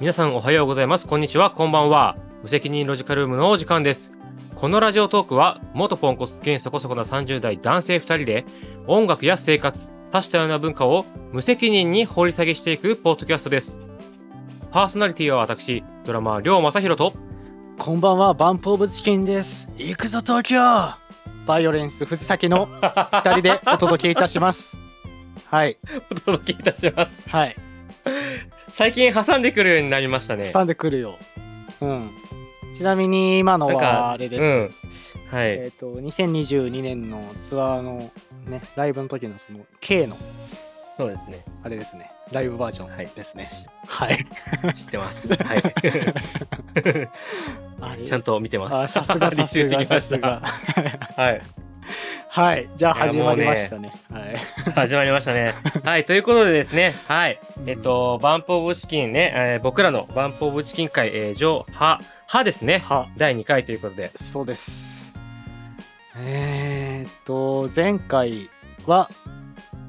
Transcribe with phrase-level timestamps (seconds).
[0.00, 1.06] 皆さんおはようございます。
[1.06, 2.16] こんにちは、こんばんは。
[2.42, 4.14] 無責任ロジカルームのお時間です。
[4.54, 8.46] このラジオトークは、元ポンコツ兼そこそこな30代男性2人で、
[8.86, 13.82] 音楽や生活、多種多様な文化を無責任に掘り下げしていくポッドキャストです。
[14.70, 17.12] パーソナリティは私、ドラマー、りょうまさひろと、
[17.76, 19.68] こんばんは、バンプオブチキンです。
[19.76, 20.58] 行くぞ東京
[21.46, 22.70] バイオレンス藤崎の
[23.22, 24.80] 二人でお届けいたします。
[25.44, 25.76] はい、
[26.10, 27.28] お届けいたします。
[27.28, 27.56] はい、
[28.68, 30.50] 最近挟んでくるようになりましたね。
[30.52, 31.16] 挟んでくるよ。
[31.80, 32.10] うん。
[32.74, 34.42] ちなみに今のはあれです。
[34.42, 34.70] うん。
[35.30, 35.50] はい。
[35.50, 38.10] えっ、と、2022年のツアーの
[38.46, 40.16] ね、ライブの時のその K の
[41.00, 41.44] そうですね。
[41.62, 43.46] あれですね、ライブバージョはいンですね。
[43.86, 44.18] はい。
[44.74, 45.32] 知ってます。
[45.40, 45.54] は
[47.96, 48.04] い。
[48.04, 48.76] ちゃんと見てます。
[48.76, 50.42] あ、さすがさすがさすが。
[51.16, 51.40] はい。
[52.28, 53.92] はい、じゃあ始まりましたね。
[54.10, 54.36] はい。
[54.72, 55.54] 始まりましたね。
[55.84, 56.04] はい。
[56.04, 57.40] ということでですね、はい。
[57.66, 62.78] えっと、バンプオブチキンね、えー僕らのバンプオブチキン会、えー、上、は、はですね。
[62.78, 64.10] は、第2回ということで。
[64.14, 65.12] そうです。
[66.16, 68.48] えー、っと、前回
[68.86, 69.10] は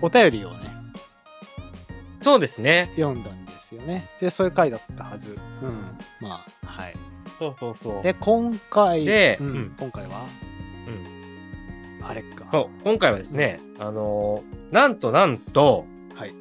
[0.01, 0.71] お便りをね、
[2.21, 2.91] そうですね。
[2.95, 4.07] 読んだんですよね。
[4.19, 5.37] で、そういう回だったはず。
[5.61, 6.27] うん。
[6.27, 6.95] まあ、はい。
[7.39, 8.03] そうそうそう。
[8.03, 10.50] で、今回、うんでうん今回は、うん、
[12.03, 12.47] あれか。
[12.51, 15.85] そう今回はですね、あのーなんとなんと、
[16.15, 16.33] はい。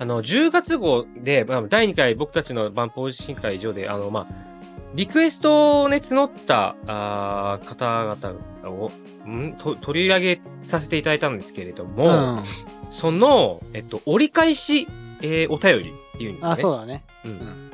[0.00, 4.48] あの、10月号で、まあ、第2回僕たちのバンプオブチキン会上で、あの、まあ、
[4.94, 8.90] リクエストをね、募った、あー方々を、
[9.28, 9.52] ん？
[9.58, 12.42] と取り上げさせていただいたんですけれども、うん。
[12.90, 14.88] その、えっと、折り返し、
[15.22, 16.52] えーお便りっていうんですかね。
[16.52, 17.04] あ、そうだね。
[17.24, 17.28] う。
[17.28, 17.70] うんん。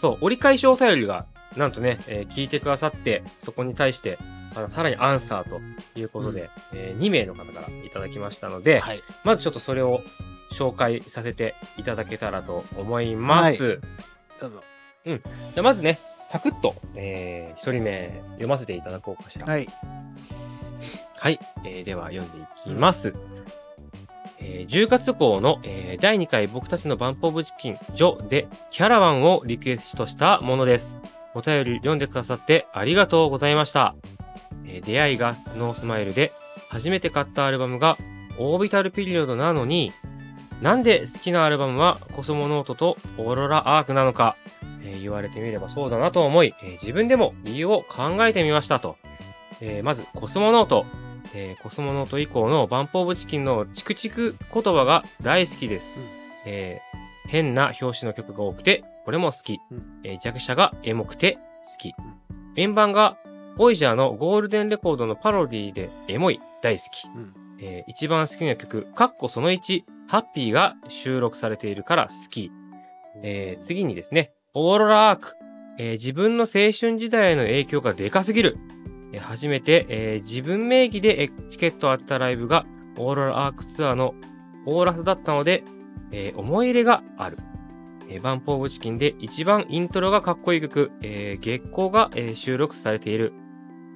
[0.00, 1.26] そう、折り返しお便りが、
[1.56, 4.18] なんとね、えー聞いてくださって、そこに対して、
[4.54, 5.60] あのさらにアンサーと
[5.98, 9.02] いうことで、えー2名の方からいただきましたので、はい。
[9.24, 10.00] まずちょっとそれを
[10.52, 13.80] 紹介させていただけたらと思います。
[14.40, 14.62] どうぞ。
[15.04, 19.46] じゃあまずね、サクッと、え1人目読ませていただこうかしら。
[19.46, 19.68] はい。
[21.18, 23.12] はい、えーでは読んでいきます。
[24.40, 30.98] えー10月号の、えー第2回僕たちのバンプオブチキンジョでキャラバンをリクエストしたものです。
[31.34, 33.94] お便り読んでくださってありがとうございました。
[34.66, 36.32] えー出会いがスノースマイルで
[36.68, 37.96] 初めて買ったアルバムが
[38.38, 39.92] オービタルピリオドなのに
[40.60, 44.36] なんで好きなアルバムはコスモノートとオーロラアークなのか、
[44.84, 48.96] えー言われてみればそうだなと思い、えー自分でも理由を考えてみましたと。
[49.60, 50.86] えーまずコスモノート。
[51.34, 55.98] えーコスモノート以降のバンプオブチキンのチクチク言葉が大好きです。
[55.98, 56.06] うん
[56.46, 59.60] えー変な表紙の曲が多くて、これも好き。
[59.70, 61.94] うんえー弱者がエモくて好き。
[62.56, 63.16] 円盤が
[63.62, 67.06] ボイジャーのゴールデンレコードのパロディでエモい大好き。
[67.06, 67.32] うん。
[67.60, 72.50] えー一番好きな曲、カッコその1、ハッピーが収録されているから好き。
[73.22, 75.36] えー次にですね、オーロラアーク。
[75.78, 78.56] えー自分の青春時代への影響がでかすぎる。
[79.12, 82.66] えー初めて、えー自分名義でえーチケットを当てたライブが
[82.98, 84.16] オーロラアークツアーの
[84.66, 85.62] オーラスだったので、
[86.10, 87.36] えー思い入れがある。
[88.08, 93.32] えーバンプオブチキンで一番イントロがかっこいい曲、えー月光が、えー収録されている。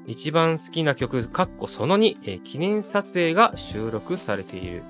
[0.06, 4.82] 一番好きな曲、かっこその2、えー記念撮影が収録されている。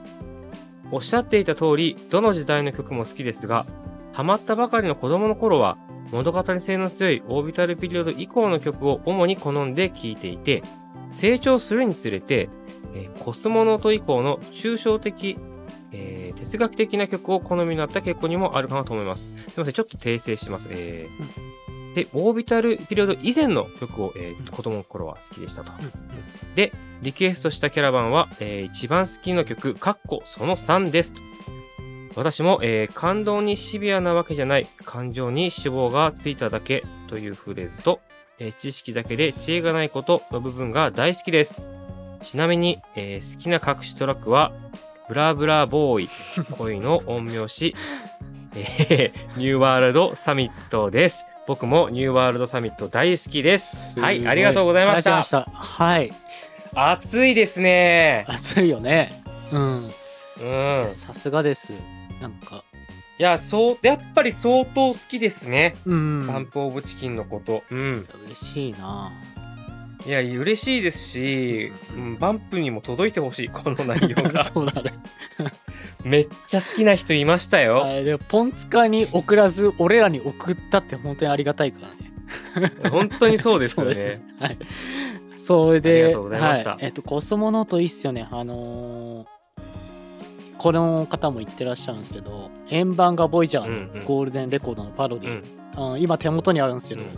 [0.93, 3.65] おっしゃっていた通り、どの時代の曲も好きですが、
[4.12, 5.78] ハマったばかりの子供の頃は、
[6.12, 10.62] 物語性の強いオービタルピリオド以降の曲を主に好んで聴いていて、
[11.10, 12.48] 成長するにつれて、
[12.94, 15.38] えーコスモノート以降の抽象的、
[15.93, 19.25] えー哲学的な曲を好みになった傾向にもあるかなと思います。
[19.25, 20.69] すみません、ちょっと訂正します。
[20.71, 21.66] えー
[21.97, 25.73] で、オービタルピリオド以前の曲を、えー子供の頃は好きでしたと。
[26.55, 26.71] で、
[27.01, 31.21] リクエストしたキャラバンは、えー一番好きな曲、カッコその3ですと。
[32.15, 38.01] 私も、えー感動にシビアなわけじゃない、感情に脂肪がついただけというフレーズと、
[38.39, 41.65] えー知識だけで知恵がないことの部分が大好きです。
[42.21, 44.53] ちなみに、えー好きな隠しトラックは、
[45.09, 46.09] ブラブラボーイ、
[46.59, 47.75] 恋の陰陽師、
[48.54, 51.27] えーニューワールドサミットです。
[51.47, 54.01] 僕もニューワールドサミット大好きです。
[54.01, 55.43] はい、ありがとうございましたいました。
[55.53, 56.13] はい。
[56.75, 58.25] 暑いですね。
[58.28, 59.22] 暑いよね。
[59.53, 59.91] うん。
[60.41, 60.91] うん。
[60.91, 61.72] さすがです。
[62.21, 62.65] なんか、
[63.19, 65.75] いや、そう、やっぱり相当好きですね。
[65.87, 66.27] うん。
[66.27, 67.63] バンプオブチキンのこと。
[67.71, 68.07] うん。
[68.27, 69.13] 嬉しいな。
[70.06, 74.38] いや、嬉しいですし、ううんん、バンプにも届いてほしい、この内容が。
[74.44, 74.92] そうだね。
[76.04, 77.78] めっちゃ好きな人いましたよ。
[77.78, 81.88] はいでもポンツカに送らず俺らに送ったって本当にありがたいか
[82.54, 82.72] らね。
[82.91, 83.94] 本当にそうですよね。
[83.94, 84.56] そうですねはい。
[85.36, 88.28] それで、はい、えっとコスモノートいいっすよね。
[88.30, 89.36] あのー
[90.58, 95.42] この方も言ってらっしゃるんですけど円盤がボイジャーうんうんのゴールデンレコードのパロディ、うん
[95.74, 97.08] あー今手元にあるんですけど、うん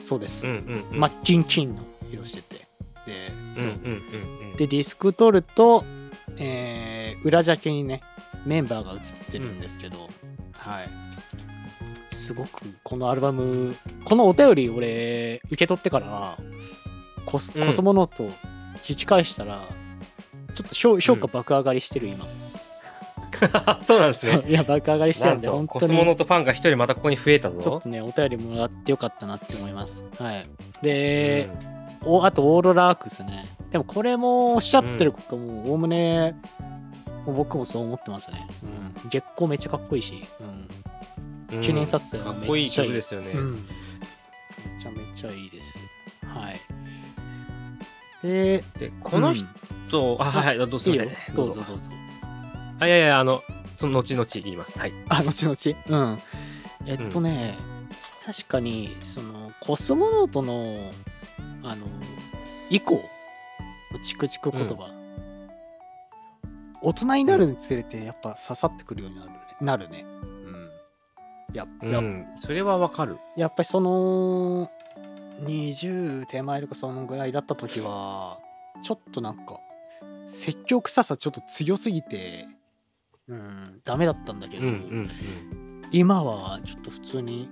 [0.00, 1.82] そうです、うんうんうんマッキンキンの
[2.12, 2.66] 色してて。
[3.06, 4.50] でそう、うんうんうん。
[4.50, 5.84] うんでディスク取ると、
[6.36, 8.00] えー裏ジャケにね
[8.44, 10.08] メンバーが写ってるんですけど、
[10.52, 10.90] はい。
[12.14, 13.74] すごくこのアルバム
[14.04, 16.38] このお便り俺受け取ってから
[17.26, 17.66] コス,、うん。
[17.66, 18.24] コスモノート
[18.84, 19.60] 聞き返したら
[20.54, 22.26] ちょっと評評価爆上がりしてる今、
[23.80, 24.44] そうなんですね。
[24.48, 25.68] いや爆上がりしてるんで本当に。
[25.68, 30.04] コスモノートファンが一人またここに増えたちょっぞとねお便りもらってよかったなって思います。
[30.18, 30.46] はい。
[30.82, 31.48] で、
[32.04, 33.46] おあとオーロラアークですね。
[33.70, 36.34] でもこれもおっしゃってることもおおむね
[37.26, 38.66] 僕もそう思ってますね、う
[39.06, 40.24] ん、月光めっちゃかっこいいし、
[41.52, 41.60] うん。
[41.60, 42.88] 記念撮影はかっこいいめっちゃいい。
[42.88, 43.58] 曲ですよね、うん、め
[44.78, 45.78] ちゃめちゃいいです。
[46.24, 46.60] はい。
[48.22, 51.04] ででこの人、あはいはいどうすいいよ。
[51.04, 51.90] みませんどうぞどうぞ。
[52.80, 53.42] あいやいやあの
[53.76, 54.78] その後々言います。
[54.78, 54.92] はい。
[55.08, 55.54] あ後々？
[55.88, 56.18] うん。
[56.86, 57.56] えっとね、
[58.24, 60.90] 確かにそのコスモノートの
[61.62, 61.86] あの
[62.70, 63.02] 以降
[63.92, 64.90] のチクチク言葉、
[66.82, 69.38] 大人になるにつれてやっぱ刺さってくるようになるね。
[69.60, 70.04] なるね。
[70.44, 70.70] うん。
[71.54, 72.26] やや,、うん。
[72.36, 73.16] それはわかる。
[73.36, 74.70] やっぱりその
[75.42, 78.38] 20手前とかそのぐらいだった時は
[78.82, 79.60] ちょっとなんか
[80.26, 82.46] 説教臭さちょっと強すぎて
[83.28, 85.08] うんダメだったんだけど、うんうん。
[85.90, 87.48] 今はちょっと普通に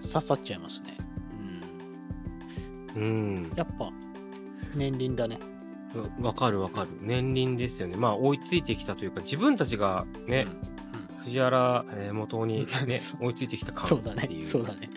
[0.00, 0.92] 刺さっちゃいますね。
[2.96, 3.02] うん。
[3.02, 3.90] うんやっぱ
[4.74, 5.38] 年輪だね。
[6.18, 6.88] うんわかるわかる。
[7.00, 7.96] 年輪ですよね。
[7.96, 10.78] まあ追いついてきたというか自分たちがね、うん
[11.28, 14.28] 藤原、えー元にね追いついてきた感そうだね。
[14.42, 14.90] そうだね。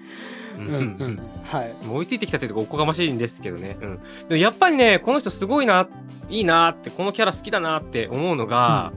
[1.89, 5.87] 追いついてきたというかおこがましいんですけどね、うん、でもやっぱりねこの人すごいな
[6.29, 8.93] いいなってこのキャラ好きだなって思うのが、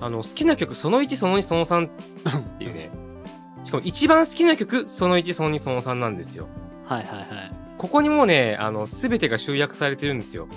[0.00, 1.90] あの好きな曲その1その2その3っ
[2.58, 2.90] ていうね。
[3.64, 6.48] しかも一番好きな曲その1その2その3なんですよ。
[6.84, 7.26] はいはいはい。
[7.78, 10.48] ここにもうねあの全てが集約されてるんですよ、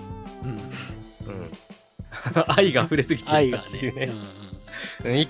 [0.44, 0.50] うん。
[0.51, 1.51] うん、
[2.47, 4.07] 愛が溢れすぎてるなっていうね。
[4.07, 4.41] ねうん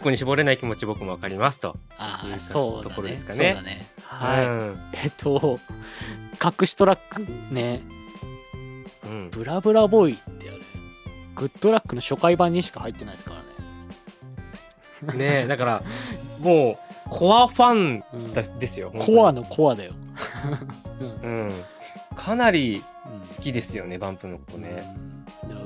[0.01, 2.95] 個に絞れない気持ち僕もわかりますと、ああ、そうね。
[2.95, 3.85] ころですかねそうだね。
[4.03, 4.45] はい。
[4.45, 5.59] うんえっと、
[6.43, 7.81] 隠しトラックね、
[9.05, 10.57] うん、ブラブラボーイってあれ、
[11.35, 13.33] グッドラックの初回版にしか入ってないですか
[15.03, 15.41] らね。
[15.41, 15.83] ねだから
[16.39, 16.77] も
[17.07, 19.93] うコアファンですよコアのコアだよ。
[20.99, 21.51] うんうん、
[22.15, 24.83] かなりうん好きですよね、バンプの子ね。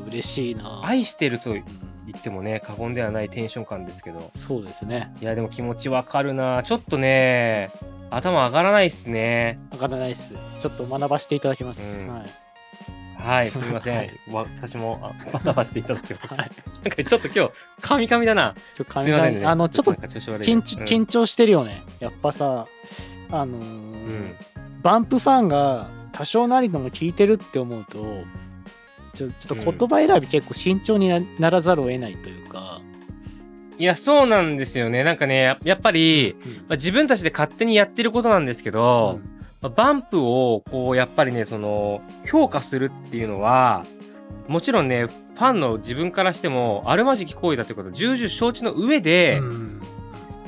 [0.08, 0.82] 嬉しいな。
[0.84, 4.32] 愛してると言うんってもね、過言ではないテンション感ですけど。
[4.36, 5.14] そうですね。
[5.22, 6.64] いや、でも気持ちわかるな。
[6.64, 7.70] ちょっとね、
[8.10, 9.60] 頭上がらないっすね。
[9.72, 10.36] わからないっす。
[10.60, 12.04] ちょっと学ばせていただきます。
[12.04, 12.26] うんはい。
[13.18, 13.98] はい、 すみません。
[13.98, 16.34] はいわ私もあ学ばせていただきます。
[16.40, 16.50] はい。
[16.84, 17.52] なんかちょっと今日、
[17.82, 18.54] カミカミだな。
[18.76, 19.46] ちょすみませんね。
[19.46, 21.84] あの、ちょっと緊張うん緊張してるよね。
[22.00, 22.68] やっぱさ、
[23.32, 24.36] あのーうん
[24.82, 28.24] バンプファンが多少なりとも聞いてるって思うと、
[29.14, 32.80] ちょちょっと言葉選び結構慎重になならざるを得ないというか、
[33.78, 35.04] いや、そうなんですよね。
[35.04, 36.54] なんかね、ややっぱり、うん。
[36.54, 39.20] まあ、自分たちで勝手にやってることなんですけど、
[39.62, 43.84] まあバンプをこうやっぱりねその評価するっていうのは
[44.48, 49.75] もちろんねファンの自分からしてもあるまじき行為だということを重々承知の上で、うん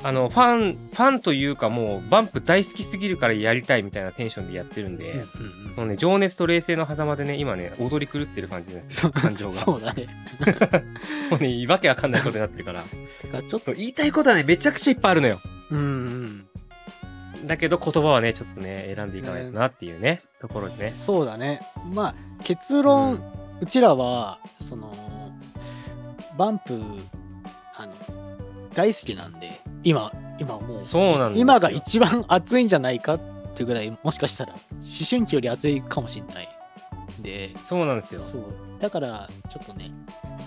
[0.07, 5.25] あのファンファンというかもうバンプ大好きすぎるからやりたいみたいなテンションでやってるんで、
[5.75, 8.85] うんうね、情熱と冷静の狭間でね今ね踊り狂ってる感じで。
[8.87, 10.07] そう感情がそうだね。
[11.29, 12.83] もうねわけわかんないことになってるから。
[13.19, 15.41] てかちょっと、言いたいことはねめちゃくちゃいっぱいあるのよ。
[15.71, 20.91] うんうん、だけど言葉はねちょっとね選んでいかないとなっていうねところでね。
[20.93, 21.59] そうだね。
[21.93, 23.17] まあ結論、う
[23.59, 24.89] うんちらはその
[26.37, 26.81] バンプ
[27.75, 27.93] あの
[28.73, 33.19] 大好きなんで今今もうそうなん今が一番熱いんじゃないかっ
[33.53, 34.53] ていうぐらいもしかしたら。
[34.53, 34.60] 思
[35.10, 36.48] 春期より熱いかもしれない
[37.22, 37.50] で。
[37.57, 38.19] そうなんですよ。
[38.19, 38.43] そう。
[38.79, 39.91] だからちょっとね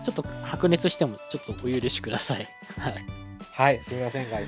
[0.04, 2.48] ちょっと白熱してもちょっとお許しください。
[2.78, 2.94] はい、
[3.52, 4.38] はい、すみませんが、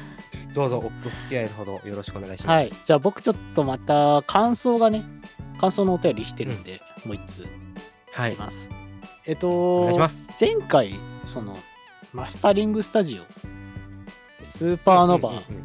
[0.55, 2.71] どうぞおお付き合いのほどよろしくお願いします。
[2.71, 5.05] はい、じゃあ僕ちょっとまた感想がね
[5.61, 7.47] 感想のお便りしてるんで、もう一通
[8.13, 8.33] はい。
[8.33, 8.71] いきます。
[9.27, 10.31] えっとお願いします。
[10.41, 10.95] 前回
[11.27, 11.57] その
[12.13, 13.25] マスタリングスタジオ
[14.45, 15.65] スーパーノヴァうんうんうん。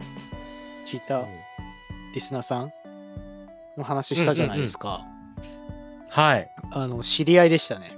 [0.86, 1.25] 聞いた
[2.13, 2.74] リスナーさん
[3.77, 5.01] の話したじゃないですか、
[6.10, 7.98] はい、あの知り合いでしたね。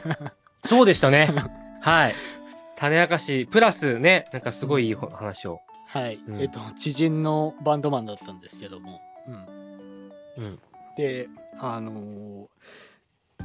[0.64, 1.30] そうでしたね。
[1.80, 2.14] はい。
[2.76, 5.60] 種明かし、プラスね、なんかすごいいい話を。
[5.86, 6.40] はい、うん。
[6.40, 9.00] えっと知人のバンドマンだったんですけども、
[10.36, 10.58] うん、うん。
[10.96, 11.28] で
[11.58, 12.46] あのー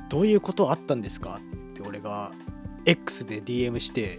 [0.10, 1.40] どういうことあったんですか？
[1.40, 2.32] って俺が
[2.86, 4.18] X で DM して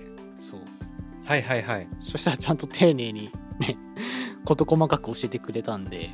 [1.30, 1.87] はいはいはい。
[2.00, 3.78] そしたらちゃんと丁寧にね
[4.44, 6.10] 事細かく教えてくれたんで、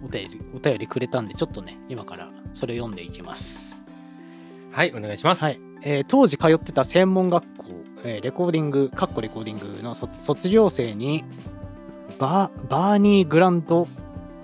[0.00, 3.80] うん、お便りお便りくれたんでちょっとね今からそれ読んでいきます。
[4.72, 5.44] はい、お願いします。
[5.44, 7.66] はい、えー当時通ってた専門学校、
[8.02, 11.22] えーレコーディングかっこレコーディングの卒卒業生に
[12.18, 13.86] バーバーニー・グランド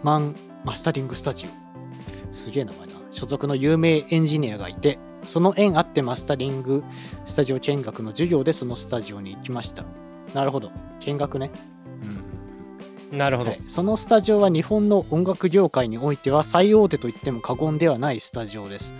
[0.04, 6.83] マンマスタリングスタジオすげえ名前な所属の有名エンジニアがいてその縁あってマスタリング
[7.25, 9.85] スタジオ見学の授業でそのスタジオに行きました
[10.35, 11.50] なるほど見学ね
[12.02, 13.50] うんなるほど。
[13.50, 18.95] はい、そのスタジオは日本の音楽業界においては最大手と言っても過言ではないスタジオです。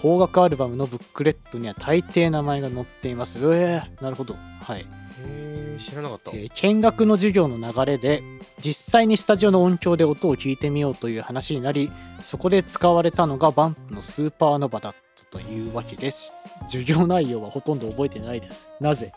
[0.00, 3.38] 邦楽アルバムのブックレットには大抵名前が載っています。
[3.38, 4.36] うえー、なるほど。
[4.60, 4.86] はい。
[5.26, 6.30] へー知らなかった。
[6.32, 8.22] えー見学の授業の流れで
[8.58, 15.05] 実際にスタジオの音響で音を聞いてみようという話になりそこで使われたのがバンプのスーパーノバだった
[15.42, 19.12] というわけです授業内容はほとんど覚えてないですなぜ？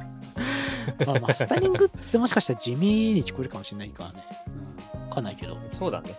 [1.06, 4.24] まあマスタリングってもしかしたら地味に聞こえるかもしれないからね、
[4.94, 6.14] うん、わかんないけどそうだね。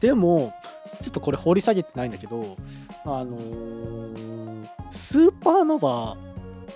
[0.00, 0.54] でも
[1.00, 2.56] ちょっとこれ掘り下げてないんだけど
[3.04, 6.16] あのースーパーノバ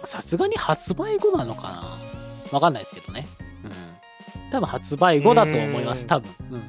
[0.05, 1.99] さすがに発売後なのかな？
[2.53, 3.27] わかんないですけどね。
[3.65, 4.51] うん。
[4.51, 6.35] 多分発売後だと思います、うん多分。
[6.51, 6.63] うん。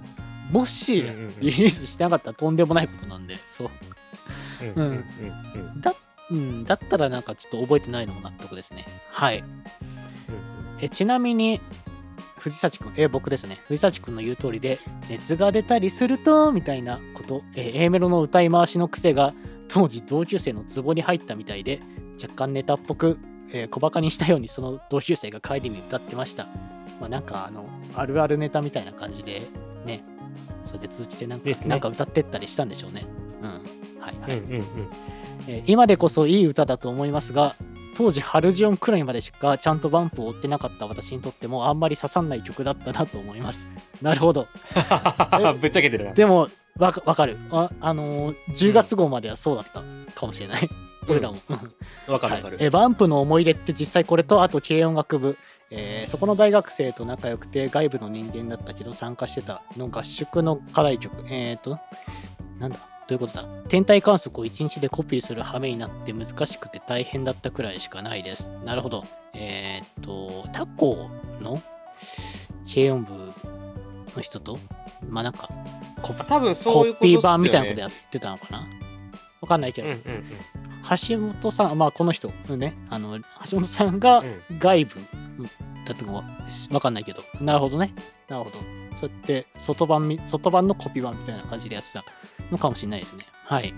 [0.51, 1.01] もし、
[1.39, 3.69] リリースしてなかったらとんでもないことなんで、そう。
[5.82, 5.96] だ、
[6.32, 8.86] うん、だったらなんかちょっと覚えてないのも納得ですね。
[9.12, 9.43] はい。
[10.79, 11.62] えちなみに、
[12.38, 13.60] 藤崎くん、え僕ですね。
[13.67, 14.79] 藤崎くんの言う通りで、
[15.10, 19.34] 熱が出たりすると、みたいなこと、え A メロの歌い回しの癖が、
[19.70, 21.82] 当時同級生のツボに入ったみたいで、
[22.22, 23.17] 若干ネタっぽく、
[23.51, 26.48] えー小バカにしたようにその同級生が帰りに歌ってました。
[27.00, 29.43] まあなんかあの、あるあるネタみたいな感じで、
[29.86, 30.03] ね、
[30.63, 33.05] それで続けてなんか、ねなんか歌ってったりしたんでしょうね。
[33.41, 33.82] うん。
[34.03, 34.38] はいはい。
[34.39, 34.63] うんうんうん。
[35.48, 37.55] えー今でこそいい歌だと思いますが
[37.95, 43.67] 当時ハルジオンくらいまでしかちゃんとバンプを追ってなかった私にとってもあんまり刺さんない曲だったなと思います。
[44.01, 44.48] なるほど。
[45.62, 46.13] ぶっちゃけてるな。
[46.13, 47.38] でもわかわかる。
[47.51, 49.83] あ、あのー10月号まではそうだった
[50.19, 50.67] かもしれない、
[51.07, 51.60] 俺らも、は
[52.07, 52.57] いわかるわかる。
[52.60, 55.38] えーバンプの思い出って実際これとあと軽音楽部、
[55.69, 61.13] えーそこの大学生と仲良くて外部の人間だったけど参加してたの合宿の課題曲。
[61.29, 61.77] えっ、ー、と
[62.60, 62.79] なんだ？
[63.13, 69.03] いうことだ天体観測を1日でコピーする羽目になって難しくて大変だったくらいしかないですなるほど
[69.34, 71.10] えっ、ー、とタコ
[71.41, 71.62] の
[72.72, 73.13] 軽音部
[74.15, 74.58] の人と
[75.10, 75.50] まあなんか
[76.03, 76.13] コ。
[76.13, 78.67] ピー版みたいなことやってたのかな？
[79.41, 80.24] わかんないけど、うんうんうん。
[81.08, 84.96] 橋本さん、まあこの人ね、あの橋本さんがうん外部
[85.86, 86.24] だったかは
[86.72, 87.93] わかんないけど、なるほどね。
[88.27, 88.58] なるほど。
[88.96, 92.03] そうやって外版み、外版のコピー版みたいな感じでやってた
[92.53, 93.25] のかもしれないですね。
[93.45, 93.74] はい。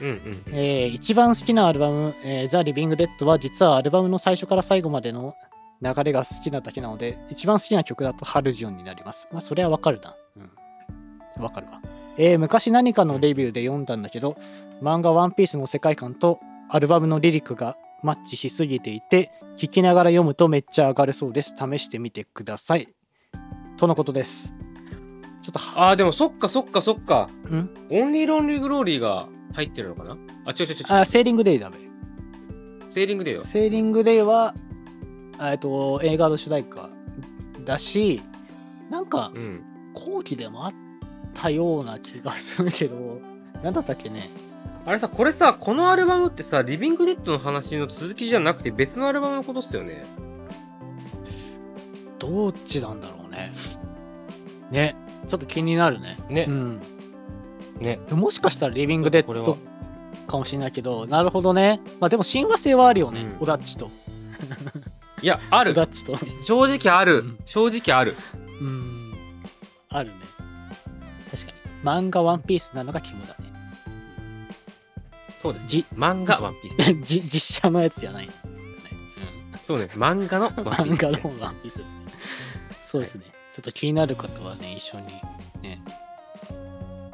[0.00, 5.34] うんうんえー一番好きなアルバム、えー、ザ・リビング・デッドは実はアルバムの最初から最後までの
[5.82, 9.28] 流れが好きなだけなので、一番好きな曲だとハルジオンになります。
[9.32, 10.16] まあそれはわかるな。
[10.36, 11.42] うん。
[11.42, 11.80] わかるわ。
[12.16, 14.36] えー昔何かのレビューで読んだんだけど、
[14.82, 22.88] 漫画「ワンピースの世界観とアルバムのリリックがマッチしすぎていて聞きながら読むとめっちゃ上がるそうです試してみてください
[23.76, 24.54] とのことです
[25.48, 27.30] ちょっとはああ、でもそっかそっかそっか。
[27.48, 27.70] ん？
[27.90, 30.18] オンリーロンリーグローリーが入ってるのかな？
[30.44, 30.84] あ、違う違う違う。
[30.88, 31.78] あセーリングデイだべ
[32.90, 33.44] セーリングでよ。
[33.44, 34.54] セーリングデイは
[35.40, 36.90] えっと映画の主題歌
[37.64, 38.20] だし
[38.90, 39.62] なんかうん。
[39.94, 40.74] 後期でもあっ
[41.32, 43.22] たような気がするけど
[43.62, 44.28] 何だったっけね？
[44.84, 50.02] あれさ、これさ、このアルバムってさ、リビングデッドの話の続きじゃなくて別のアルバムのことっすよね。
[52.18, 53.50] どっちなんだろうね
[54.70, 54.94] ね
[55.28, 56.16] ちょっと気になるね。
[56.28, 56.46] ね。
[56.48, 56.52] う。
[56.52, 56.80] ん。
[57.80, 58.00] ね。
[58.10, 59.46] もしかしたらリビングデッこれは。
[59.46, 59.58] ド
[60.26, 61.80] かもしれないけどなるほどね。
[62.00, 63.36] まあでも親和性はあるよね、うん。
[63.40, 63.90] オダッチと。
[65.22, 65.74] いや、あオる。
[65.74, 66.16] ダッチと。
[66.42, 67.18] 正直ある。
[67.18, 67.38] うん。
[67.44, 68.14] 正直ある。
[68.60, 69.14] うん。
[69.90, 70.16] あるね。
[71.30, 71.58] 確かに。
[71.82, 73.34] 漫画ワンピースなのが肝だね。
[75.42, 75.66] そうです。
[75.66, 76.94] じ漫画ワンピース。
[77.02, 78.32] じ実写のやつじゃない、ね
[79.62, 79.88] そうね。
[79.92, 81.98] 漫画のワンうん、ピース、漫画のワンピースですね。
[82.80, 83.24] そうですね、
[83.58, 85.06] ちょっと気になる方はね一緒に
[85.62, 85.82] ね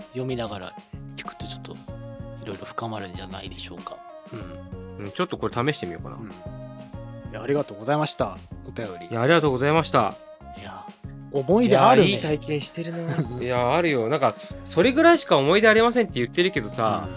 [0.09, 0.73] 読みながら
[1.17, 3.97] 聞くとちょっといろいろ深まるんじゃないでしょうか
[4.31, 6.17] うんうん、ちょっとこれ試してみようかな。
[6.17, 8.37] うんいやありがとうございました
[8.69, 10.15] お便りいや、ありがとうございました。
[10.59, 10.85] いや
[11.33, 13.17] 思い出あるねいやいい体験してるな。
[13.43, 14.09] いや、あるよ。
[14.11, 14.35] なんか、
[14.65, 17.09] それぐらいしか思い出ありませんって言ってるけどさ、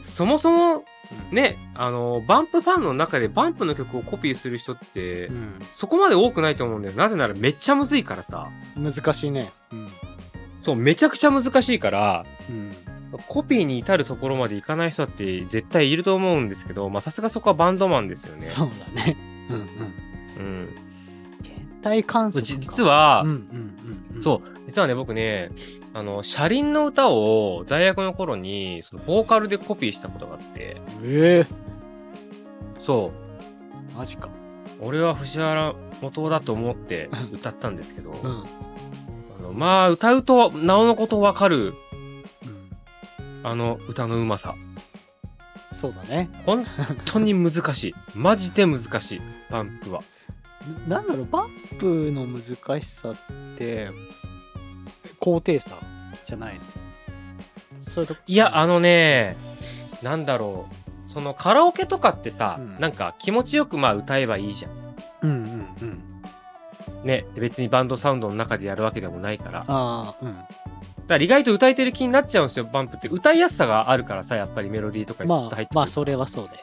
[0.00, 0.84] そもそも、
[1.30, 5.58] ね、あの、バンプファンの中でバンプの曲をコピーする人って、うん。
[5.72, 6.94] そこまで多くないと思うんだよ。
[6.94, 8.48] なぜならめっちゃむずいからさ。
[8.76, 9.50] うん難しいね。
[9.72, 9.88] うん。
[10.64, 12.72] そう、めちゃくちゃ難しいから、うん。
[13.28, 18.42] コピーに至るところまでいかない人って絶対いると思うんですけど、まあさすがそこはバンドマンですよね。
[18.42, 19.16] そうだね。
[19.48, 20.60] うんうん。
[20.60, 20.68] うん。
[21.42, 23.75] 天体観測実は、うんうん
[24.16, 24.18] うん。
[24.18, 25.48] うんそう、実はね、僕ね、
[25.94, 31.46] あの、車輪の歌を大学の頃に、そのボーカルでコピーしたことがあって、ええ。
[32.80, 33.12] そ
[33.94, 34.28] う、マジか。
[34.80, 38.30] 俺は藤原元夫だと思って歌ったんですけど、うん。
[38.30, 38.44] うん
[39.38, 41.74] あのまあ、歌うと、なおのことわかる、
[43.42, 44.54] あの歌のうまさ。
[45.72, 46.30] そうだね。
[46.46, 46.64] 本
[47.04, 47.94] 当に難しい。
[48.14, 49.20] マジで難しい。
[49.50, 50.00] バンプは。
[50.88, 53.16] ななんだろうバンプの難しさっ
[53.56, 53.88] て
[55.20, 55.76] 高低差
[56.24, 56.60] じゃないの？
[57.78, 59.36] それといや、あのね、
[60.02, 60.66] なんだろ
[61.08, 61.10] う。
[61.10, 64.70] そのカラオケとかってさ、うんなんか気持ちよくまあ歌えばいいじゃん。
[65.22, 66.02] うんうんうん
[67.04, 67.26] ね。
[67.34, 69.60] 別にバンドサウンドの中でやるわけでもないから。
[69.60, 70.36] だかああうん
[71.08, 73.08] ら意外と歌えてる気になっちゃうんですよ、バンプって。
[73.08, 76.58] 歌いやすさがあるからさ、やっぱりメロディーとかにスッまと入ってくるあまあそれはそうで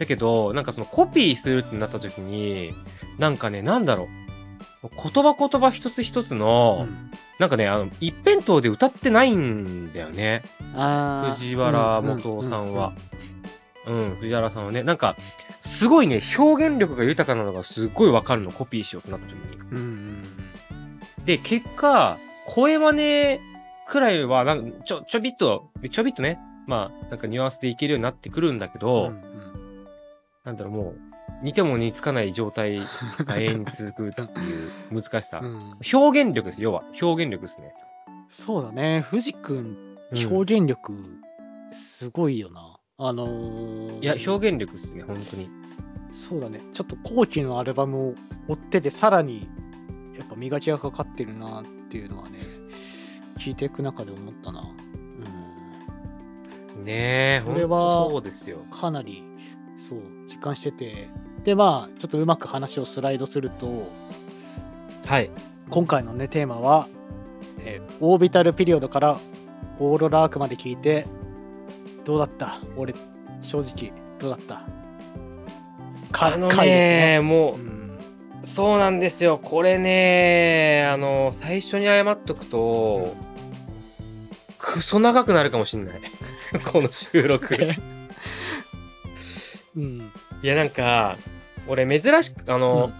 [0.00, 2.72] だけど、なんかそのコピーするってなった時に、
[3.18, 4.08] なんかね、なんだろ
[4.82, 4.88] う。
[4.90, 10.42] 言葉言葉一つ一つうん、の、うんなんかね、あの、一辺倒で歌ってないんだよね。
[10.74, 12.92] 藤原元夫さんは。
[13.86, 15.16] うん、藤原さんはね、なんか、
[15.62, 19.56] すごいね、表現力が豊かなのがすごいわかるの、コピーしようとなった時に。
[19.70, 20.24] うんうん
[21.24, 23.40] で、結果、声真似
[23.86, 29.49] くらいは、なんかちょ、ちょびっと、ちょびっとね、まあ、なんかニュアンスでいけるようになってくるんだけうんど、うんうん
[30.44, 30.96] なんだろう、もう、
[31.42, 32.78] 似ても似つかない状態
[33.24, 35.40] が永遠に続くっていう難しさ。
[35.42, 36.82] うん表現力です、要は。
[37.00, 37.74] 表現力ですね。
[38.28, 39.76] そうだね藤君
[40.12, 40.92] うん表現力
[41.72, 45.50] すごいよな、あのーいや、表現力ですね、本当に。
[46.12, 48.14] そうだねちょっと後期のアルバムを
[48.48, 49.48] 追っててさらに
[50.16, 52.38] やっぱ磨きがかかってるなっていうのはね
[53.38, 54.60] 聞いていく中で思ったな
[56.76, 58.58] うんねえ、これはそうですよ。
[58.70, 59.22] かなり
[60.30, 61.08] 実感してて
[61.44, 63.88] でまあちょっとうまく話をスライドすると
[65.06, 65.30] はい。
[65.68, 66.86] 今回のねテーマは、
[67.60, 69.18] えーオービタルピリオドから
[69.78, 71.06] オーロラアークまで聞いて
[72.04, 72.60] どうだった？
[72.76, 72.94] 俺
[73.42, 74.62] 正直どうだった？
[76.12, 77.80] かあの回ですねね、もう、うん
[78.42, 79.38] そうなんですよ。
[79.42, 83.14] これね、あの、最初に謝っとくと、
[84.56, 86.00] クソ長くなるかもしんない。
[86.72, 87.54] この収録。
[89.76, 90.12] うん。
[90.42, 91.16] いや、なんか、
[91.68, 92.92] 俺珍しく、あうんの、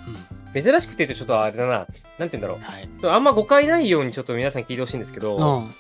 [0.55, 2.59] 珍しくて言うとちょっとあれだな、なんて言うんだろう。
[2.61, 2.89] はい。
[3.15, 5.71] あんま誤解ないようにちょっと皆さん聞いてほしいんですけど、うん。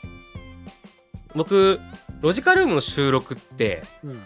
[1.35, 1.81] 僕、
[2.21, 4.23] ロジカルームの収録って、うん。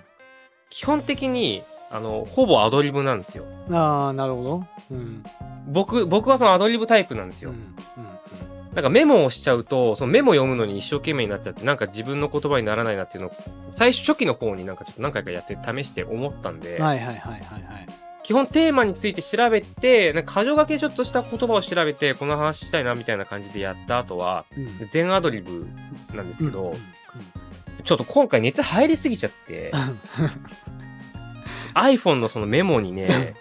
[0.70, 3.44] 基本的に、あの、ほぼアドリブなんですよ。
[3.70, 4.66] ああなるほど。
[4.90, 5.22] うん。
[5.68, 7.50] 僕、僕はそのアドリブタイプなんですよ。
[7.50, 7.56] うん。
[7.56, 7.60] う
[8.08, 8.13] ん
[8.74, 13.32] なんかメモをしちゃうと、そのメモ読むのに一生懸命になっちゃって、なんか自分の言葉にならないなっていうのを、
[13.70, 17.86] 最初初期の方になんかちょっと何回かやって試して思ったんで、はいはいはいはいはい。
[18.24, 24.88] 基本テーマについて調べて、なんか箇条書きちょっとした言葉を調べて、この話したいなみたいな感じでやった後は、うん。
[24.88, 25.66] 全アドリブ
[26.14, 26.78] なんですけど、うんうん。
[27.84, 29.72] ちょっと今回熱入りすぎちゃって、
[31.74, 33.34] iPhone のそのメモにね、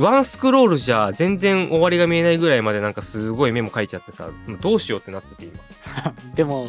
[0.00, 5.58] ワンスクロールじゃ全然終わりが見えないぐらいまでなんかすごいメモ書いちゃってさ、もうどうしようってなってて今。
[6.34, 6.68] でも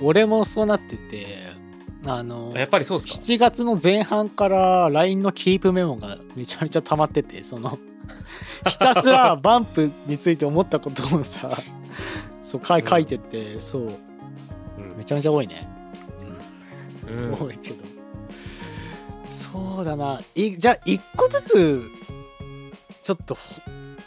[0.00, 1.52] 俺もそうなってて
[2.06, 7.78] あのやっぱりそうっすか？7月の前半から LINE のキープメモがめちゃめちゃ溜まっててその
[8.68, 11.50] ひたすらバンプについて思ったことをさ
[12.42, 13.82] そう書い書いててそう。
[13.82, 14.96] うん。
[14.98, 15.66] めちゃめちゃ多いね、
[17.08, 17.32] うん。
[17.32, 17.76] 多いけど。
[19.30, 20.20] そうだな。
[20.34, 21.82] いじゃあ一個ずつ
[23.04, 23.40] ちょっとほ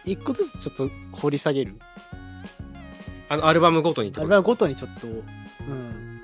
[0.06, 1.76] 一個ずつちょっと掘り下げる？
[3.30, 6.20] あのアルバムごとにアルバムごとにちょっとうん。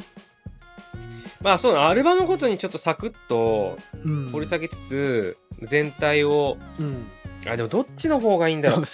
[1.42, 1.88] まあそうだ。
[1.88, 4.32] アルバムごとにちょっとサクッとうん。
[4.32, 7.06] 掘り下げつつ、全体をうん。
[7.48, 8.86] あでもどっちの方がいいんだろう？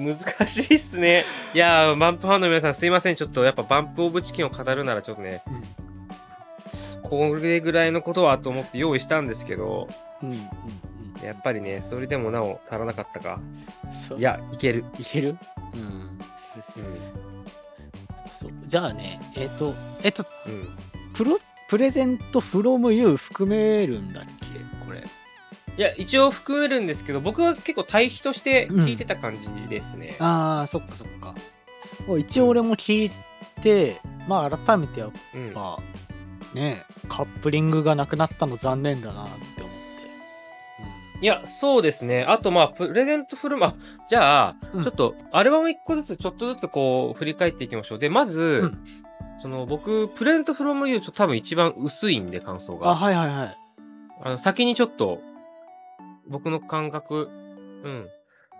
[0.00, 1.24] 難しいっすね。
[1.54, 3.14] いやーバンプファンの皆さんすいません。
[3.14, 5.44] ちょっとやっぱバンプオブチキンを語るならちょっとね
[7.04, 9.86] これぐらいのことはと思って用意したんですけど
[10.22, 10.40] うんうん
[11.24, 13.40] やっぱりねそれでもなお足らなかったか。
[13.84, 14.18] うんそう。
[14.18, 15.36] いやいける、いける？
[15.74, 15.80] うん。
[15.80, 16.18] うん
[18.32, 18.50] そう。
[18.64, 20.68] じゃあねえっ、とえっ、とうん、
[21.14, 21.36] プロ
[21.68, 24.30] プレゼントフロムユー含めるんだっけ？
[24.86, 25.02] これ。
[25.78, 31.34] いや一応含めるんですけど僕は結構対比として聞いてた感じですね、ああそっかそっか。
[32.18, 33.10] 一応俺も聞い
[33.62, 35.52] てまあ改めてやっうん。
[35.54, 35.78] ぱ
[36.52, 39.24] ねカップリングがなくなったの残念だな。
[39.24, 39.51] って
[41.22, 42.24] いや、そうですね。
[42.24, 43.74] あと、まあ、プレゼントフルマ、
[44.08, 47.98] じゃあ、うんちょっと、アルバム一個ずつ、ちょっとずつ、こう、振り返っていきましょう。
[47.98, 48.84] で、まず、うん
[49.40, 52.94] その、僕、プレゼントフロムユー、ちょっと多分一番薄いんで、感想うん、あが。
[52.94, 53.56] はいはいはい
[54.24, 55.20] あの、先にちょっと、
[56.28, 57.28] 僕の感覚。
[57.84, 58.08] うん。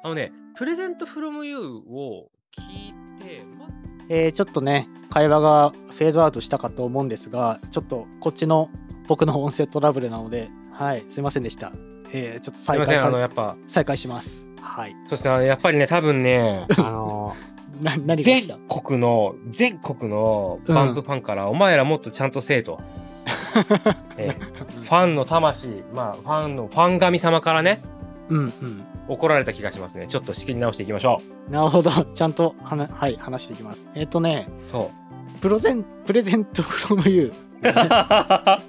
[0.02, 3.66] あのね、プレゼントフロムユーを聞いて、ま
[4.08, 8.68] えーちょっとね会話がフェードアウトしたかと思うんですがちょっとこっちの
[9.06, 11.72] 僕の音声トラブルなのではいすいませんでした
[12.12, 14.46] えーちょっと再開さあの、やっぱ、再開します。
[14.60, 14.96] はい。
[15.06, 17.36] そしてあのやっぱりね、多分ね、あの、
[17.82, 22.80] な何が全国の、全国のバンプファンから、お前らもっとちゃんとせえと。
[24.16, 27.80] えーファンの魂、まあ、ファンの、ファン神様からね、
[28.28, 28.84] うんうん。
[29.08, 30.06] 怒られた気がしますね。
[30.06, 31.20] ちょっと仕切り直していきましょ
[31.50, 31.90] なるほど。
[31.90, 33.88] ちゃんとはなはい話していきます。
[33.94, 34.72] えっ、とねう。
[34.72, 34.90] そ
[35.36, 35.38] う。
[35.40, 38.60] プロゼンプレゼントフロムユーは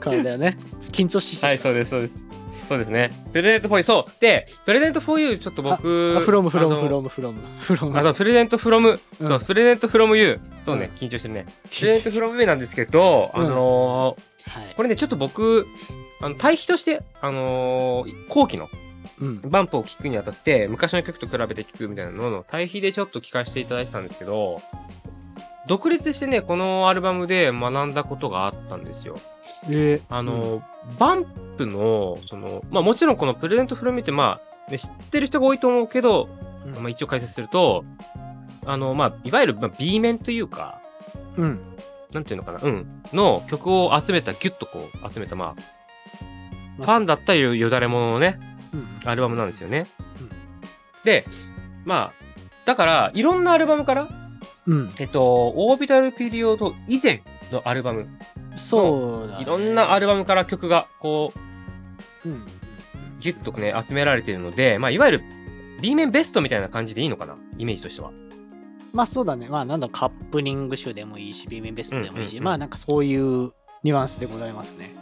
[0.00, 0.56] からだよね。
[0.92, 2.27] 緊張しちゃい、そうです、そうです。
[2.68, 3.10] そうですね。
[3.32, 4.12] プレゼントフォーユー、そう。
[4.20, 8.92] で、プレゼントフォーユー、ちょっと僕、フロムフロムフロムフロムフロムあと、プレゼントフロム、う
[9.24, 10.40] んそうプレゼントフロムユー。
[10.66, 11.46] そうね、うん緊張してるね。
[11.70, 14.16] プレゼントフロムユーなんですけど、あうんの
[14.76, 15.66] これね、ちょっと僕、
[16.20, 18.68] あの対比として、あのー後期の
[19.20, 24.60] うんバンプを聴くにあたって、昔の曲と比べて聴くみたいなのの対比でちょっと聞かせていただいてたんですけど、
[25.66, 29.16] 独立してね、このアルバムで学んだことがあったんですよ。
[29.64, 30.62] えーあの、
[30.98, 31.24] バン
[31.56, 36.28] プの、その、まあもちろんこのプレゼントフロムって、まあ、ね、知ってる人が多いと思うけど、
[36.66, 36.74] うん。
[36.74, 37.84] まあ一応解説すると、
[38.66, 40.80] あの、まあ、いわゆる、まあ、B 面というか、
[41.36, 41.60] うん。
[42.12, 48.38] なんていうのかな、うん、の曲を集めた、ギュッとこう、集めた、まあ、ファンだったよよだれもののね、
[48.74, 49.08] うん。
[49.08, 49.86] アルバムなんですよね。
[50.20, 50.30] うん。
[51.04, 51.24] で、
[51.84, 52.24] まあ、
[52.64, 54.08] だから、いろんなアルバムから、
[54.66, 54.92] うん。
[54.98, 58.08] えっと、オービタルピリオド以前のアルバム、
[58.56, 59.42] そうだね。
[59.42, 61.32] いろんなアルバムから曲が、こ
[62.24, 62.46] う、うん。
[63.20, 65.22] ギュッとね、集められているので、まあ、いわゆる
[65.80, 68.10] B 面ベストみたいな感じでいいのかな、イメージとしては。
[68.92, 69.48] まあそうだね。
[69.48, 72.44] まあなんだカップリング集でもいいし B 面ベストでもいいし、うんうんうん。
[72.44, 74.94] まあなんかそういうニュアンスでございますね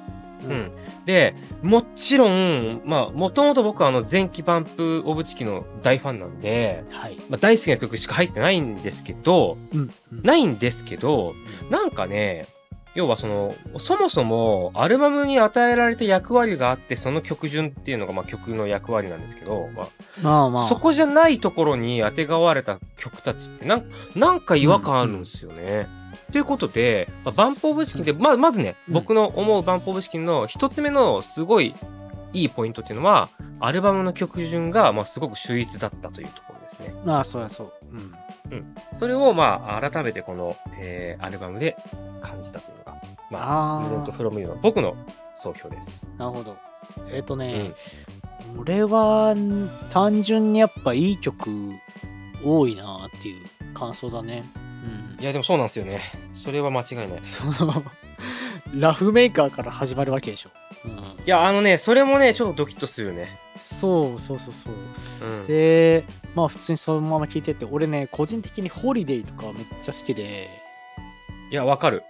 [0.49, 0.73] うん。
[1.05, 9.91] で、もちろん、まあ、もともと僕はあの、前期バンプオブチキの大ファンなんで、はい、まあ、大好きな曲しか入ってないんですけど、うんうん
[10.23, 11.35] ないんですけど、
[11.71, 12.47] なんかね、
[12.97, 19.87] 要はその、そもそもアルバムに与えられた役割があって、その曲順っていうのがまあ曲の役割なんですけど、ま
[20.23, 25.89] まあまああ、そこじゃないところに当てがわれた曲たちってなん、なんか違和感あるんですよね。
[26.33, 28.95] ということで、まあ、バンプオブチキンで、まあ、まずね、うん。
[28.95, 31.75] 僕の思うバンプオブチキンの一つ目のすごい
[32.33, 33.29] いいポイントっていうのは、
[33.61, 36.95] アルバムの曲順がまあすごく秀逸だったというところですね。
[37.05, 37.73] まあそうやそう。
[38.51, 38.75] うん。
[38.93, 41.77] それをまあ改めてこの、えーアルバムで
[42.21, 42.95] 感じたというのが、
[43.31, 43.87] まあ、あー。
[43.87, 44.97] プレゼントフロムユーの僕の
[45.35, 46.07] 総評です。
[46.19, 46.57] なるほど。
[47.11, 47.73] えっ、とね、
[48.59, 49.35] 俺は
[49.91, 51.51] 単純にやっぱいい曲
[52.45, 54.45] 多いなっていう感想だね
[54.87, 56.01] うんいや、でもそうなんですよね。
[56.33, 57.07] それは間違いない。
[57.09, 57.83] いその
[58.75, 60.51] ラフメーカーから始まるわけでしょ、
[60.85, 63.27] うん、や、あのね、それもね、ちょっとドキッとするよね。
[63.59, 65.47] そうそうそうそううん。
[65.47, 70.49] でまあ普通にそのまま聞いてて俺ね個人的にホリデーとかめっちゃ好きで
[71.51, 72.03] いや、わかる。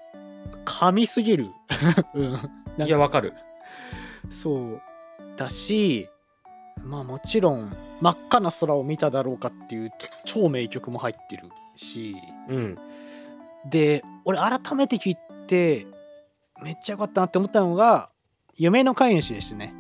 [0.65, 1.51] 神すぎる
[2.15, 2.49] うんなんか
[2.87, 3.33] いや、わかる。
[4.31, 4.83] そう
[5.37, 6.09] だし
[6.83, 9.93] まあもちろん真っ赤な空を見ただろうかっていう
[10.25, 11.45] 超名曲も入ってる
[11.77, 12.17] し。
[12.49, 12.79] うん。
[13.71, 15.87] で俺改めて聞いて
[16.63, 18.11] めっちゃ良かったなって思ったのが
[18.55, 19.75] 夢の飼い主ですね。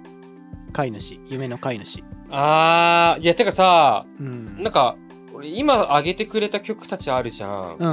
[0.72, 1.18] 飼い主。
[1.26, 2.04] 夢の飼い主。
[2.30, 4.62] あー、いや、てかさ、うん。
[4.62, 4.96] なんか、
[5.35, 7.76] 俺今上げてくれた曲たちあるじゃん。
[7.78, 7.88] うん。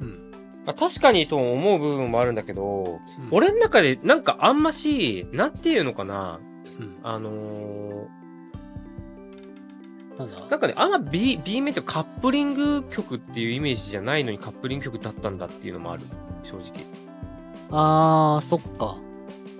[0.00, 0.30] うん。
[0.66, 3.28] まあ確かにと思う部分もあるんだけど、うん。
[3.30, 6.40] 俺の中でなんかあんまし、なんていうのかな、
[6.78, 6.98] うん。
[7.02, 8.06] あのー、
[10.20, 10.46] なんだ。
[10.46, 16.02] なんかね、あんま B, B 面ってカップリング曲っていうイメージじゃないのにカップリング曲だったんだっていうのもある、
[16.42, 16.84] 正直。
[17.72, 18.96] あーそっか、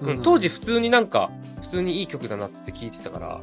[0.01, 1.31] うん、当時普通になんか、
[1.63, 3.41] 普通にいい曲だなっつって聞いてたから、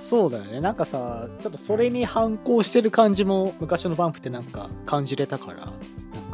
[0.00, 0.60] そうだよね。
[0.60, 5.66] なんかさちょっとそれに反抗してる感じも昔のバンプってなんか感じれたから。
[5.66, 5.72] か。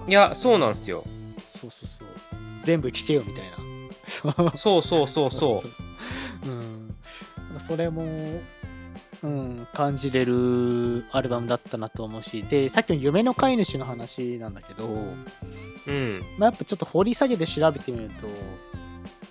[0.07, 1.02] いや、そうなんすよ。
[1.48, 2.09] そうそうそう。
[2.62, 3.57] 全部聞けよみたいな。
[4.57, 5.31] そうそうそうそう。
[5.35, 5.57] そう。
[5.57, 5.70] そう
[6.46, 6.55] う。
[6.55, 6.94] ん。
[7.59, 8.05] それも
[9.22, 16.22] うん感じれるアルバムだったなと思うしでさっきの夢の飼い主の話なんだけど、うん。
[16.38, 18.26] まあ、やっぱちょっと掘り下げて調べてみると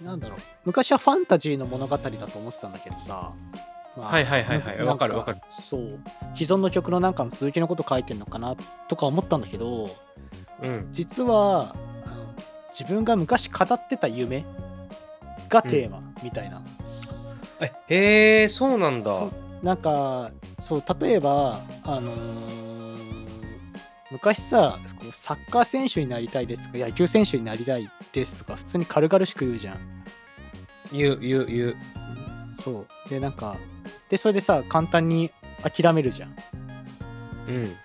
[0.04, 3.34] なんだろう昔はファンタジーの物語だと思ってたんだけどさ、
[3.96, 6.00] まあはいはいはいはいわかるわかるそう
[6.36, 8.56] 既存の曲のなんかの続きのこと書いてんのかな
[8.90, 9.96] とか思ったんだけど
[10.62, 10.88] うん。
[10.92, 11.76] 実は
[12.78, 14.46] 自分が昔語ってた夢
[15.48, 16.62] がテーマみたいな、
[17.62, 19.30] え、へえ、そうなんだ。
[19.66, 23.26] なんかそう例えばあのー
[24.12, 24.78] 昔さ
[25.12, 29.78] サッカー選手になりたいですとか野球選手になりたいですとか普通に軽々しく言うじゃん。
[30.94, 31.76] 言う、言う、言う。
[32.54, 33.10] そう。
[33.10, 33.58] でなんか
[34.08, 35.32] でそれでさ簡単に
[35.64, 36.36] 諦めるじゃん。
[37.50, 37.76] うん。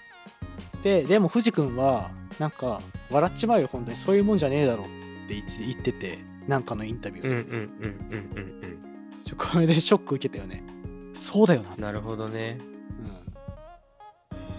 [0.83, 3.97] ででも藤君はなんか笑っちまうよ本当に。
[3.97, 4.87] そういうもんじゃねえだろっ
[5.27, 7.69] て言ってててなんかのインタビューうんうで、んうん
[8.11, 9.25] うんうん。
[9.25, 10.63] ちょこれでショック受けたよね
[11.21, 11.81] そうだよな、うん。
[11.83, 12.59] なるほどね。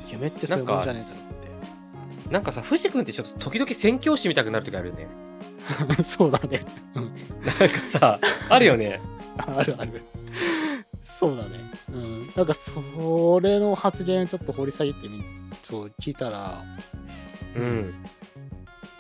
[0.04, 5.08] うん、夢ってそういうもんじゃねえだろってなんかさ、藤君ってちょっと時々宣教師みたくなる時あるよね。
[5.98, 7.14] う んそうだね、うん、なん
[7.56, 8.20] かさ、
[8.50, 9.02] あるよね。
[9.38, 10.02] あるある
[11.02, 15.24] そうだねうんなんかそれの発言ちょっと掘り下げてみ
[15.64, 16.64] そう聞いたら
[17.56, 17.94] うん。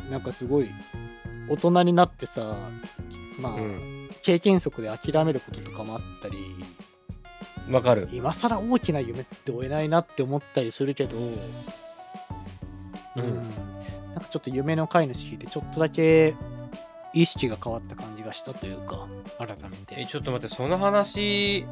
[0.10, 0.70] なんかすごい
[1.48, 2.58] 大人になってさ
[3.40, 4.10] まあ、うん。
[4.22, 6.38] 経験則で諦めることとかもあったり
[7.70, 8.10] わかる。
[8.12, 11.36] 今更大きな夢って追えないなって思ったりするけど、うん
[13.16, 16.36] なんかちょっと夢の飼い主聞いてちょっとだけ
[17.14, 21.66] 意識が変わった感じがしたというか改めえ、て、ちょっと待って、その話、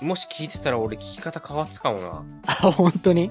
[0.00, 1.98] うん、もし聞いてたら俺聞き方変わってたかも
[2.46, 3.30] あ本当に？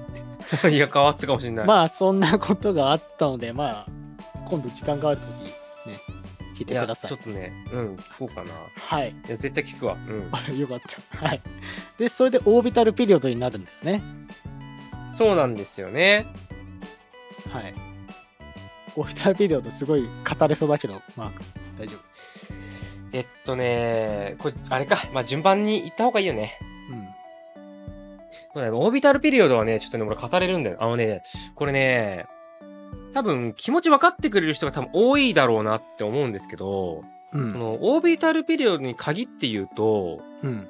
[0.62, 0.68] な。
[0.68, 1.66] いや、変わってたかもしれない。
[1.66, 3.86] まあそんなことがあったのでまあ
[4.48, 5.57] 今度時間がある時ね
[6.58, 8.50] 聞いてくださいちょっとね、うん、聞こうかな。
[8.50, 9.96] いはいや、絶対聞くわ。
[10.08, 10.58] うん。
[10.58, 11.40] よかったはい
[11.98, 14.02] でそれでオービタルピリオドになるんだよね
[15.12, 16.26] そうなんですよね。
[17.52, 17.74] はい
[18.96, 21.42] オービタルピリオドすごい語れそうだけどマーク
[21.78, 22.08] 大丈夫
[23.12, 25.08] えっとね、これ、あれか。
[25.14, 26.58] まあ、順番に行った方がいいよね。
[26.90, 27.08] うん
[28.52, 30.76] そうだね、オービタルピリオドはね、ちょっとね、俺語れるんだよ。
[30.80, 31.22] あのね、
[31.54, 32.26] これね、
[33.18, 37.02] 多分気持ち分かってくれる人が多分多いだろうなって思うんですけど、
[37.32, 37.52] うん。
[37.52, 40.68] そのオービタルピリオドに限って言うと、うん。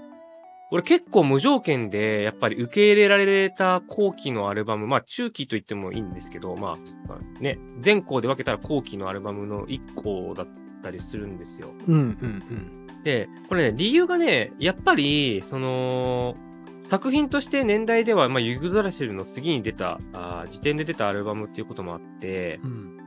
[0.70, 10.46] 俺結構無條件でやっぱり受け入れられた後期のアルバム、まあ中期と言ってもいいんですけど、まあ、まあね、前後で分けたら後期のアルバムの1個だっ
[10.82, 11.68] たりするんですよ。
[11.86, 13.02] うんうん。
[13.04, 16.34] で、これね、理由がね、やっぱり、その、
[16.80, 22.98] 作品として年代では、まあ、ユグドラシルの次に出た、あー時点で出たアルバムっていうこともあってう、ん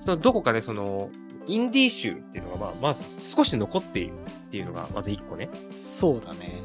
[0.00, 1.10] そのどこかね、その、
[1.46, 5.50] インディー集っていうのが、まあ、まず少し残っているっていうのが、まず1個ね。
[5.74, 6.62] そうだね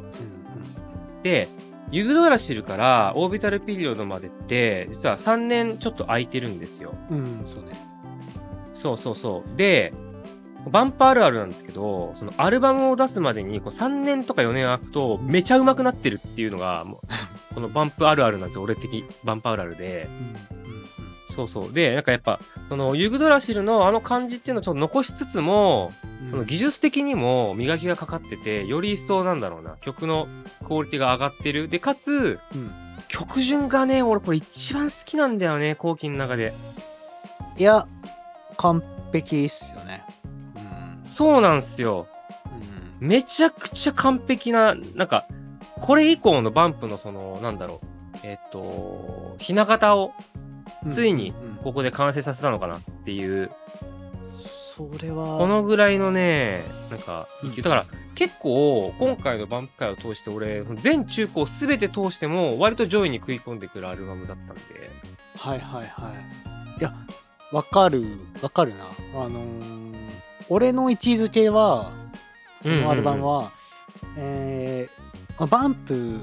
[1.24, 1.48] で、
[1.92, 6.94] ユグドラシルからオービタルピリオドまでって、実は3年ちょっと空いてるんですよ。
[7.10, 7.70] うんうんうんそうね
[8.74, 9.58] そうそうそう。
[9.58, 9.94] で、
[10.70, 16.86] バンプあるあるなんですけど、そのアルバムを出すまでにこう3年とか4年空くとめちゃ上手くなってるっていうのが、
[17.54, 18.64] このバンプあるあるなんですよ。
[18.64, 20.10] 俺的バンプあるあるで。
[21.28, 21.74] そうそう。
[21.74, 30.28] で、なんかやっぱ、そのユグドラシルのあの感じっていうのをちょっと残しつつも、うんその技術的にも磨きがかかってて、より一層なんだろうな、曲の
[30.66, 31.68] クオリティが上がってる。
[31.68, 32.72] で、かつ、うん
[33.08, 36.54] 曲順がね、俺これ一番好きなんだよね、後期の中で。
[37.58, 37.88] いや
[38.58, 40.05] 完璧っすよねうん
[41.16, 42.08] そうなんすよ。
[43.00, 43.08] うん。
[43.08, 45.26] めちゃくちゃ完璧な、なんか、
[45.80, 50.12] これ以降のバンプのその、なんだろう、えっと、ひな形を
[50.90, 52.76] ついにここで完成させたのかな？
[52.76, 53.50] っていう、
[54.26, 55.38] それは。
[55.38, 57.30] このぐらいのね、なんか、
[57.64, 64.62] だから、結構、今回のバンプ会を通して、俺、全中高すべて通しても、割と上位に食い込んでくるアルバムだったんで、
[65.38, 66.82] はいはいはい。
[66.82, 66.94] いや
[67.54, 68.04] わかる
[68.42, 68.84] わかるな。
[69.16, 70.05] あのー
[70.50, 71.92] 俺の位置づけは
[72.62, 73.52] このアルバムは、
[75.50, 76.20] バンプ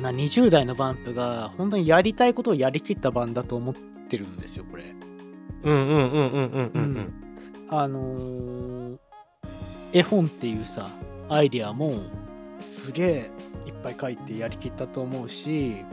[0.00, 4.94] な20代のバンプが本当にやりたいことをやりきった版だと思ってるんですよこれ。
[5.64, 6.82] うんうんうんうんうんうん。
[6.82, 7.14] うん。
[7.68, 8.98] あのー
[9.94, 10.88] 絵本っていうさ
[11.28, 11.92] アイディアも
[12.60, 13.30] すげえ
[13.66, 15.84] いっぱい書いてやりきったと思うし。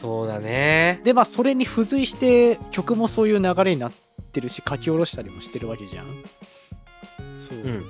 [0.00, 1.00] そうだね。
[1.04, 3.92] でまあそれに付随して曲もそういう流れになっ
[4.32, 6.06] てるし書き下ろしたりもしてるわけじゃん
[7.48, 7.84] そう、うん。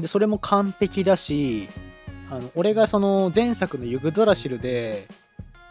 [0.00, 1.68] でそれも完璧だし
[2.30, 5.08] あの俺がその前作の「ユグドラシルで」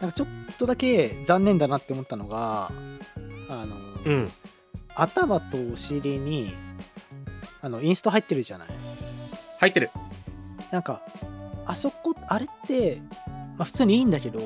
[0.00, 2.70] なんかちょっとだけ残念だなって思ったのが
[3.48, 4.28] あの、うん。
[4.94, 6.54] 頭とお尻に
[7.60, 8.68] あのインスト入ってるじゃない
[9.58, 9.90] 入ってる。
[10.70, 11.02] なんか
[11.66, 14.40] あそこあれって、まあ、普通にいいんだけど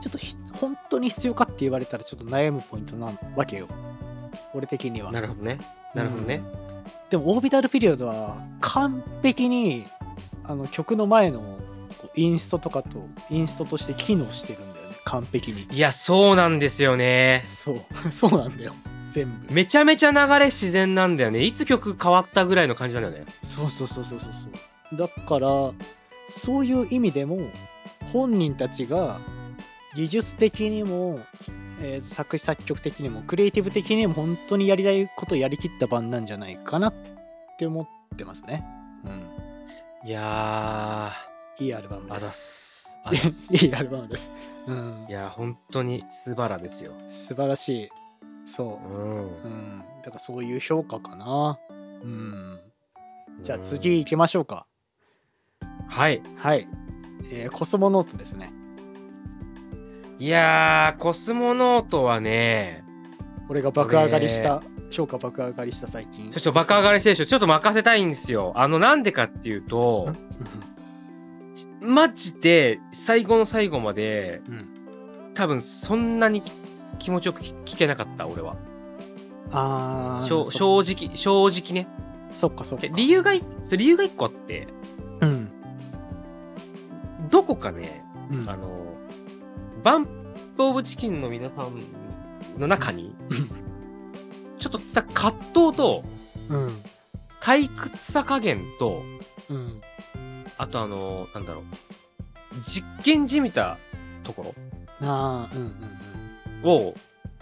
[0.00, 3.68] ちょっとひ本当に必要かって言われたらちょっと悩むポイントなわけよ
[4.54, 5.58] 俺的にはなるほどね。
[5.94, 6.42] なるほどね。
[7.10, 9.86] でもオービタルピリオドは完璧に
[10.44, 11.58] あの曲の前の
[12.14, 17.44] インストとかとインストとして機能してるんだよね完璧にいや、そうなんですよね。
[17.48, 18.74] そう そうなんだよ
[19.10, 21.42] 全部めちゃめちゃ流れ自然なんだよね。
[21.42, 23.32] いつ曲変わったぐらいの感じなんだよね。
[23.42, 24.48] そうそうそうそうそうそ
[24.94, 25.48] うだから
[26.28, 27.38] そういう意味でも
[28.12, 29.20] 本人たちが
[29.94, 31.20] 技術的にも、
[31.80, 36.94] えー作詞作曲的にもクリエイティブ的にも本当にやりたいことやりきった版なんじゃないかなっ
[37.58, 38.64] て思ってますね
[39.04, 41.12] うんいや
[41.58, 42.98] いいアルバムです。
[43.52, 44.32] いいアルバムです。
[44.66, 45.12] うんい。
[45.12, 46.92] や、本当に素晴らですよ。
[47.08, 47.88] 素晴らしい。
[48.44, 48.98] そうう。
[48.98, 49.36] ん。
[49.42, 49.78] うん。
[50.02, 51.58] だからそういう評価かな。
[52.02, 52.60] うん。
[53.40, 54.66] じゃあ次行きましょうか。
[55.88, 56.22] はい。
[56.36, 56.68] はい。
[57.32, 58.52] えーコスモノートですね。
[60.18, 62.84] いやー、コスモノートはね、
[63.48, 66.30] 俺が爆上がりした、評価爆上がりした最近。
[66.32, 68.52] ちょっと爆上がり選手、ちょっと任せたいんですよ。
[68.56, 70.08] あの、なんでかっていうと、
[71.80, 74.54] マジで最後の最後まで、うん。
[74.54, 74.68] うん。
[75.34, 76.42] 多分そんなに
[76.98, 78.56] 気持ちよく聞聞けなかった、俺は。
[79.52, 80.44] あ正
[80.80, 81.88] 直、正直ね。
[82.30, 82.92] そっかそっかで。
[82.94, 84.66] 理由が理由が一個あって、
[85.20, 85.50] うん。
[87.30, 88.50] どこかね、うん。
[88.50, 88.85] あの、
[89.86, 90.04] バン
[90.56, 93.14] プオブチキンの皆さんの中に、
[94.58, 96.04] ちょっとさ、葛藤と、
[96.48, 96.82] うん。
[97.40, 99.04] 退屈さ加減と、
[99.48, 99.80] うん。
[100.58, 101.64] あとあの、なんだろう、
[102.66, 103.78] 実験じみた
[104.24, 104.56] とこ
[105.02, 105.76] ああ、うんうん
[106.64, 106.94] ろを、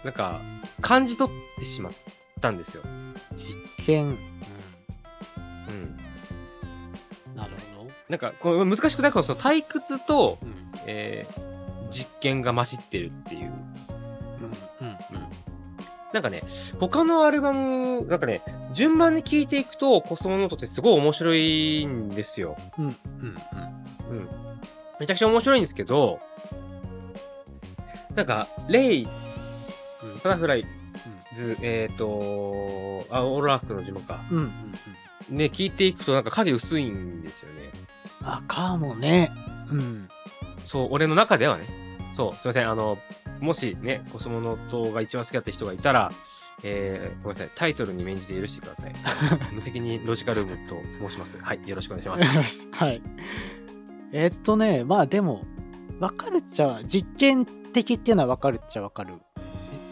[0.03, 0.39] なんか、
[0.81, 1.93] 感じ取ってしまっ
[2.41, 2.83] たんですよ。
[2.85, 3.15] うん。
[3.35, 4.05] 実験。
[4.05, 4.13] うん。
[4.13, 4.15] う
[7.31, 7.35] ん。
[7.35, 7.91] なるほど。
[8.07, 10.53] なんか、これ難しくないから、その退屈と、うん。
[10.85, 11.54] えー
[11.95, 13.53] 実験が混じってるっていう。
[14.41, 14.47] うん。
[14.47, 14.55] うん。
[16.11, 16.43] なんかね、
[16.79, 18.41] 他のアルバム、なんかね、
[18.73, 22.57] 順番に聴いていくと、コスモノートってすごい面白いんですよ。
[22.77, 22.85] うん。
[22.85, 22.91] うん。
[22.91, 24.29] うん。
[24.99, 26.19] めちゃくちゃ面白いんですけど、
[28.13, 29.07] なんか、レイ、
[30.03, 30.15] うん。
[30.15, 30.65] バタフライ
[31.33, 34.21] ズ、えっ、と、あ、オールラークの呪文か。
[34.31, 34.37] うん。
[34.37, 34.43] うん。
[35.31, 35.37] うん。
[35.37, 37.71] ね、聞いていくとなんか影薄いんですよね。
[38.21, 39.31] あ、かもね。
[39.71, 40.09] うん。
[40.65, 41.84] そう、俺の中ではね。
[42.15, 42.69] そう、すいません。
[42.69, 42.97] あの、
[43.41, 46.11] もしね、コスモノートが一番好きだった人がいたら、
[46.63, 47.51] えー、ごめんなさい。
[47.53, 48.93] タイトルに免じて許してください。
[49.51, 51.37] 無責任ロジカルームと申します。
[51.37, 52.69] はい、よろしくお願いします。
[52.71, 53.01] はい。
[54.13, 55.43] えっとね、まあでも、
[55.99, 59.15] わかるっちゃ、実験的っていうのはわかるっちゃわかる。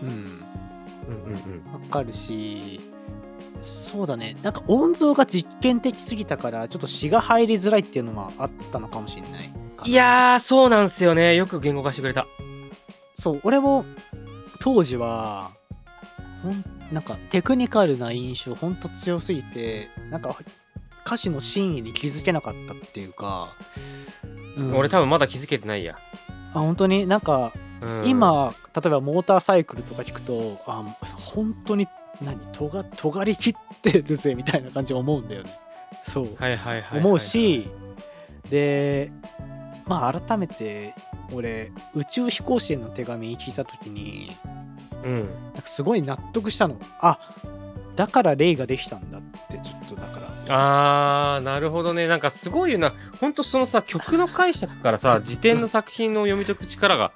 [0.01, 0.09] うん。
[0.09, 1.73] うんうんうん。
[1.73, 2.79] わかるし、
[3.61, 4.37] そうだね。
[4.43, 9.89] なんか音像が実験的すぎたから、ちょっと詩が入りづらいっていうのはあったのかもしれないかな。
[9.89, 11.35] いやー、そうなんすよね。
[11.35, 12.25] よく言語化してくれた。
[13.13, 13.85] そう、俺も
[14.59, 15.51] 当時は、
[16.41, 20.35] ほんなんかテクニカルな印象ほんと強すぎて、なんか
[21.05, 23.49] 歌詞の真意に気づけなかったっていうか、
[24.57, 25.97] うん俺多分まだ気づけてないや。
[26.53, 27.05] あ本当に？
[27.07, 30.85] なんかうん、今、例えばモーターサイクルとか聞くとあ
[31.17, 31.85] 本当に
[32.21, 32.39] 何？
[32.53, 35.51] とが尖りきってるぜみたいな感じで思うんだよね
[36.01, 37.67] そう、はいはいはいはいはい思うし
[38.49, 39.11] で
[39.87, 40.93] まあ改めて
[41.33, 44.31] 俺宇宙飛行士への手紙聞いた時に
[45.03, 45.19] うん。
[45.21, 47.19] なんかすごい納得したのあ
[47.95, 52.07] だからレイができたんだってちょっとだからあー、なるほどね。
[52.07, 52.93] なんかすごいよな。
[53.21, 57.11] ほんとそのさ、曲の解釈からさ、辞典の作品の読み解く力が、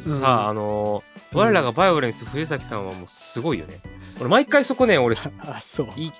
[0.00, 3.80] さ、うんあのー我らがバイオレンス冬崎さんはもうすごいよね。
[4.20, 6.12] 俺毎回そこね、俺、あそうい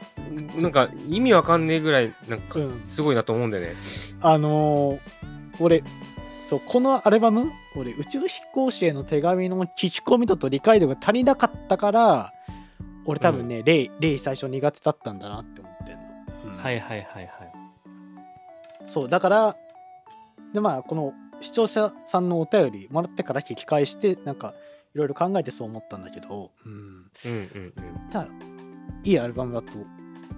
[0.56, 3.74] なんか意味わかんねえぐらい、なんかうんすごいなと思うんだよね。
[4.22, 4.98] あのー
[5.62, 5.82] 俺
[6.40, 12.32] そうこのアルバム俺宇宙飛行士への手紙の聞き込み度と理解度が足りなかったから
[13.04, 16.02] 俺多分ね、レイレイ最初苦手だったんだなって思ってんの、
[16.44, 17.28] うんはいはいはいはい。
[18.84, 19.56] そうだから
[20.52, 24.54] でまあこの視聴者さんのお便りもらってから聞き返してなんか
[24.94, 27.72] いろいろ考えてそう思ったんだけど、うん、うんうんうん。
[28.10, 28.28] ただ
[29.04, 29.78] いいアルバムだと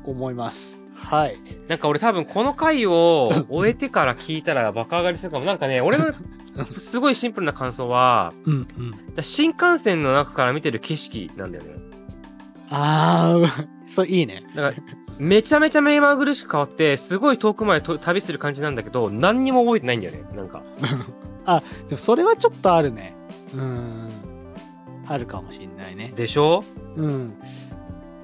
[0.07, 1.37] 思いますはい
[1.69, 5.45] なんか俺多分この回を 終えてから聞いたら爆上がりするかも。
[5.45, 6.13] なんかね、俺の
[6.79, 11.71] すごいシンプルな感想は、うんうん新幹線の中から見てる景色なんだよね。
[12.71, 14.75] ああそういいねだから、
[15.19, 20.23] めちゃめちゃ目まぐるしく変わって、すごい遠くまでと旅する感じなんだけど、何にも覚えてないんだよね。
[20.35, 20.63] なんか。
[21.89, 23.15] でもそれはちょっとあるね
[23.55, 24.09] うん
[25.07, 26.65] あるかもしんないねでしょ？
[26.97, 27.35] うん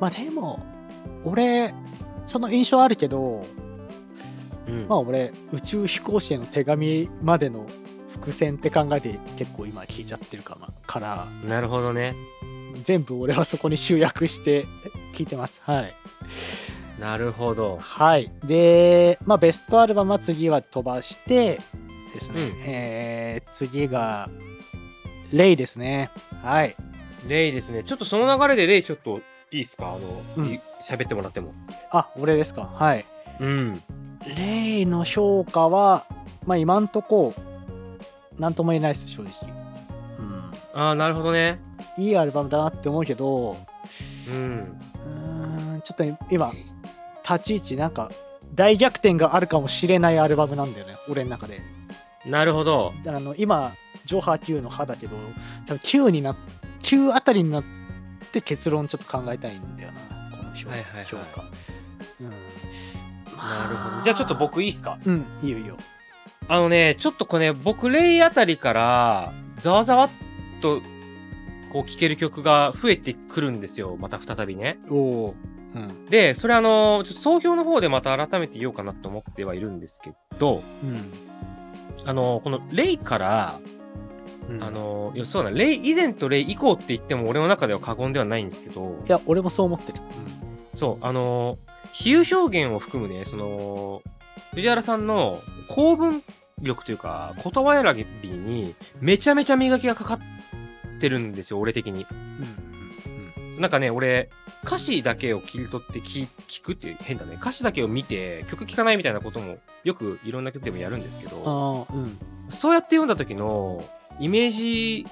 [0.01, 0.65] まあでも
[1.25, 1.75] 俺
[2.31, 3.45] その印象あるけど
[4.67, 4.87] うん。
[4.89, 7.67] まあ俺宇宙飛行士への手紙までの
[8.13, 12.15] 伏線って考えて結構今聞いちゃってるかなからなるほどね。
[12.85, 14.65] 全部俺はそこに集約して
[15.13, 15.61] 聞いてます。
[15.65, 15.95] はい。
[17.01, 17.79] なるほど。
[17.81, 18.31] はい。
[18.45, 21.59] でまあベストアルバムは次は飛ばして
[22.15, 22.63] ですね、うん。
[22.65, 24.31] えー次が
[25.33, 26.11] レイですね。
[26.43, 26.77] はい。
[27.27, 27.83] レイですね。
[27.85, 29.19] ちょっとその流れでレイちょっと
[29.51, 29.95] いいですか？
[29.95, 30.47] あの、うん。
[30.47, 31.53] い喋ってもらっても。
[31.91, 32.71] あ俺ですか？
[32.75, 33.05] はい
[33.41, 33.83] うん。
[34.37, 36.05] レイの評価は
[36.47, 37.35] まあ今んとこ
[38.39, 39.33] なんとも言えないです正直
[40.75, 41.59] ああ、なるほどね。
[41.65, 43.57] うんいいアルバムだなって思うけど
[44.29, 44.35] うん。
[44.35, 46.53] うーんちょっと今
[47.29, 48.11] 立ち位置なんか
[48.55, 51.59] 大逆転があるかもしれないアルバムなんだよね俺の中で
[52.25, 52.93] なるほど。
[53.07, 53.73] あの今
[54.05, 55.17] ジョーハー9の歯だけど
[55.67, 56.35] 多分9にな
[56.83, 57.65] 9あたりになっ
[58.33, 59.99] て結論ちょっと考えたいんだよな
[60.67, 61.07] はいはいはい。
[62.21, 62.31] うん。
[62.31, 64.03] なるほど。
[64.03, 64.99] じゃあちょっと僕いいっすか？
[65.05, 65.77] うんいいよいいよ。
[66.49, 70.11] あのね、ちょっとこれ、ね、僕、レイあたりから、ざわざわっ
[70.61, 70.81] と、
[71.73, 73.97] こう、聴ける曲が増えてくるんですよ。
[74.01, 74.79] また再びね。
[74.91, 75.35] おお
[75.77, 76.07] うん。
[76.07, 81.13] で、それあの、ちょっと総評の方でまた改めて言おうかなと思ってはいるんですけど、うん。
[82.05, 83.61] あの、このレイから、
[84.49, 84.65] うん。
[84.65, 88.99] あの、そうだ、レイ以前とレイ以降って言っても俺の中では過言ではないんですけど。
[89.07, 90.01] い、や俺もそう思ってる、
[90.81, 91.59] そう、あの、
[91.93, 94.03] 比喩表現を含むね、その、
[94.55, 96.23] 藤原さんの構文
[96.63, 102.07] 力というか、言葉選びにめちゃめちゃ磨きがかかってるんですよ、俺的に。
[102.11, 102.71] うんうん
[103.61, 104.31] なんかね、俺、
[104.65, 107.37] 歌詞だけを切り取って聞聞くっていう変だね。
[107.39, 112.19] 歌詞だけを見て曲聴かないみたいなこともよくいろんな曲でもやるんですけど、うん
[112.49, 113.85] そうやって読んだ時の
[114.19, 115.07] イメージ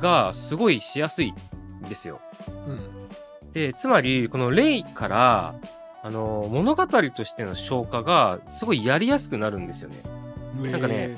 [0.00, 2.20] がすごいしやすいんですよ。
[2.66, 3.05] うん
[3.56, 5.54] で、つまり、このレイから、
[6.02, 9.96] あの、物語としての消化がすごいやりやすくなるんですよね。
[10.70, 11.16] なんかね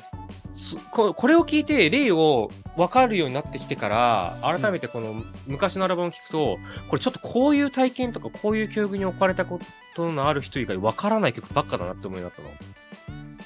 [0.53, 9.59] すここれを聞いて、レイを分かるようになってきてから、改めてこの昔のアルバムを聞くと、これちょっとこういう体験とか、こういう教育に置かれたこ
[9.97, 12.49] とのある人以外分からない曲ばっかだなって思いになったの。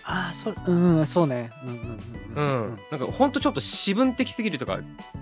[0.05, 1.99] ああそううんそうねうんうん
[2.36, 2.45] うん。
[2.45, 4.80] うんなんかほんとちょっと私文的すぎるとか、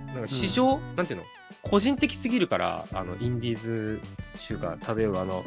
[0.09, 1.25] なんか市場、なんていうの？
[1.62, 4.01] 個人的すぎるから、あの、インディーズ
[4.36, 5.44] 集が漂うあの、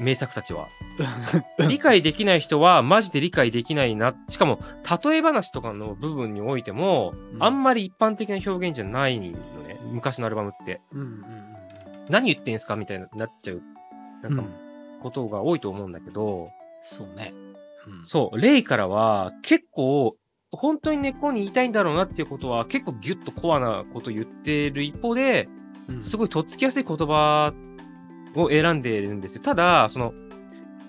[0.00, 0.68] 名作たちは。
[1.68, 4.14] 理解できない人はマジで理解できないな。
[4.28, 4.60] しかも、
[5.04, 9.78] 例え話とかの部分においても、うんあんまり一般的な表現じゃないのね。
[9.92, 10.80] 昔のアルバムって。
[10.92, 11.58] うんうん
[12.08, 13.62] 何言ってんすかみたいになっちゃう、
[14.22, 14.48] なんかうん、
[15.02, 16.50] ことが多いと思うんだけど、
[16.82, 17.34] そうね
[17.86, 20.16] うんそう、レイからは結構、
[20.50, 25.48] 本当に根っこに言いたいんだろうなっていうことは結構ギュッとコアなこと言ってる一方で、
[25.88, 27.54] うんすごいとっつきやすい言葉
[28.34, 29.40] を選んでいるんですよ。
[29.42, 30.12] ただ、その、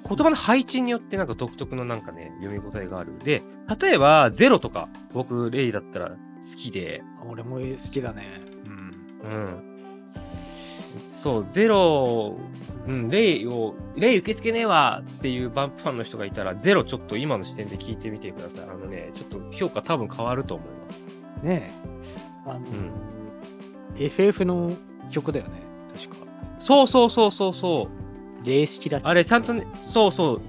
[0.08, 3.18] 言葉の配置によってなんか独特のなんかね、読み応えがある。
[3.20, 3.42] で、
[3.80, 6.16] 例えば、ゼロとか、僕、レイだったら好
[6.58, 9.64] きで、俺も好きだねうんうん。
[11.14, 12.38] そう、ゼロ、
[12.90, 18.64] うん、レイを、レイ受け付けねえわっていうバンプファンの人がいたら、ゼロちょっと今の視点で聞いてみてください。
[18.64, 21.04] あのね、ちょっと評価多分変わると思います。
[21.44, 22.50] ねえ。
[22.50, 22.64] あの、ん。
[23.96, 24.74] FF の
[25.12, 25.62] 曲だよね
[25.96, 26.26] 確か。
[26.58, 27.90] そうそうそうそうそ
[28.44, 28.48] う。
[28.48, 30.42] 霊式だあれ、ちゃんとね、そうそう、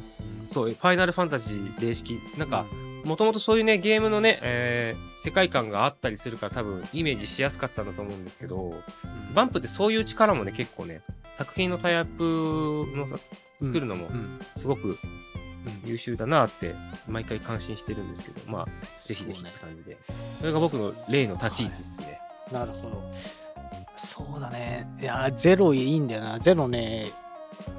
[0.48, 2.64] そう、ファイナルファンタジー霊式、なんか、
[3.04, 8.74] もともとそういうね、ゲームのね、えー世界観があったりするから多分イメージしやすかったんだと思うんですけど、う
[9.32, 9.34] ん。
[9.34, 11.02] バンプってそういう力もね、結構ね、
[11.40, 13.16] 作品のタイアップのさ
[13.62, 14.38] 作るのもうん。
[14.56, 14.96] すごくうん。
[15.88, 16.74] 優秀だなって
[17.08, 18.66] 毎回感心してるんですけど、まあ、
[18.98, 19.96] ぜひぜひって感じで。
[20.38, 22.20] それが僕の例の立ち位置ですね。
[22.52, 23.10] なるほど。
[23.96, 24.86] そうだね。
[25.00, 26.38] いやゼロいいんだよな。
[26.38, 27.08] ゼロね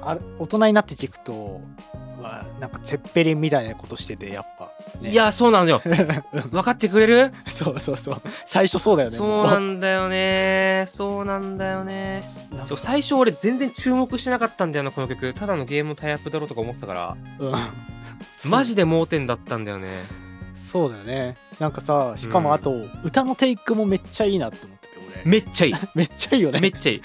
[0.00, 1.60] あれ大人になって聞くと
[2.22, 4.70] はなんかゼッペリンみたいなことしててやっぱ、
[5.00, 5.80] ねいや、そうなんだよ。
[6.50, 7.32] 分かってくれる？
[7.48, 10.84] そうそうそう最初そうだよねそうなんだよね。
[10.86, 12.22] そうなんだよね。
[12.76, 15.32] 最初俺全然注目してなかったんだよな、この曲。
[15.34, 17.52] ただのゲームのタイアップだろうとか思ってたから、うん
[18.44, 19.88] マジで盲点だったんだよね。
[20.54, 25.74] そうだよねなんかさしかもあと、歌のテイクもめっちゃいいなって思ってて俺めっちゃいい。
[25.94, 27.02] めっちゃいいよねめっちゃいい。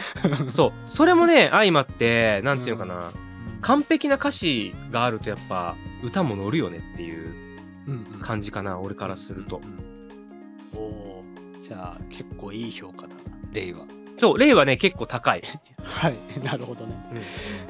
[0.50, 0.74] そう。
[0.86, 3.12] それもね、相まって、なんていうのかな。
[3.62, 7.34] 完璧な歌詞があるとやっぱ歌も乗るよねっていう
[7.88, 8.20] うんうん。
[8.20, 9.62] 感じかな、俺からすると。
[9.64, 9.88] うん
[10.76, 11.60] おおー。
[11.60, 13.86] じゃあ結構いい評価だなレイは。
[14.20, 15.44] そう、レイはね、結構高い。
[15.84, 16.16] はい。
[16.44, 16.96] なるほどね。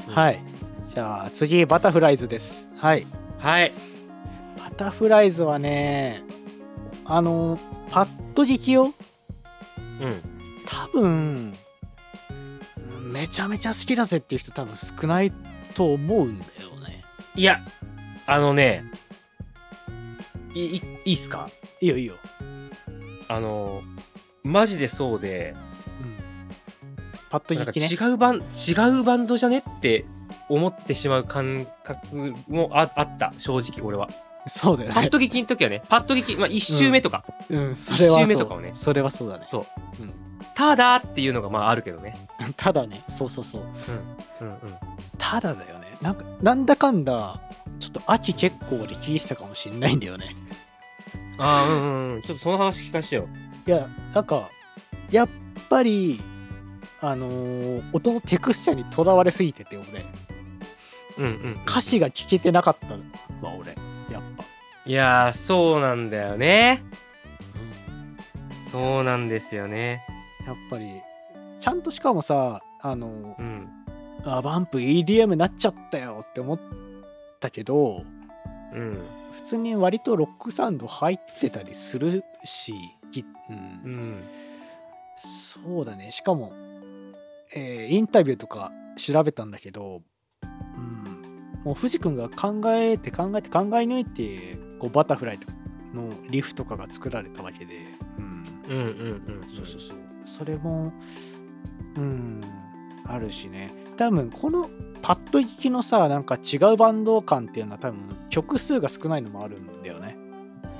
[0.08, 0.14] うん。
[0.14, 0.44] はい。
[0.90, 2.68] じゃあ次バタフライズです。
[2.78, 3.06] はい。
[3.38, 3.74] はい。
[4.58, 6.24] バタフライズはね
[7.06, 7.60] あの
[7.92, 8.94] パッと聞きよ。
[10.02, 10.22] うん。
[10.66, 11.54] 多分
[13.12, 15.32] めちゃめちゃ好きだぜっていう人多分少ない
[15.78, 17.04] と思うんだよね。
[17.36, 17.64] いや、
[18.26, 18.84] あのね、
[20.56, 21.50] い、い、いいっすか？
[21.80, 22.16] いいよいいよ、
[23.30, 23.84] あの、
[24.44, 25.54] マジでそうで、
[26.02, 26.18] うん、
[27.30, 28.42] パッとなんか聞きね違うバン、違
[29.00, 30.06] うバンドじゃねって
[30.50, 34.10] 思ってしまう感覚もああった、正直俺は。
[34.48, 34.96] そうだよね。
[34.96, 37.76] パッと聞きの時はね、パッと聞き、まあ一周目とか、うん。
[37.76, 38.24] それはそう。
[38.24, 38.72] 一周目とかをね。
[38.74, 39.46] それはそうだね。
[39.46, 39.60] そ
[40.00, 40.04] う。
[40.04, 40.14] うん。
[40.56, 42.16] ただっていうのがまああるけどね。
[42.58, 43.04] ただね。
[43.08, 43.62] そうそうそう。
[44.42, 44.48] うん。
[44.48, 44.58] うん。
[45.18, 45.88] ただだよね。
[46.02, 47.40] なんかなんだかんだ
[47.80, 50.36] ちょっと秋結構で聞いてたかもしんないんだよね。
[51.38, 52.22] ああ、うんうんうん。
[52.24, 53.28] ちょっとその話聞かせてよ。
[53.68, 54.50] いやなんか
[55.12, 55.30] やっ
[55.70, 56.20] ぱり
[57.02, 60.06] あのー音のテクスチャにとらわれすぎてて俺。
[61.18, 61.60] うんうん。
[61.68, 62.96] 歌詞が聞けてなかった
[63.48, 63.76] わ俺
[64.88, 66.82] いやー、そうなんだよね。
[68.72, 70.02] そうなんですよね。
[70.46, 71.02] やっぱり
[71.60, 73.68] ちゃんとしかもさあのうん。
[74.24, 76.60] あバンプ EDM になっちゃったよって思っ
[77.42, 78.06] たけど
[78.74, 78.98] うん。
[79.34, 82.74] 普通に割とロックサウンド入ってたりするし、
[83.12, 83.60] ぎうんう
[83.90, 84.24] ん。
[85.18, 86.54] そうだねしかも、
[87.54, 90.02] えーインタビューとか調べたんだけど、
[90.78, 95.40] うん、もう藤君が考えて考えて考え抜いてこうバタフライ
[95.94, 97.80] のリフとかが作られたわけで、
[98.18, 98.86] うん、うんうんう
[99.40, 99.48] ん。
[99.56, 99.98] そうそうそう。
[100.26, 100.94] それも
[101.96, 102.42] うん
[103.06, 103.72] あるしね。
[103.98, 104.70] 多分この
[105.02, 108.00] パッと聞きのさなんか違うバンド感っていうのは多分
[108.30, 110.18] 曲数が少ないのもあるんだよね。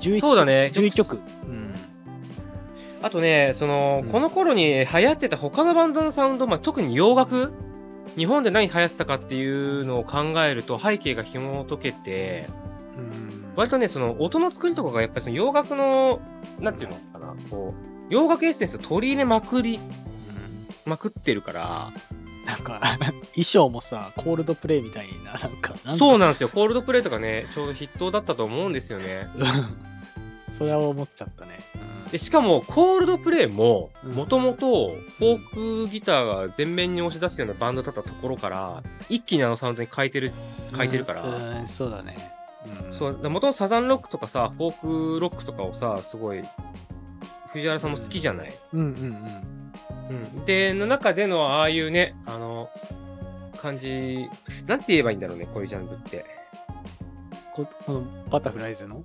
[0.00, 0.70] 11そうだね。
[0.72, 1.16] 11曲。
[1.16, 1.74] うん。
[3.02, 4.10] あとね、その、うん。
[4.10, 7.52] この頃に流行ってた他のバンドのサウンド、まあ、特に洋楽？
[8.16, 12.48] 日本で何流行ってたかっていうのを考えると背景が紐解けて
[12.96, 13.27] うん
[13.58, 16.20] 割とねその音の作りとかがやっぱりその洋楽の
[16.60, 20.68] なんていうのかなこう洋楽エッセンスを取り入れまくりうん。
[20.86, 21.92] まくってるから。
[22.46, 22.80] なんか
[23.34, 26.48] 衣装もさコールドプレイみたいななんかそうななんですよ。
[26.48, 29.28] コールドプレイとかねちょうど筆頭だったと思うんですよね。
[30.50, 31.58] それは思っちゃったね、
[32.10, 34.12] でしかもコールドプレイもうん。
[34.12, 40.32] もともとフォークギターが前面に押し出すようなバンドだったところから一気にあのサウンドに変えてる
[40.74, 41.56] 変えてるから、うん。
[41.58, 42.16] うんそうだね、
[42.66, 46.42] うん、そうもともとサザンロックとかさフォークロックとかをさすごい
[47.52, 48.86] 藤原さんも好きじゃない、うんうん
[50.08, 50.16] うん。
[50.38, 52.70] うん、での中でのああいうねあの
[53.56, 54.28] 感じ
[54.66, 56.24] なんて言えばいいんだろうねこういうジャンルって、
[57.52, 59.02] ここのバタフライズの？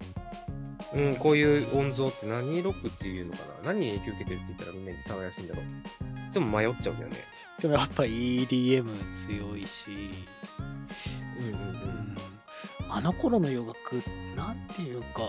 [0.94, 3.74] うん、こういう音像って何ロックっていうのかな？
[3.74, 5.66] 何に影響受けてるって言ったらみんなに伝わりやすいんだろう。
[5.66, 5.68] い
[6.32, 7.18] つも迷っちゃうんだよね。
[7.60, 10.12] でもやっぱ EDM 強いし、
[11.40, 11.60] うんうんうん。
[11.60, 11.62] う
[12.12, 12.18] ん、
[12.96, 13.96] あの頃の洋楽
[14.36, 15.22] なんていうか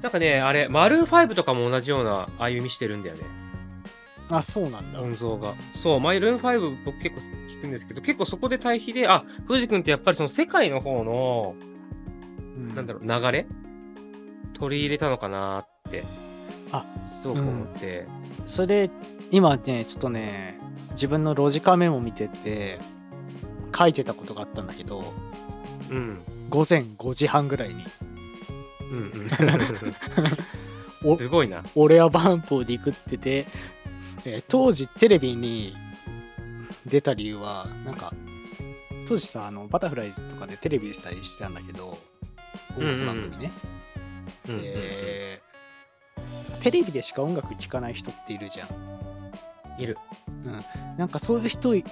[0.00, 3.22] なんかねあれマルーン5とかも同じような歩みしてるんだよね
[4.30, 5.52] あそうなんだ、音像が。
[5.74, 11.54] そう、マイルーン5僕結構聞くんですけど、結構そこで対比で、あ、藤君ってやっぱりその世界の方の、
[12.56, 13.46] うんなんだろう、流れ？
[14.54, 16.04] 取り入れたのかなって、
[16.72, 16.86] あ、
[17.20, 18.06] すごく思って。
[18.46, 18.90] それで
[19.30, 20.58] 今ねちょっとね
[20.92, 22.78] 自分のロジカメモ見てて
[23.76, 25.04] 書いてたことがあったんだけど
[25.90, 26.18] うん。
[26.50, 27.84] 午前5時半ぐらいに
[28.90, 28.98] うん
[31.04, 31.12] うん。
[31.14, 31.62] おすごいな。
[31.74, 33.46] 俺はバンプをディクってて、
[34.24, 35.74] えー当時テレビに
[36.86, 38.12] 出た理由はなんか
[39.06, 41.98] 当時さあのバタフライズとかでテレビ出たりしてたんだけど
[42.78, 43.50] 音楽番組ね、
[44.48, 45.42] うんうんうんで
[46.60, 49.98] テレビでしか音楽聴かない人っているじゃんいる。
[50.96, 51.82] なんかそういう人い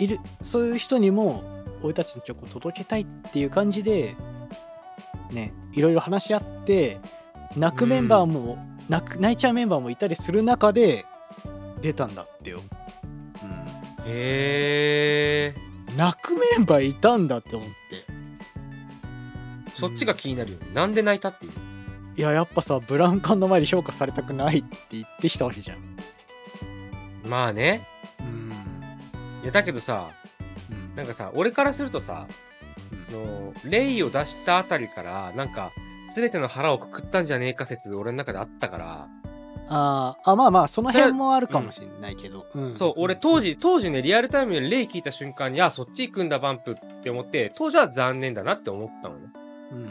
[0.00, 1.42] るそういう人にも
[1.84, 4.16] 俺たちの曲を届けたいっていう感じで
[5.30, 6.98] ねいろいろ話し合って
[7.56, 8.58] 泣くメンバーも、
[8.88, 11.04] 泣く泣いちゃうメンバーもいたりする中で
[11.80, 12.58] 出たんだってよ、
[14.06, 15.60] へえ。
[15.90, 17.74] うん、泣くメンバーいたんだって思って
[19.72, 20.66] そっちが気になるよね。
[20.72, 21.52] なんで泣いたっていう。
[22.16, 25.78] いややっぱさブラウン管の前で評価されたくないって言ってきたわけじゃん
[27.28, 27.86] まあね。
[28.20, 28.52] うん
[29.42, 30.23] いや、だけどさ、うん
[30.96, 32.26] なんかさ、俺からするとさ、
[33.08, 35.72] あのレイを出したあたりから、なんか、
[36.06, 39.08] すべての腹をくくったんじゃねえか説、俺の中であったから、
[39.66, 42.74] あーあまあまあその辺もあるかもしれないけど、うん。
[42.74, 49.28] そう、俺当時、当時ね、リアルタイムでレイ聞いた瞬間に、あ、そっち行くんだ、バンプって思って、当時は残念だなって思ったのね。
[49.72, 49.86] うんうん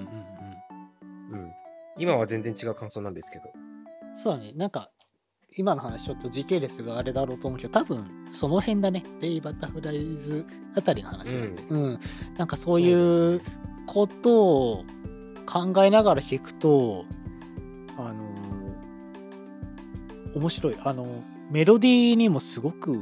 [1.32, 1.40] うん。
[1.42, 1.54] うん。
[1.98, 3.46] 今は全然違う感想なんですけど。
[4.16, 4.54] そうだね。
[4.56, 4.90] なんか
[5.56, 9.04] 今の話ちょっと時系列があれだろうと思うけど多分その辺だね。
[9.22, 10.46] レイバタフライズ
[10.76, 12.00] あたりの話なんでうん、
[12.38, 13.42] なんかそういう
[13.86, 14.86] ことを
[15.46, 17.06] 考えながら聞くと
[17.98, 18.34] あのー
[20.36, 20.76] 面白い。
[20.84, 21.06] あの
[21.52, 23.00] メロディーにもすごく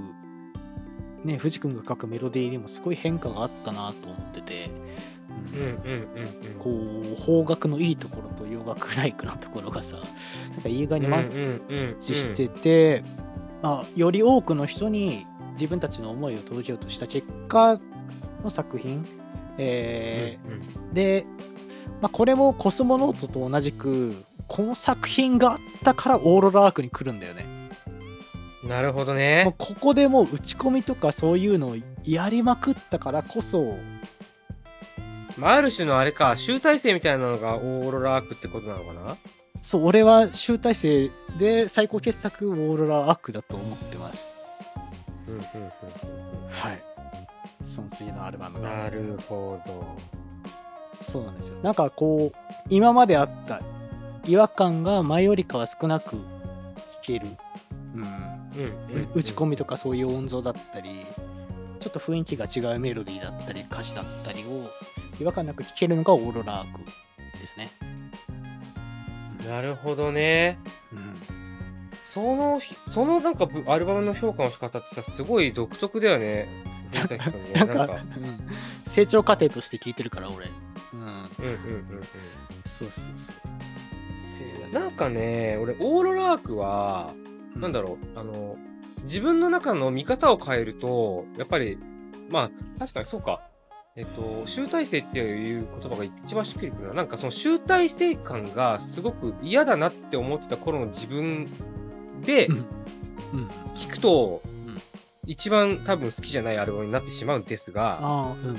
[1.24, 4.70] ね藤君が書くメロディーにもすごい変化があったなと思ってて、
[5.54, 6.60] うんうんうんうん。
[6.60, 13.04] こう邦楽のいいところと洋楽ライクのところがさなんかいい具合にマッッチしてて、
[13.62, 17.80] まあ、より多くの人に自分たちの思いを届けようとした結果
[18.44, 19.06] の作品、
[19.58, 21.26] えーで、
[22.02, 24.16] まあ、これもコスモノートと同じく
[24.48, 27.61] この作品があったからオーロラアークに来るんだよね。
[28.72, 29.54] なるほどもうね。
[29.58, 33.78] ここでもう打ち込みとかそういうのをやりまくったからこそ
[35.38, 39.18] まあ、ある種のあれか、集大成みたいなのがオーロラアークってことなのかな？
[39.62, 44.36] そう俺は集大成で最高傑作オーロラアークだと思ってます。
[45.28, 46.50] うんうんうんうんうん。
[46.50, 46.84] はい。
[47.64, 49.98] その次のアルバムがなるほど。
[51.02, 52.38] そうなんですよなんかこう
[52.70, 53.62] 今まであった
[54.28, 56.24] 違和感が前よりかは少なく弾
[57.02, 57.28] ける、
[57.96, 58.31] うん、
[59.14, 61.06] 打ち込みとかそういう音像だったり
[61.80, 64.70] ちょっと雰囲気が違うメロディーだったり歌詞だったりを
[65.20, 66.80] 違和感なく弾けるのがオーロラーク
[67.40, 67.70] ですね。
[69.48, 70.60] なるほどね。
[70.94, 71.16] うん、
[72.06, 76.48] そのひ、そのなんかぶアルバムの評価の仕方ってさ、すごい独特だよね。
[77.56, 77.84] なんか。
[77.86, 78.02] うん
[78.92, 80.48] 成長過程として聞いてるから俺。
[80.94, 82.04] うん、うんうんうん
[82.66, 84.66] そうそうそう。
[84.66, 84.72] うん。
[84.74, 87.14] なんかね、俺、オーロラークは、
[87.56, 88.58] なんだろう、あの、
[89.04, 91.78] 自分の中の見方を変えると、やっぱり、
[92.30, 93.42] まあ、確かにそうか。
[93.98, 96.94] えっと、集大成っていう言葉が一番しっくりくるな。
[96.94, 101.46] なんかその集大成感がすごく嫌だなって思ってた頃の自分
[102.22, 102.48] で
[103.76, 104.51] 聞くと、ん
[105.26, 108.58] 一番多分好きじゃないアルバムになってしまうんですが、ああ、うんうん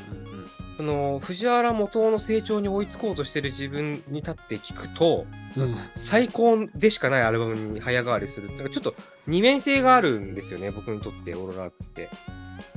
[0.75, 5.63] その藤原元雄の成長に追いつこうとしてる自分に立って聞くと、うん。
[5.63, 8.49] うん最高でしかないアルバムに早変わりする。
[8.49, 8.95] だからちょっと
[9.27, 12.09] 二面性があるんですよね、僕にとって、オーロラって。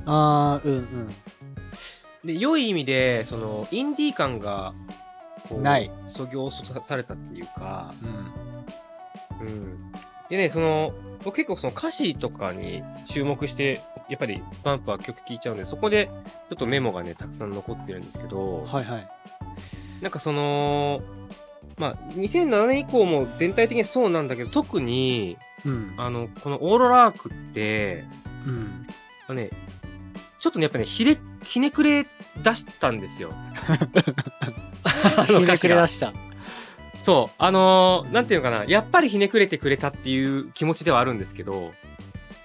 [0.04, 1.08] ああ、うんうん。
[2.24, 4.74] で、良い意味で、その、インディー感が、
[5.48, 5.90] こうない。
[6.08, 7.94] そぎ落とされたっていうか、
[9.40, 9.92] うんうん。
[10.28, 10.92] でね、その、
[11.26, 19.08] 僕結構その歌詞とかに注目して、やっぱりバンプは曲聴いちゃうんで、そこでちょっとメモがね、たくさん残ってるんですけど、はいはい。
[20.00, 21.00] なんかその、
[21.78, 25.94] まあ、2007年以降も全体的にそうなんだけど、特に、うん。
[25.96, 28.04] あの、このオーロラークって、
[28.46, 28.86] うん。
[29.26, 29.50] あのね、
[30.38, 32.06] ちょっとね、やっぱね、ひれ、ひねくれ
[32.40, 33.32] 出したんですよ。
[35.26, 36.12] ひねくれ出した。
[36.98, 41.72] そう、あのーなんていうのかな、やっぱりひねくれてくれたっていう気持ちではあるんですけど、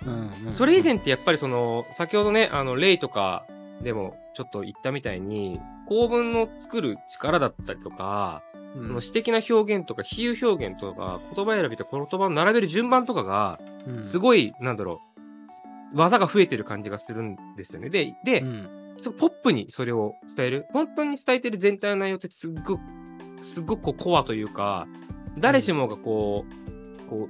[0.05, 3.45] うんうんそれ以前ってやっぱりその、先ほどね、あの、レイとか
[3.83, 8.43] でもちょっと言ったみたいに、構文の作る力だったりとか、
[8.75, 15.01] うんその詩的な表現とか比喩表現とか、言葉選びと言葉を並べる順番とかが、うんすごい、なんだろ
[15.93, 17.89] う、技が増えてる感じがするんですよね。
[17.89, 18.69] で、で、うん
[19.17, 20.65] ポップにそれを伝える。
[20.73, 22.81] 本当に伝えてる全体の内容ってすっごく、
[23.41, 24.87] すっごくこうコアというか、
[25.37, 26.45] 誰しもがこ
[27.05, 27.29] う、こ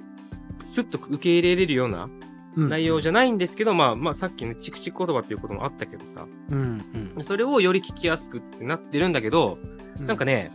[0.59, 2.09] う、スッと受け入れれるような
[2.55, 2.70] うん。
[2.70, 6.84] 内容じゃないんですけど、まあまあさっきね、チクチク言葉っていうこともあったけどさ、うん
[7.16, 7.24] うん。
[7.24, 9.57] それをより聞きやすくってなってるんだけど、
[9.99, 10.07] うん。
[10.07, 10.51] なんかね、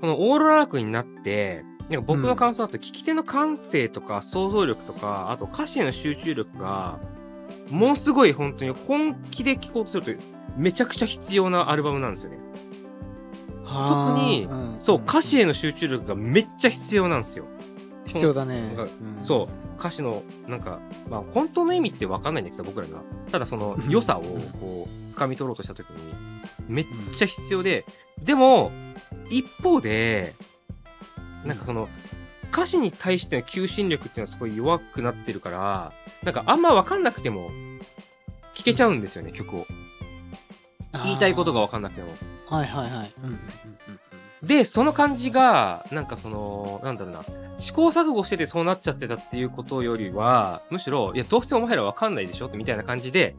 [0.00, 6.98] このオーロラークになって、なんか僕の感想だと聞き手の感性とか想像力とか、あと歌詞への集中力が、
[7.70, 10.22] ものすごい本当に本気で聴こうとすると、
[10.56, 12.38] めちゃくちゃ必要なアルバムなんですよね。
[13.66, 17.44] はあ特にんそう、歌詞へのの集中力がめっちゃ必要なんですよ。
[18.06, 18.74] 必要だね
[19.18, 20.78] そう、歌詞の、なんか、
[21.10, 23.02] まあ本当の意味ってわかんないんですよ、僕らには。
[23.30, 24.22] ただそのうん良さを
[24.60, 26.14] こう、掴み取ろうとした時に、
[26.68, 27.84] めっちゃ必要で、
[28.22, 28.70] でも、
[29.28, 30.34] 一方で、
[31.44, 31.88] なんかその、
[32.52, 35.92] 歌詞に対しての求心力っていうのはすごい弱くなってるから、
[36.22, 37.50] なんかあんまわかんなくても、
[38.54, 39.66] 聴けちゃうんですよね、曲を。
[41.04, 42.08] 言いたいことがわかんなくても。
[42.48, 43.12] はいはいはい。
[43.22, 44.00] うんうんうん
[44.42, 47.22] で、その感じが、なんかその、なんだろうな、
[47.58, 53.34] 試行錯誤しててそうなっちゃってたっていうことよりは、むしろ、いや、どうせお前らわかんないでしょみたいな感じで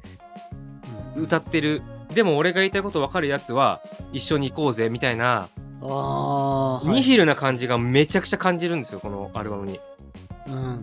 [1.16, 1.24] うん。
[1.24, 1.82] 歌ってる。
[2.14, 3.82] でも俺が言いたいことわかるやつは、
[4.12, 5.47] 一緒に行こうぜ、みたいな、
[5.84, 9.80] あニヒルな感じがめちゃくちゃ感じるんですよ、このアルバムに。
[10.47, 10.78] うんうんうん。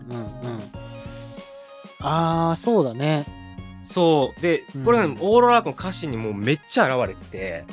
[2.00, 3.43] ああそうだね
[3.84, 4.40] そう。
[4.40, 7.64] でうん、これね、オーロラークの歌詞にもうめっちゃ現れてて、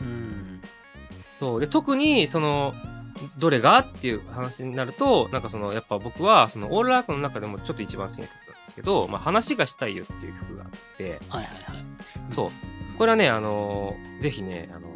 [0.00, 0.60] うん
[1.38, 1.60] そう。
[1.60, 2.72] で、特に、その、
[3.38, 12.50] どれがっていう話になると、なんかその、やっぱ僕は、その、オーロラークの中でもちょっと一番好きな曲なんですけど、まあ、話がしたいよっていう曲があって、はいはいはいそう。
[12.96, 14.92] これはね、あのーぜひね、あのー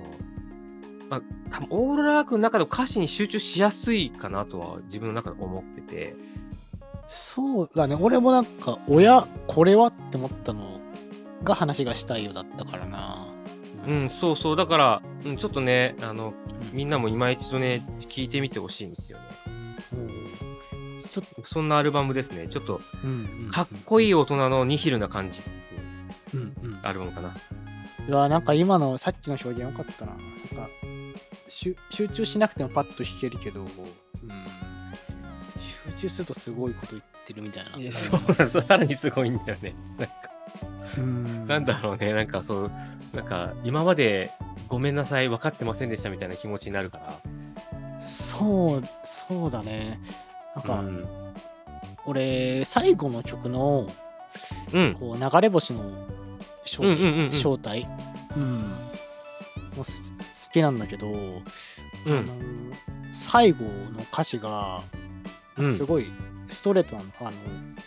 [1.08, 6.16] まあ、多分オーロラークの中の歌詞に集中しやすいかなとは自分の中で思ってて、
[7.08, 10.80] そうだね俺もなんか親これはって思ったの
[11.44, 13.26] が話がしたいよだったからな
[13.86, 14.56] うん、そうそう。
[14.56, 16.34] だから、うん、ちょっとね、あの、
[16.72, 19.24] みんなも今一度ね、聞いてみてほしいんですよね。
[19.92, 20.16] うん
[21.08, 22.46] ちょっとそんなアルバムですね。
[22.48, 22.80] ちょっと、
[23.50, 25.42] かっこいい大人のニヒルな感じ
[26.34, 27.34] ううんうんアルバムかな。
[28.08, 30.68] うわなんか今のさっきの表現よかったななんか
[31.48, 33.68] 集集中しなくてもパッと弾けるけど、うん、
[35.92, 37.78] 集中するとすごいこと言ってるみたいな。
[37.78, 39.74] いやそうなの、さらにすごいんだよね。
[39.98, 40.14] なんか、
[40.98, 42.70] うんなんだろうね、なんかそう、
[43.14, 44.30] なんか、今まで
[44.68, 48.00] ごめんなさい、分かってませんでしたみたいな気持ちになるから。
[48.02, 50.00] そうそうだね
[50.54, 51.04] なんか、うん。
[52.06, 53.88] 俺最後の曲の
[54.72, 54.94] うん。
[54.94, 56.06] こう流れ星の
[56.64, 57.86] 正うんうんうんうん正体
[58.36, 58.60] うん
[59.76, 61.42] もうす好きなんだけど、う
[62.06, 62.26] あのん
[63.12, 63.70] 最後の
[64.12, 64.80] 歌詞が
[65.58, 65.72] うん。
[65.72, 66.06] すごい
[66.48, 67.30] ストレートなの,、あの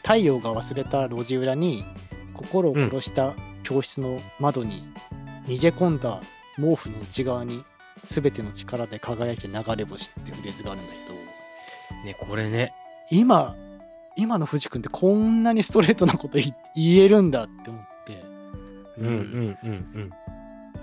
[0.03, 1.85] 太陽が忘れた路地裏に
[2.33, 4.83] 心を殺した教室の窓に
[5.45, 6.19] 逃げ込んだ
[6.55, 7.63] 毛布の内側に
[8.05, 12.05] 全ての力で輝き流れ星っていうフレーズがあるんだけど。
[12.05, 12.73] ねこれね。
[13.11, 13.55] 今
[14.15, 18.23] 今の藤君ってこんなにストレートなこと言言えるんだって思って、
[18.97, 19.07] うん。
[19.07, 19.57] うん。
[19.63, 20.13] うん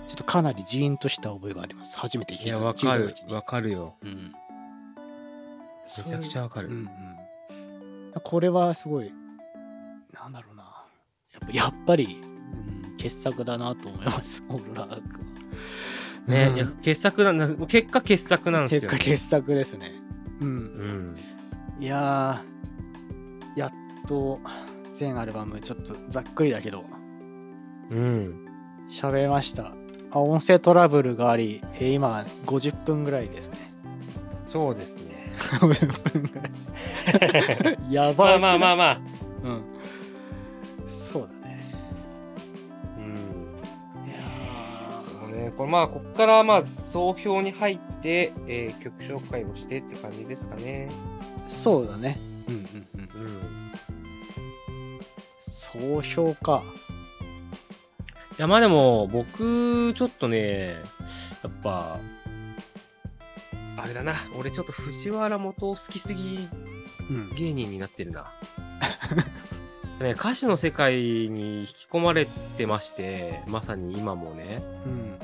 [0.07, 1.99] ちょっとかなりジーンとした覚えがあります。
[1.99, 2.59] 初めて聞いた。
[2.59, 3.15] やわかる。
[3.29, 3.97] わかるよ。
[4.03, 4.33] うん、
[5.99, 6.69] めちゃくちゃわかる。
[6.69, 6.89] うんうん、
[8.23, 9.13] これはすごい。
[10.13, 10.85] なんだろうな。
[11.53, 12.19] やっぱり、
[12.91, 15.27] うん、傑作だなと思います オーロラアークは。
[16.27, 16.77] ね、うん。
[16.83, 17.49] 傑作なんだ。
[17.67, 19.93] 結果傑作なんですよ、ね、結果傑作ですね。
[20.41, 20.49] うん。
[20.49, 20.51] う
[21.81, 21.83] ん。
[21.83, 23.73] いやーやっ
[24.09, 24.41] と
[24.95, 26.85] 全アルバムちょっとざっくりだけど。
[27.91, 28.47] うん。
[28.91, 29.75] 喋れました。
[30.11, 33.73] あ音声トラブルがあり、えー今50分ぐらいですね。
[34.47, 35.06] そうですね。
[35.06, 35.06] 50分ぐらい
[37.91, 38.39] やばい。
[38.41, 39.01] まあまあまあまあ。
[39.45, 39.63] うん。
[40.89, 41.61] そうだね。
[42.99, 43.15] うん。
[44.09, 44.19] いや
[45.01, 50.89] そうねこれまあここからまあ総評に入って、えー曲紹介をしてって感じですかね。
[50.91, 50.95] ー
[51.49, 52.19] そうだね。
[52.49, 52.63] うんうん
[53.17, 53.27] うん。
[53.27, 53.71] うん。
[55.41, 56.63] 総評か。
[58.39, 60.75] いやまあでも僕ちょっとね
[61.43, 61.99] やっぱ
[63.87, 64.15] あれだな。
[64.37, 66.49] 俺ちょっと藤原元好きすぎ
[67.09, 67.35] うん。
[67.37, 68.33] 芸人になってるな。
[70.01, 72.27] ね、歌詞の世界に引き込まれ
[72.59, 75.19] てましてまさに今もね、うん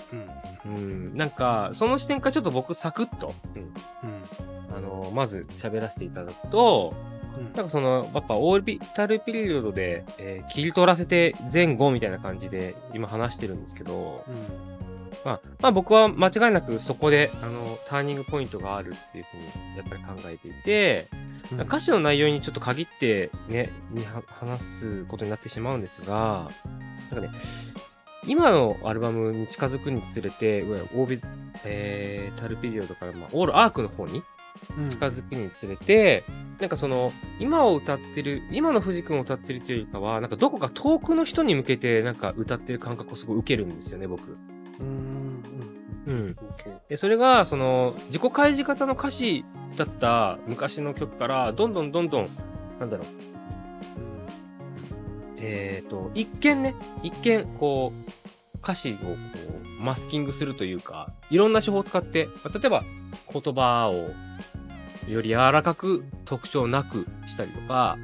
[0.70, 3.62] うんうん、なんかその視点からちょっと僕サクッと、うん。
[3.62, 4.76] うん。
[4.76, 6.94] あのまず喋らせていただくと
[7.36, 7.44] うん。
[7.52, 14.24] なんかそのやっぱオービタルピリオドで、えー切り取らせて前後みたいな感じで今話してるんですけど、
[15.24, 19.44] まあ、まあ僕は間違いなくそこであのターニングポイントがあるっていうふうに
[19.76, 26.48] やっぱり考えていて、うん歌詞の内容にちょっと限ってね、には話すことになってしまうんですが、
[27.10, 27.30] なんかね、
[28.26, 31.20] 今のアルバムに近づくにつれて、オービ、
[31.64, 34.22] えー、タルピリオドから、まあ、オールアークの方に
[34.78, 36.24] うん近づくにつれて、
[36.60, 37.10] なんかその、
[37.40, 44.38] 今を歌ってる、今の藤君を歌ってるというよりかは、なんかどこか遠くの人に向けて、なんか歌ってる感覚をすごい受けるんですよね、僕。
[44.80, 45.42] うん
[46.06, 46.36] うんうん。
[46.88, 49.44] でそれがその自己開示型の歌詞
[49.76, 52.28] だった昔の曲からどんどんどんどん
[52.78, 53.06] なんだろう。
[55.38, 59.16] えっ、と一見ね一見こう歌詞をこ
[59.80, 62.84] うマスキングするというかいろんな手法を使って、まあ例えば
[63.32, 64.10] 言葉を
[65.10, 67.96] より柔らかく特徴なくしたりとか、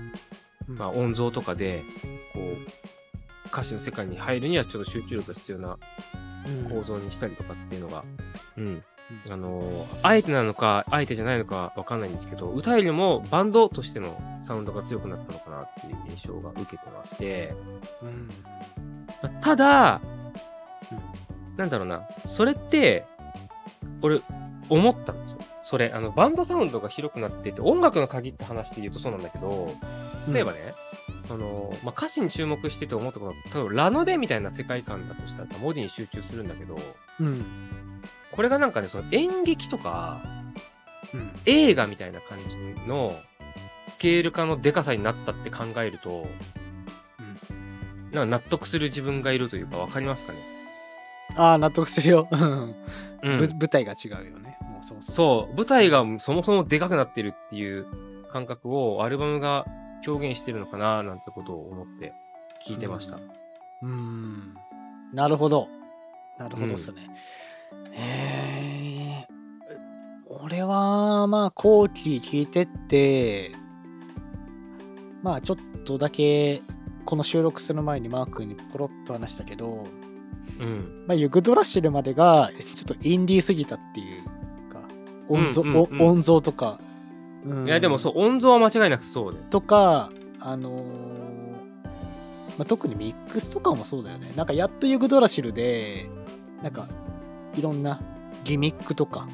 [0.69, 0.77] うん。
[0.77, 1.83] まあ、音像とかで
[2.35, 5.79] こう歌詞の世界に入るにはちょっと集中力が必要なうん
[6.69, 8.05] 構造にしたりとかっていうのが、
[8.57, 8.83] うん。
[9.31, 17.55] あのーあえてなのか、あえてじゃないのかわかんないんですけど、歌よりもバンドとしてのサウンドが強くなったのかなっていう印象が受けてまして、
[18.03, 18.29] うん
[19.23, 20.01] まあただ、
[21.57, 23.05] なんだろうな、それって、
[24.03, 24.21] 俺、
[24.69, 25.39] 思ったんですよ。
[25.63, 29.71] それ、あの、バンドサウンドが広くなってて、音楽の限った話で言うとそうなんだけど、
[30.33, 30.75] 例えばね、
[31.31, 36.79] あの、まあ、歌詞に注目してて思ったことは、例えばラノベみたいな世界観だとしたら文字に集中するんだけど、
[37.21, 37.45] うん。
[38.33, 40.21] これがなんかね、その演劇とか
[41.15, 41.31] うん。
[41.47, 42.57] 映画みたいな感じ
[42.89, 43.15] の
[43.87, 46.27] スケール化のでかさになったって考えると、
[48.13, 50.39] なんか納得する自分がいるというか、わかりますかね？
[51.37, 52.75] ああ納得するよ、 うん、
[53.23, 54.57] 舞台が違うよね。
[54.63, 55.17] もうそもそも。
[55.17, 57.87] そう、舞台がそもそもでかくなってるっていう
[58.33, 59.67] 感覚をアルバムが
[60.07, 62.13] 表現してるのかななんてことを思って
[62.67, 63.19] 聞いてました。
[63.83, 63.91] うん。
[63.91, 64.55] うん。
[65.13, 65.69] なるほど。
[66.39, 67.03] なるほどっすね、
[67.91, 69.29] へえ
[70.29, 73.51] 俺はまあ後期聞いてって
[75.21, 76.63] まあちょっとだけ
[77.05, 79.85] この収録する前にマー君にポロッと話したけど、
[80.61, 81.05] うん。
[81.07, 84.23] まあ、ユグドラシルまでがちょっとインディーすぎたっていう
[84.71, 84.81] か
[85.29, 86.03] 音像,、うんうんうん。
[86.03, 86.79] お音像とか、
[87.45, 87.67] うん。
[87.67, 89.41] いや、でもそう、音像は間違いなくそうで。
[89.51, 90.11] とか
[90.41, 91.29] あのー
[92.59, 94.33] まあ、特にミックスとかもそうだよね。
[94.35, 96.09] なんかやっとユグドラシルで
[96.63, 96.87] なんか
[97.55, 98.01] いろんな
[98.45, 99.29] ギミックとか、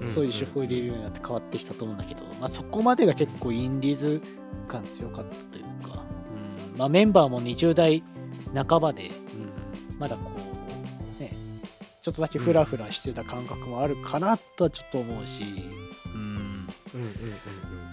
[0.00, 0.08] うん。
[0.08, 4.22] そういう手法を入れるようになって変わってきたと思うんだけど、まあ、そこまでが結構インディーズ
[4.66, 6.02] 感強かったというか、
[6.72, 6.78] うん。
[6.78, 8.02] まあ、メンバーも20代
[8.54, 9.98] 半ばで、うん。
[9.98, 10.41] まだこうね
[12.02, 15.44] ちょっとだけフラフラしてた感覚もあるかなとはちょっと思うし、
[16.14, 16.20] うん、
[16.94, 17.12] うんうんうん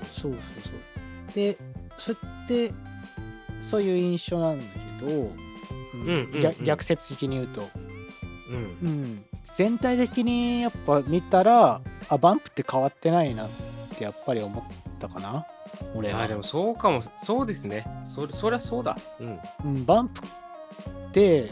[0.02, 1.36] そうそうそう。
[1.36, 1.58] で、
[1.98, 2.74] そうやって、
[3.62, 4.66] そういう印象なんだ
[5.00, 5.20] けど、うん。
[5.20, 6.08] うん。
[6.08, 6.32] うん。
[6.34, 6.42] うん。
[6.42, 7.70] 逆逆説的に言うと、
[8.82, 8.90] うん。
[8.90, 9.24] うん、
[9.56, 11.80] 全体的にやっぱ見たら
[12.10, 13.50] あバンプって変わってないなっ
[13.96, 14.64] てやっぱり思っ
[14.98, 15.46] たかな。
[15.96, 16.24] 俺は。
[16.24, 17.04] あでもそうかも。
[17.18, 17.86] そうですね。
[18.06, 18.98] それそりゃそうだ。
[19.20, 19.40] うん。
[19.66, 21.52] うん、バンプって、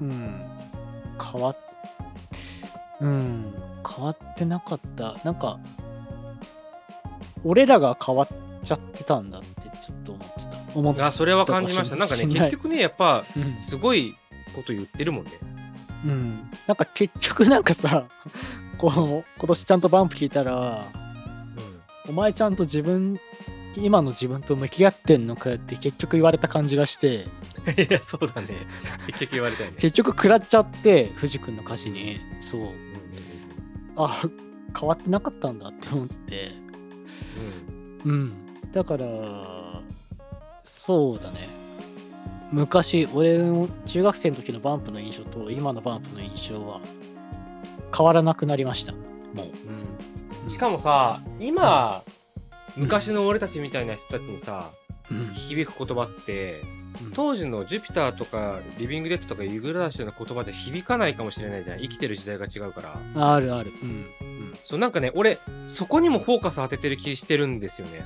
[0.00, 0.53] うん、
[1.20, 1.56] 変わっ、
[3.00, 3.54] うん、
[3.96, 5.14] 変わってなかった。
[5.24, 5.58] なんか、
[7.44, 8.28] 俺らが変わっ
[8.62, 10.78] ちゃってたんだってちょっと思ってた。
[10.78, 14.16] 思っあそれは感じましたなんかね結局ねやっぱうん、すごい
[14.56, 15.30] こと言ってるもんね
[16.04, 16.50] うん。
[16.66, 18.06] なんか結局なんかさ、
[18.78, 18.92] こう、
[19.38, 20.84] 今年ちゃんとバンプ聞いたら、
[22.08, 23.18] お前ちゃんと自分、
[23.76, 27.26] 今の自分と向き合ってんのかよって結局言われた感じがして、
[27.76, 28.48] いやそうだね。
[29.06, 29.76] 結局言われたよね。
[29.78, 32.60] 結局食らっちゃって、藤君の歌詞に、そう。
[32.60, 32.74] うんうん
[33.96, 34.22] あ
[34.78, 36.50] 変わってなかったんだって思って。
[38.04, 38.10] うん。
[38.10, 38.32] うん。
[38.72, 39.04] だから
[40.64, 41.48] そうだね。
[42.50, 46.80] 昔俺の中学生の時のバンプの印象と今のバンプの印象は
[47.96, 48.92] 変わらなくなりました。
[48.92, 48.98] も
[49.36, 49.42] う。
[50.42, 50.50] うん。
[50.50, 52.02] しかもさ今
[52.76, 54.70] 昔の俺たちみたいな人たちにさ
[55.10, 55.34] うん。
[55.34, 56.62] 響く言葉って
[57.04, 57.12] うん。
[57.12, 61.80] 当時のジュピターとかリビングデッドとかユグラダシュの言葉で響かないかもしれないじゃん。
[61.80, 62.80] 生きてる時代が違うか
[63.14, 63.32] ら。
[63.34, 63.72] あるある。
[63.82, 68.04] うん、うん、そうなんかね俺そこにもフォーカス当ててる気してるんですよね。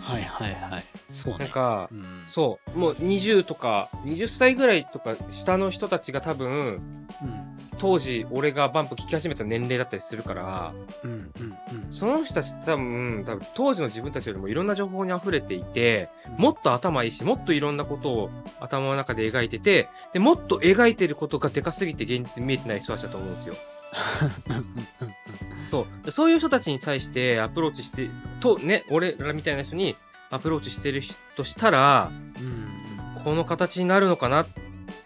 [0.00, 0.84] はいはいはい。
[1.10, 1.38] そうね。
[1.40, 2.24] なんかうん。
[2.26, 2.78] そう。
[2.78, 7.43] もう20とか20歳ぐらいとか下の人たちが多分うん
[7.78, 10.72] 当時俺がバンプ聴き始めた年齢だったりするから
[11.02, 11.92] うんうんうん。
[11.92, 16.08] その人たちって多分多分当時の自分たちよりもいろんな情報に溢れていて
[16.38, 23.54] もっと頭いいしもっといろんなことを頭の中で描いててでもっと描いてることがでかすぎて現実に見えてない人たちだと思うんですよ。
[25.70, 25.86] そう。
[26.04, 28.08] でそういう人たちに対してアプローチして
[28.40, 29.96] とね俺らみたいな人に
[30.30, 32.10] アプローチしてる人としたら
[32.40, 32.68] うん
[33.22, 34.60] この形になるのかなって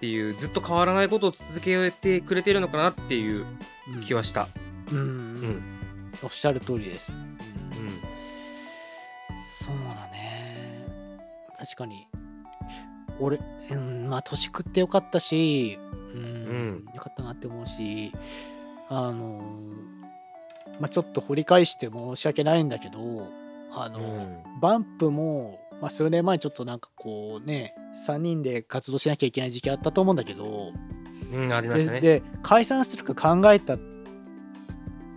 [0.06, 3.46] いうずっと変わらないことを続けてくれてるのかなっていう
[3.94, 4.00] うん。
[4.00, 4.48] 気はした。
[4.92, 4.98] うん。
[4.98, 5.62] ううんん。
[6.22, 7.22] おっしゃる通りです、うん。
[7.22, 7.36] うん。
[9.40, 10.86] そうだね。
[11.58, 12.06] 確かに。
[13.20, 15.78] 俺うんまあ年食ってよかったし
[16.14, 16.84] うん、うん。
[16.94, 18.12] よかったなって思うし
[18.88, 19.42] あの
[20.80, 23.26] まあちょっと掘り返して申し訳ないんだけど
[23.72, 24.60] あの、うん。
[24.60, 27.74] バンプも、まあ、数年前ちょっとなんかこうね
[28.06, 30.72] 3人で活動しなきゃいけない時期あったと思うんだけど
[31.32, 32.00] うん、ありましたね。
[32.00, 33.78] でで解散するか考えたっ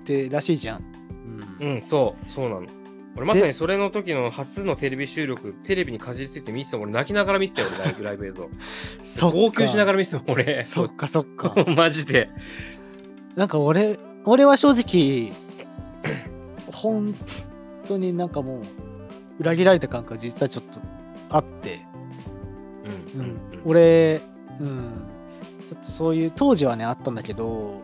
[0.06, 0.84] てらしいじゃん。
[1.60, 2.68] うんうん、そう、そうなの。
[3.16, 8.50] 俺まさにそれの時の初のテレビ収録、テレビにかじりついて見てた俺泣きながら見てたよ、俺ライブ映像。
[9.04, 10.64] そ号泣しながら見てたもん、俺。
[10.64, 11.54] そっかそっか。
[11.76, 12.30] マジで。
[13.36, 15.34] なんか俺俺は正直
[16.72, 17.14] 本
[17.88, 18.64] 当になんかもう
[19.42, 20.80] 裏切られた感覚が実はちょっと
[21.30, 21.80] あって、
[23.16, 23.22] うん。
[23.22, 23.40] うん。
[23.66, 24.22] 俺、
[24.60, 24.78] うん、
[25.68, 27.82] ちょっとそういう当時はねあったんだけど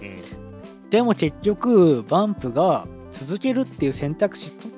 [0.00, 0.90] うん。
[0.90, 4.74] でも結局バンプが続けるっていう選択肢取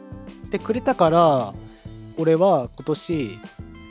[0.47, 1.55] ってくれたから
[2.17, 3.39] 俺は今年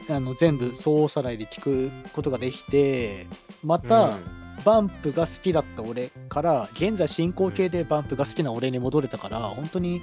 [0.09, 3.27] あの全部総おさらいで聞くことができて
[3.63, 4.17] また、
[4.63, 10.01] バンプが好きだった俺から現在進行形でバンプが好きな俺に戻れたから本当に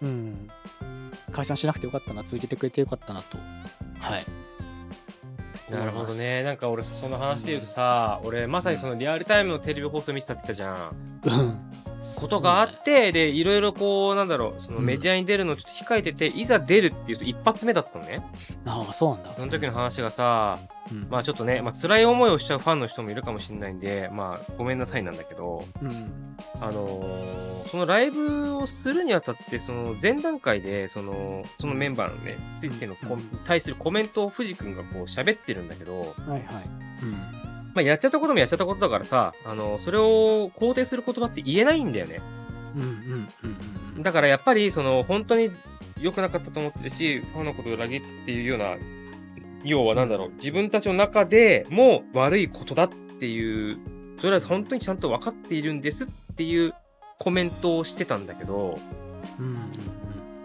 [0.00, 0.48] うん
[1.32, 3.38] 解散しなくてよかったな続けてくれてよかったなと。
[3.98, 4.24] はい。
[5.70, 6.42] なるほどね。
[6.42, 11.40] なんか俺、その話で言うとさ、俺、まさにそのリアルタイムのテレビ放送見てたって言ったじゃん。
[11.40, 11.81] うん
[12.18, 14.84] ことがあって、で、いろいろこう、なんだろう、そのうん。
[14.84, 18.22] メディアに出るのちょっと控えてて、いざ出るっていうと一発目だったのね。
[18.66, 19.32] ああそうなんだ。
[19.34, 20.58] その時の話がさ、
[20.90, 21.06] うん。
[21.08, 26.36] まあちょっとね、まあ辛い思いをしちゃうファンの人もいるかもしれないんで、まあごめんなさいなんだけど、うん。
[26.60, 33.20] あのーそのライブをするにあたって、その前段階で、その、そのメンバーのね、ついてのコ、うん。
[33.46, 36.42] 対するコメントを藤君がこう喋ってるんだけど、はいはい。
[37.02, 37.06] う
[37.38, 37.41] ん
[37.74, 42.20] まあやっちゃったこともやっちゃったことだからさ、あのそれを肯定する言葉って言えないんだよね。
[42.74, 43.28] うんうんうん
[43.96, 45.50] うんだからやっぱり、その、本当に
[46.00, 48.76] 良くなかったと思ってるし、ファンのことを裏切っていうような、
[49.64, 53.78] 要はなんだろう、自分たちの中でも悪いことだっていう、
[54.18, 56.74] それは本当にちゃんと分かっているんですっていう
[57.18, 58.78] コメントをしてたんだけど、
[59.38, 60.01] うんうん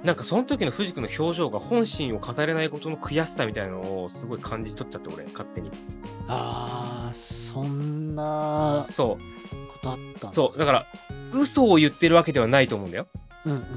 [0.07, 5.69] なんかその時の藤君の表情が本心を語れないことの悔しさみたいなのをすごい感じ取っちゃって、俺、勝手に。
[6.29, 9.67] ああそんなそう。
[9.69, 10.57] ことあったそう。
[10.57, 10.85] だから、
[11.33, 13.07] 嘘を言ってるわけではないと思うんだよ。
[13.45, 13.67] うんうん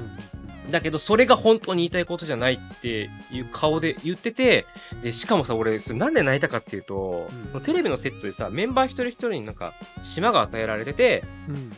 [0.69, 4.65] だけど、それが本当に言いたいことじゃないっていう顔で言ってて、
[5.03, 11.71] で、しかもさ、俺、それなんで泣いたかっていうと、うんテレビのセットでさ、メンバー一人一人になんか、島が与えられてて、うん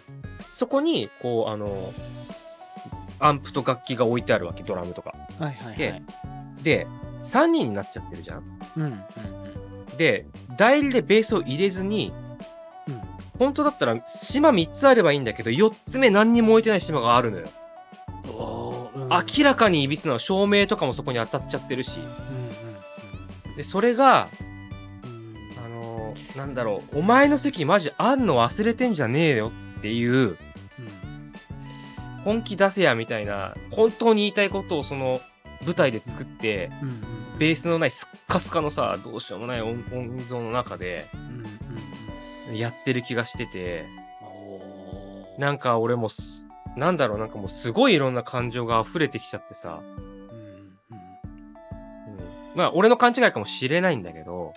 [0.45, 1.91] そこに、こう、あの、
[3.25, 5.13] アンプと楽器が置いてあるわけ、ドラムとか。
[5.39, 6.01] はいはいはで
[6.59, 6.87] いで、
[7.23, 8.43] 3人になっちゃってるじゃん。
[8.77, 9.03] うんうん
[9.97, 10.25] で、
[10.57, 12.11] 代理でベースを入れずに、
[12.87, 13.01] うん
[13.39, 17.47] 本当だったら島3つあればいいんだけど、4つ目何にも置いてない島があるのよ。
[18.95, 21.99] うん明らかにいびつなの、照明とかもそこに当たっちゃってるし。
[21.99, 24.29] うんで、それが、
[25.03, 30.37] うんうんあのーなんだろう、お前の席マジあんの忘れてんじゃねえよっていう、うん
[32.23, 35.19] 本気出せやみたいな、本当に言いたいことをその
[35.65, 37.03] 舞台で作って、うんうん。
[37.39, 41.43] ベースのないスッカスカのさ、どうしようもない音音像の中でうん
[42.49, 43.85] うんやってる気がしてて、
[44.21, 45.41] うんおー。
[45.41, 46.45] なんか俺もす、
[46.77, 50.99] なんだろう、なんかもうすごいいろんな感情が溢れてきちゃってさ、うんうんうん、
[52.55, 54.53] まあ俺の勘違いかもしれないんだけど、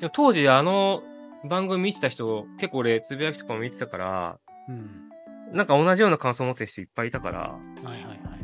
[0.00, 1.02] でも当時あの
[1.44, 4.38] 番組見てた人、結構俺つぶやきとかも見てたから、
[4.68, 5.07] うんうん
[5.52, 8.38] なんか同じような感想を持ってる人いっぱいいたから、はいはいはいはいはい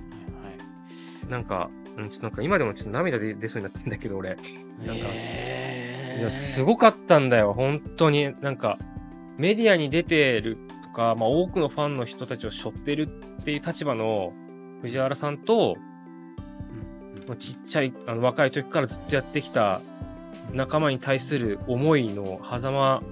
[1.29, 4.45] なんか、うん、ちょっとなんか今でもちょっと涙出出そうになってんだけど俺、なんか
[4.85, 8.35] へーいや、すごかったんだよ、本当に。
[8.41, 8.79] なんか、
[9.37, 13.09] メディアに出てるとか、まあ、多くのファンの人たちを背負ってる
[13.41, 14.33] っていう立場の
[14.83, 15.95] 藤原さんと、うん
[17.39, 19.81] ちっちゃい、あの若い時からずっとやってきた
[20.53, 23.03] 仲間に対する思いの狭間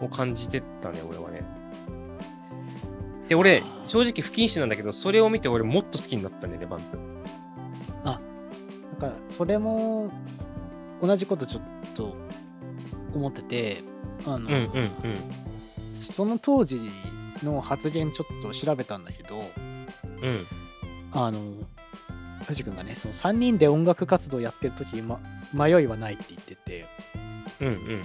[0.00, 1.37] を感じてたね、俺はね。
[3.28, 7.08] で、俺、正直不謹慎なんだけど、それを見て俺もっと好きになったね、バンプ。
[9.00, 10.10] なんかそれも
[11.00, 11.62] 同じことちょっ
[11.94, 12.16] と
[13.14, 13.78] 思ってて
[14.26, 14.90] あの、うんうんうん。
[15.94, 16.80] その当時
[17.44, 19.36] の発言ちょっと調べたんだけど
[20.22, 20.46] うん。
[21.12, 21.40] あの
[22.44, 25.20] 藤君がねその3人で音楽活動やってる時、ま、
[25.54, 26.86] 迷いはないって言ってて
[27.60, 28.02] うんうんうん。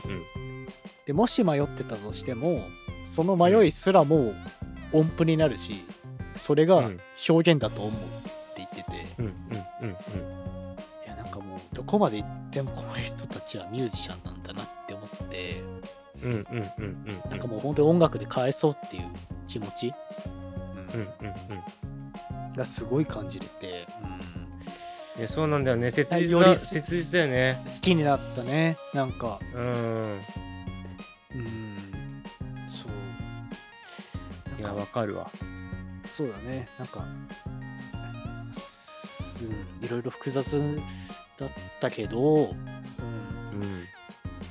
[1.07, 2.61] でもし迷ってたとしても
[3.05, 4.33] その迷いすらも
[4.93, 5.85] 音符になるし
[6.35, 7.95] それがうん表現だと思うっ
[8.55, 9.89] て言ってて、うんうんうんうん。
[9.89, 9.95] い
[11.07, 15.61] やなんかもうどこまで行ってもこの人たちはミュージシャンなんだなって思って
[16.23, 16.43] うんうんうん
[16.79, 17.29] うん。
[17.29, 19.03] なんかもう本当に音楽で返そうっていう
[19.47, 19.93] 気持ち、
[20.75, 21.33] うんうんうん
[22.47, 22.53] うん。
[22.53, 23.87] がすごい感じれて、
[25.17, 25.91] いや、そうなんだよね。
[25.91, 27.59] 切実だ、切実だよね。
[27.65, 29.63] うん好きになったねなんかうん。
[29.63, 31.72] うん
[34.63, 35.29] や、なんかわかるわ。
[36.05, 36.67] そうだね。
[36.77, 37.05] なんか
[38.55, 39.49] す
[39.81, 40.79] いろいろ複雑
[41.37, 41.49] だっ
[41.79, 42.83] たけど、うん、なん。
[43.53, 43.85] うん。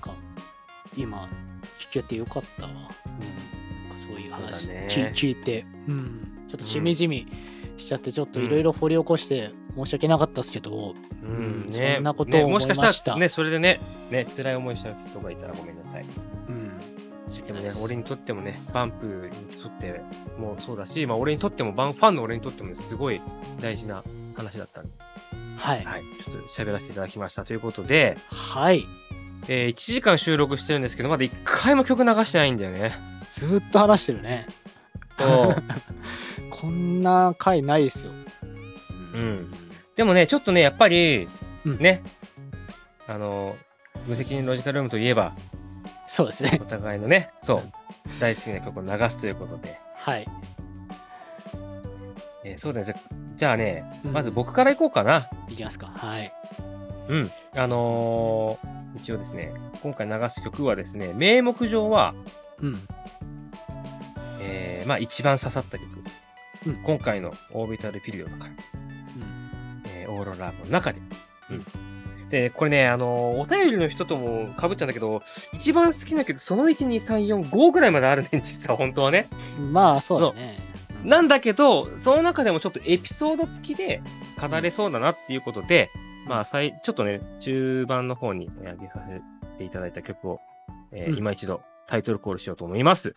[0.01, 0.15] か
[0.97, 1.29] 今
[1.79, 2.89] 聞けてよかったわ、うん、なん
[3.91, 4.69] かそういう話。
[4.69, 4.87] ね。
[4.89, 7.27] 聞聞いて、うん、ちょっとしみじみ
[7.79, 11.99] しちゃってちょっといろいろ掘り起こして申し訳なかったですけど、うん、そね。
[11.99, 13.01] んなことをねもしか思いました。
[13.01, 16.05] したらね、それでね、ね、辛い思いした人がいたらごめんなさい。
[16.49, 16.62] うん、
[17.41, 20.01] でもね俺にとってもね、バンプにとって
[20.39, 23.21] もそうだし、まあ俺にとっても、バンファンの俺にとってもすごい
[23.61, 24.05] 大事な
[24.37, 24.91] 話だったんで、
[25.57, 25.85] はい。
[25.85, 28.85] はい、ちょっと喋らせていただきましたということで、はい。
[29.49, 32.95] えー1時間収録してるんですけど、まだ1回も曲流してないんだよね。
[33.29, 34.47] ずーっと話してるね。
[35.19, 35.57] そう。
[36.51, 38.13] こんな回ないですよ。
[39.15, 39.51] うん。
[39.97, 41.29] でもね、ちょっとね、やっぱり、
[41.65, 41.79] うん。
[41.79, 42.03] ね、
[43.07, 43.57] あの、
[44.07, 45.35] 無責任ロジカルルームといえば、
[46.15, 46.59] そうですね。
[46.61, 47.63] お互いのね、そう、
[48.21, 50.27] 大好きな曲を流すということで、はい。
[52.45, 52.95] えーそうだね、じゃ
[53.37, 54.13] じゃあね、うん。
[54.13, 55.27] まず僕からいこうかな。
[55.49, 55.87] いきますか。
[55.87, 56.31] はい。
[57.09, 57.31] うん。
[57.57, 62.13] あのー一応ですね、今回流す曲はですね、名目上は、
[62.61, 62.77] うん。
[64.43, 65.87] えーまあ一番刺さった曲。
[66.67, 66.75] うん。
[66.83, 69.83] 今回のオービタルピリオドから、うん。
[69.87, 71.01] えーオーロラの中で。
[71.49, 71.65] うん。
[72.33, 75.23] で、これね、あのーお便りの人とも被っちゃうんだけど、
[75.53, 79.29] 一番好きな曲、その1、2、3、4、5ぐらいまであるね、実は本当はね。
[79.71, 80.57] まあそうだね
[81.05, 84.01] うんなんだけど、その中でもちょっとエピソード付きで
[84.41, 85.91] 語れそうだなっていうことで、
[86.29, 90.41] まあ、さいちょっとね、中盤の方にえー挙げさせていただいた曲を、
[90.93, 93.15] えーうん今一度タイトルコールしようと思います。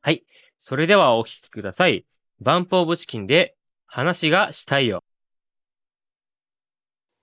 [0.00, 0.24] はい。
[0.58, 2.04] それではお聴きください。
[2.40, 3.54] バンプオブチキンで
[3.86, 5.04] 話がしたいよ。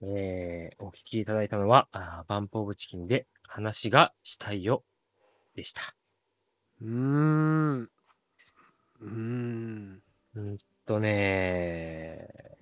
[0.01, 4.83] えー、お聴きいただいたのは、あーバンプオブチキンで話がしたいよ
[5.55, 5.95] でした。
[6.81, 7.81] うーん。
[7.81, 10.01] うーん。
[10.35, 12.57] うんとねえ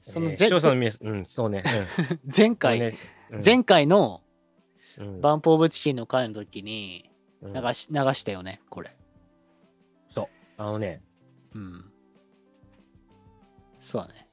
[0.00, 0.12] ー。
[0.12, 1.62] そのぜ視聴者の皆さん、うん、そうね。
[1.64, 2.20] うん。
[2.36, 2.94] 前回、ね。
[3.30, 3.40] うん。
[3.44, 4.22] 前回の
[4.98, 5.20] うん。
[5.20, 7.52] バンプオブチキンの回の時にうん。
[7.52, 8.96] 流し流したよねこれ。
[10.56, 11.02] あのね、
[11.54, 11.92] うん。
[13.78, 14.28] そうだね。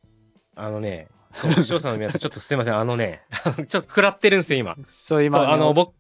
[0.56, 4.76] あのね、そう視聴者の皆さん、ちょっとすいません、あのね、 ちょっと食らってるんですよ、今。
[4.84, 5.94] そう今そう、あの、僕、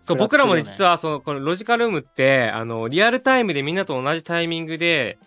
[0.00, 5.18] そう、僕らもね、実はは、その、このロジカルームって、あの、リアルタイムでみんなと同じタイミングで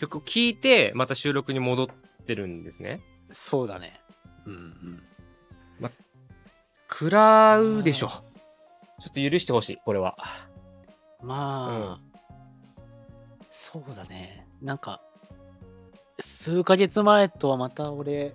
[0.00, 1.88] 曲を聴いて、また収録に戻っ
[2.26, 3.00] てるんですね。
[3.28, 4.00] そうだね
[4.46, 5.02] うんうん
[6.92, 8.08] 食らうでしょ。
[8.08, 8.16] ちょ
[9.10, 10.16] っと許してほしい、これは。
[11.22, 12.10] まあ、
[13.50, 15.00] そうだねなんか
[16.18, 18.34] 数ヶ月前とはまた俺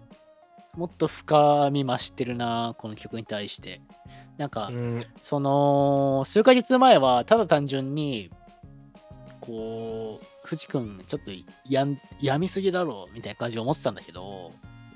[0.78, 3.82] もっと深み増してるなこの曲に対して
[4.38, 5.06] なんか、うん。
[5.22, 8.30] その数ヶ月前はただ単純に
[9.40, 11.32] こう藤君ちょっと
[11.70, 14.52] やんやみすぎだろみたいな感じで思ってたんだけど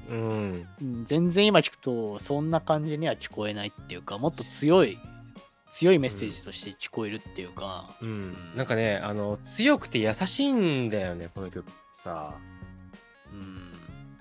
[0.10, 0.68] うん。
[0.82, 4.98] うん全然今聞くとそんな感じには聞こえないっていうかもっと強い
[5.70, 8.36] 強いメッセージとして聞こえるっていうか、うん。
[8.56, 12.34] なんかね、あの、強くて優しいんだよね、この曲さ。
[13.32, 13.72] うん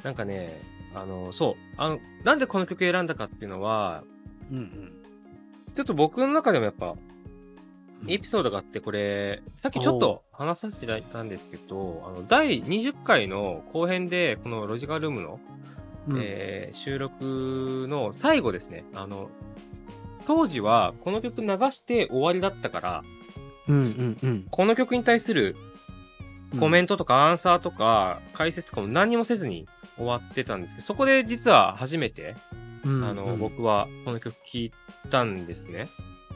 [0.03, 0.61] なんかね、
[0.95, 1.55] あの、そう。
[1.77, 4.03] あの、なんでこの曲選んだかっていうのは、
[4.51, 4.93] うんうん
[5.75, 6.97] ちょっと僕の中でもやっぱ、
[8.03, 8.11] うん。
[8.11, 15.41] エピソードがあって、これ、さっきちょっと話させていただいたんですけど、あの、第20回の後編で、このロジカルルームの、
[16.09, 16.21] うん。
[16.21, 19.31] えー収録の最後ですね、あの、
[20.27, 23.05] 当時はこの曲流して終わりだったから、
[23.69, 24.47] うんうんうん。
[24.51, 25.55] この曲に対する
[26.59, 32.37] コメントとかアンサーとか解説とかも何にもせずに終わってたんですけど、そこで実は初めて、
[32.85, 34.73] うんあの、うん僕はこの曲聴い
[35.11, 35.89] たんですね。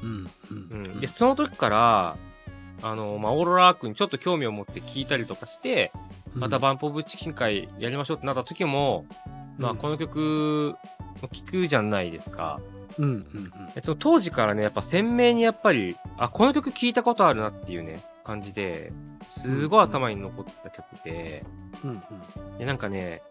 [0.03, 1.01] うんうんうん。
[1.01, 2.17] で、その時から、
[2.83, 5.93] あの、まあ、オーロラークにちょっと興味を持って聞いたりとかして、
[6.35, 9.07] またバンプオブチキン会やりましょうってなった時も、
[9.59, 10.75] まあ、この曲
[11.23, 12.61] を聴くじゃないですか。
[12.99, 13.51] うんうんうん。
[13.75, 18.93] でその当時からね、やっぱ鮮明にやっぱり、あ、この曲聴いたことあるなっていうね、感じで、
[19.29, 21.45] すごい頭に残った曲で、
[21.85, 22.59] うんうん。
[22.59, 23.23] で、なんかね、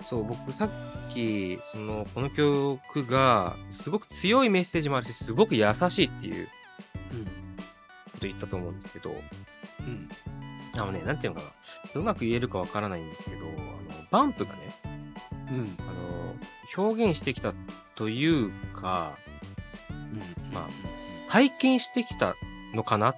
[0.00, 0.70] そう、僕さっ
[1.12, 10.08] き、その、この曲が、すごく強いメッセージもあるし、すごく優しいっていうこと言ったと思うんですけど、うん。
[10.76, 11.46] あのね、なんていうのか
[11.94, 14.58] な、うまく言えるかわからないんですけど、あの、バンプがね、
[15.50, 15.76] うんうん。
[15.80, 15.82] あ
[16.76, 17.54] の、表現してきた
[17.96, 19.18] というか、
[19.90, 20.52] うん。
[20.52, 20.96] まあ
[21.28, 22.36] 体験してきた
[22.74, 23.16] のかなっ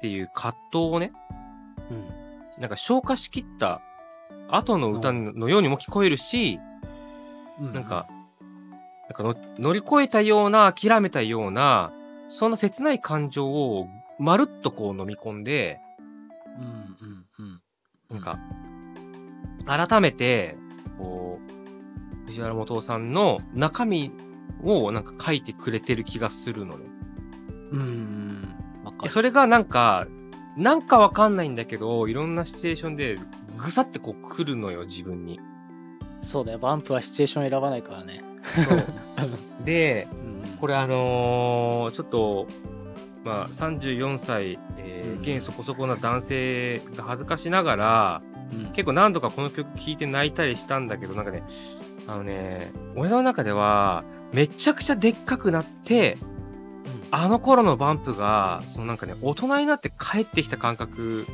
[0.00, 1.12] ていう葛藤をね、
[1.90, 2.60] うん。
[2.60, 3.80] なんか消化しきった
[4.48, 6.58] 後の歌のようにも聞こえるし、
[7.60, 7.72] うん。
[7.72, 8.06] なんか、
[9.08, 11.92] なんかの乗り越えたような、諦めたような、
[12.28, 13.86] そんな切ない感情を
[14.18, 15.78] まるっとこう飲み込んで、
[16.58, 17.60] うんうん
[18.10, 18.20] うん。
[18.20, 18.38] なんか、
[19.88, 20.56] 改めて、
[20.98, 21.53] こう、
[22.26, 24.12] 藤原元さんの中身
[24.62, 26.84] をなんか書いてくれてる気がするのね。
[27.72, 28.54] うん
[29.08, 30.06] それがなんか、
[30.56, 33.18] なんかわかんないんだけど、いろんなシチュエーションで
[33.58, 35.40] ぐさってこう来るのよ、自分に。
[36.20, 36.58] そうだよ。
[36.58, 38.22] バンプはシチュエーション選ばないからね。
[39.64, 40.58] で、うん。
[40.58, 42.46] これあのーちょっと、
[43.24, 45.20] まあ、34歳、えーうん。
[45.36, 48.22] 現そこそこな男性が恥ずかしながら、
[48.52, 48.72] うん。
[48.72, 51.42] 結構何度かこの曲聴いて泣いたりしたんだけど、なんかね、
[52.06, 56.18] あのね、俺の中では、めちゃくちゃでっかくなって、
[57.10, 61.26] あの頃のバンプが、そのなんかね、大人になって帰ってきた感覚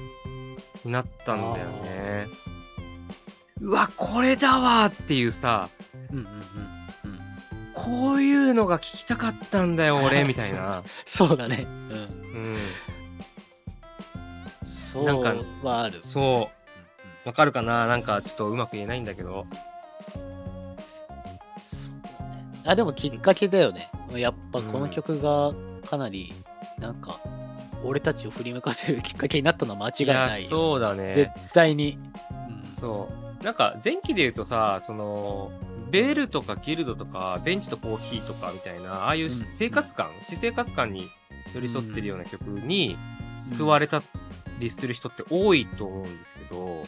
[0.84, 2.26] になったんだよね。
[3.60, 5.68] うわ、これだわっていうさ、
[6.10, 6.40] うんうんうんうん
[7.72, 10.82] こういうのが聞きたかったんだよ、俺、 みたいな。
[11.06, 12.02] そうだねうんう
[12.56, 12.56] ん。
[14.62, 15.34] そうなんか
[15.66, 16.50] はあるそ
[17.24, 17.28] う。
[17.28, 17.86] わかるかな？
[17.86, 19.46] なんかちょっとうまく言えないんだけど。
[22.66, 23.90] あでもきっかけだよね。
[24.14, 25.52] やっぱこの曲が
[25.88, 26.32] かなり
[26.78, 27.20] なんか
[27.84, 30.48] 俺たちを振り向かせるきっかけになったのは間違いないよ。
[30.48, 31.12] そうだね。
[31.12, 31.98] 絶対に、
[32.48, 33.08] うんそ
[33.40, 33.44] う。
[33.44, 35.50] なんか前期で言うとさ、その、
[35.90, 39.30] ベルとかギルドとか、ベンチとコーヒーとかみたいな、ああいううん。
[39.32, 41.08] 生活感、私生活感に
[41.54, 42.96] 寄り添ってるような曲に
[43.38, 44.02] 救われた
[44.58, 46.82] りする人って多いと思うんですけど、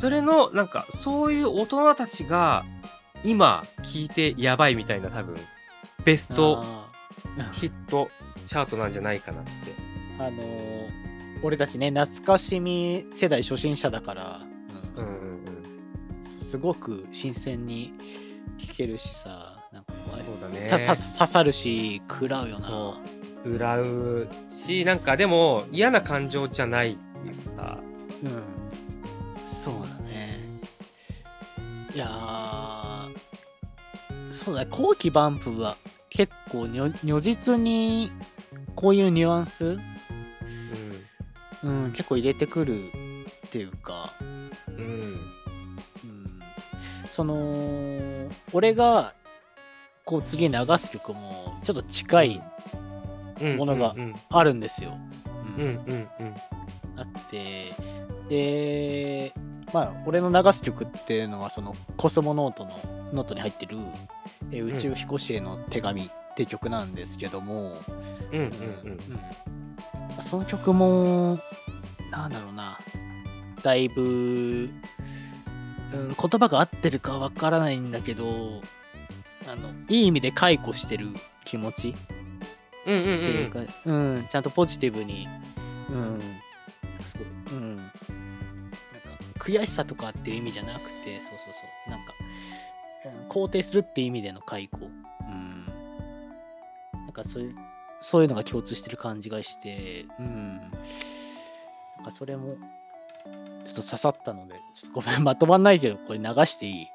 [0.00, 2.64] それの、なんか、そういう大人たちが、
[3.24, 5.34] 今、聴いてやばいみたいな多分、
[6.04, 6.62] ベスト
[7.52, 8.10] ヒット
[8.46, 9.50] チャートなんじゃないかなって。
[10.18, 11.04] あのー
[11.42, 14.40] 俺たちね懐かしみ世代初心者だから、
[14.96, 15.04] うん。
[15.04, 16.40] うんうんうん。
[16.40, 17.92] すごく新鮮に
[18.56, 20.62] 聴けるしさなんかこうそうだね。
[20.62, 22.66] ささ刺さるし食らうよな。
[22.66, 22.96] そ
[23.44, 27.78] 裏うし、なんかでも嫌な感情じゃないっていうか、
[28.22, 28.42] うん。
[29.46, 30.38] そうだね。
[31.94, 32.43] いやー
[34.44, 35.76] そうだね後期バンプは
[36.10, 38.12] 結構如如実に
[38.74, 39.78] こういうニュアンス、
[41.62, 42.78] うん、結構入れてくる
[43.46, 44.12] っていうか
[44.68, 44.76] うん。
[44.76, 44.82] うん。
[44.82, 45.24] うん
[47.10, 49.14] その俺が
[50.04, 52.42] こう次流す曲もちょっと近い
[53.40, 53.56] うん。
[53.56, 54.96] ものがうんあるんですよ。
[55.56, 56.34] うんうんうん。
[56.96, 57.72] あって
[58.28, 59.32] で
[59.74, 62.70] まあ俺の流す曲っていうのはそのコスモノートの
[63.12, 63.76] ノートに入ってる、
[64.52, 66.04] えー宇宙飛行士への手紙っ
[66.36, 67.72] て曲なんですけども、
[68.32, 68.48] うんうんうん。
[68.92, 69.00] うん
[70.20, 71.40] その曲も
[72.12, 72.78] なんだろうな
[73.64, 74.70] だいぶ、うん、
[75.92, 81.08] 言葉が合ってるかわからないんだけどあのいい意味で解雇してる
[81.44, 81.94] 気持ちっ
[82.84, 83.50] ていううん。
[83.50, 85.26] か、うんちゃんとポジティブに、
[85.90, 85.96] うん、
[87.50, 87.90] うん、
[89.44, 91.90] 悔しさとかっていう意味じゃなくてそうそうそう。
[91.90, 92.14] なんか、
[93.04, 95.66] うん、肯定するっていう意味での解雇、うん、
[96.94, 97.54] なんかそういう
[98.00, 100.70] そういうのが共通してる感じがして、うん、なん
[102.04, 102.56] かそれも
[103.64, 106.86] ちょっと刺さったのでちょっとごめんまとまんないけどこれ流していい？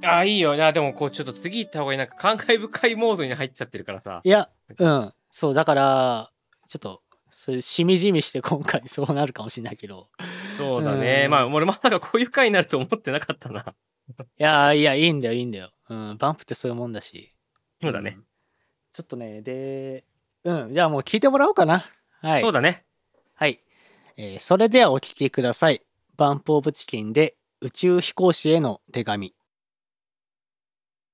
[0.00, 0.54] あ、いいよ。
[0.54, 1.98] いや、でもこう、ちょっと次行った方がいい。
[1.98, 4.20] なんか感慨深いモードに入っちゃってるからさ。
[4.22, 4.28] い。
[4.28, 4.48] や
[4.78, 5.12] うん。
[5.32, 6.30] そうだから
[6.68, 7.02] ちょっと
[7.38, 10.08] そういうしみじみして今回そうなるかもしれないけど。
[10.56, 11.22] そうだね。
[11.26, 11.30] うん。
[11.30, 13.60] まあ、俺まさかこういう回になると思ってなかったな。
[13.60, 17.32] いやいやいいんだよいいんだよ、うん、バンプってそういうもんだし。
[17.80, 18.10] そうだね。
[18.10, 18.24] ん。
[18.92, 20.04] ちょっとねで
[20.42, 21.88] うんじゃあもう聞いてもらおうかな。
[22.20, 22.42] はい。
[22.42, 22.84] そうだね。
[23.36, 23.60] はい、
[24.16, 25.80] えーそれではお聞きください。
[26.16, 29.32] バンプオブチキンで宇宙飛行士への手紙。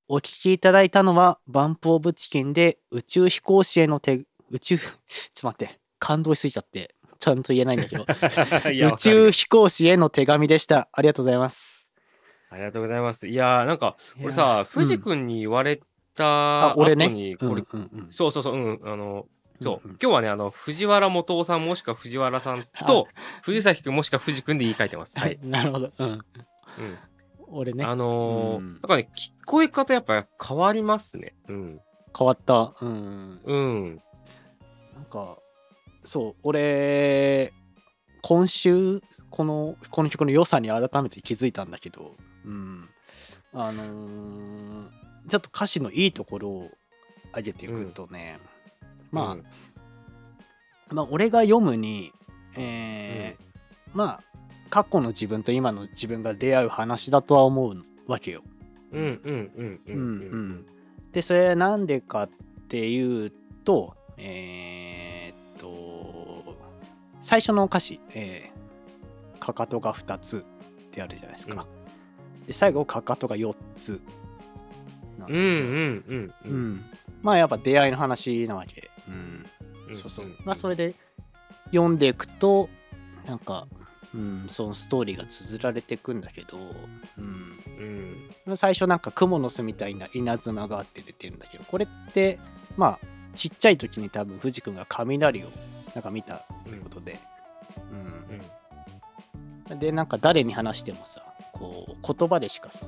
[0.09, 4.89] お聞きいただいたのはバンプオブチキンで宇宙飛行士への手宇宙 ちょっ
[5.35, 8.05] と待って感動しすぎちゃってちゃんと言えないんだけど。
[8.69, 10.91] 宇宙飛行士への手紙でした。
[10.93, 11.89] ありがとうございます。
[12.51, 13.27] ありがとうございます。
[13.27, 14.65] いやー、なんか、俺さ、うん。
[14.65, 15.81] 藤君に言われ
[16.15, 17.37] た後あ俺ね？
[18.11, 19.27] そうそうそう、うん、あの、
[19.61, 19.99] そう、うんうん。
[20.01, 23.09] 今日はね、あの、藤原元夫さんもしくは藤原さんと、
[23.43, 25.19] 藤崎君もしくは藤君で言い換えてます。
[25.19, 25.39] はい。
[25.43, 25.93] なるほど。
[25.99, 26.09] うん。
[26.09, 26.23] うん。
[27.49, 27.85] 俺ね。
[27.85, 28.73] あのーうん。
[28.75, 31.35] なんかね、聞こえ方やっぱ変わりますね。
[31.49, 31.81] うん。
[32.17, 32.75] 変わった。
[32.81, 33.41] うん。
[33.43, 34.03] うん。
[34.95, 35.39] なんか
[36.05, 37.53] そう俺
[38.23, 39.01] 今週
[39.31, 42.15] このこの曲の良さに改めて気づいたんだけど
[42.45, 42.89] うん。
[43.53, 44.89] あのー
[45.29, 46.71] ちょっと歌詞のいいところを
[47.35, 48.39] 上げていくとね、
[49.11, 49.45] まあ、うん。
[50.91, 52.13] まあ俺が読むに
[52.57, 54.23] えーまあ
[54.71, 57.77] 過去の自分と今の自分が出会う話だとは思う
[58.07, 58.43] わけよ。
[58.93, 60.21] うんうんうんううんん。
[60.21, 60.49] ううん。
[60.51, 60.67] ん、
[61.13, 62.31] でそれなんでかっ
[62.69, 63.33] ていう
[63.65, 64.74] とえー
[67.25, 70.39] 最初の歌詞「えーかかとが2つ」
[70.87, 71.67] ってあるじゃないですか。
[72.47, 74.01] で最後かかとが4つ
[75.19, 75.67] なんうんですよ。
[75.67, 76.85] うんうんううんん
[77.23, 78.91] まあやっぱ出会いの話なわけ。
[79.09, 79.45] うん
[79.89, 80.37] うんそうそううん。
[80.45, 80.95] まあそれで
[81.73, 82.69] 読んでいくと
[83.27, 83.67] なんか、
[84.15, 86.59] うん、そのストーリーが綴られていくんだけど、
[87.19, 92.39] うん、うん最初なんか蜘蛛の巣みたいな稲妻があって出てるんだけどこれって
[92.77, 95.49] まあちっちゃい時に多分藤君が雷を
[95.95, 96.39] なんか見たっ
[96.71, 97.19] てことで、
[97.91, 98.41] うん。
[99.71, 99.79] うん。
[99.79, 101.23] でなんか誰に話してもさ
[101.53, 102.87] こう言葉でしかさ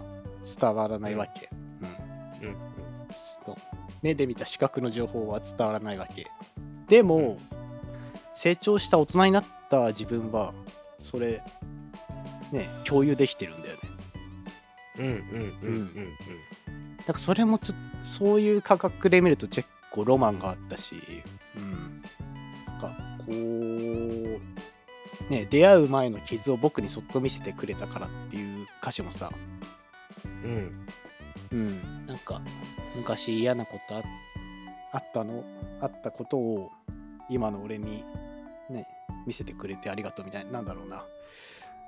[0.61, 1.49] 伝わらないわけ、
[2.43, 2.49] うん。
[2.49, 2.57] うん。
[3.11, 3.57] そう
[4.03, 6.27] 目で見た視覚の情報は伝わらないわけ。
[6.87, 7.39] でも、
[8.35, 10.53] 成長した大人になった自分は
[10.99, 11.43] それ
[12.53, 13.81] ね共有できてるんだよね。
[14.99, 15.21] うんうんうん
[15.63, 16.97] うんうん。
[16.99, 17.73] だからそれもち
[18.03, 20.95] そういう価格で見ると結構ロマンがあったし、
[21.57, 21.96] うん
[22.79, 22.89] か
[23.19, 23.33] こう
[25.31, 29.31] ね出会う前の傷を僕にそっと見せてくれたからっていう歌詞もさ、
[30.45, 30.87] うん。
[31.53, 32.41] うん、なんか
[32.97, 34.03] 昔嫌なことあ
[34.93, 35.45] あったの？
[35.81, 36.71] あったことを
[37.29, 38.05] 今の俺に
[38.71, 38.87] ね
[39.27, 40.53] 見せてくれてありがとうみたいな。
[40.53, 41.05] なんだろうな、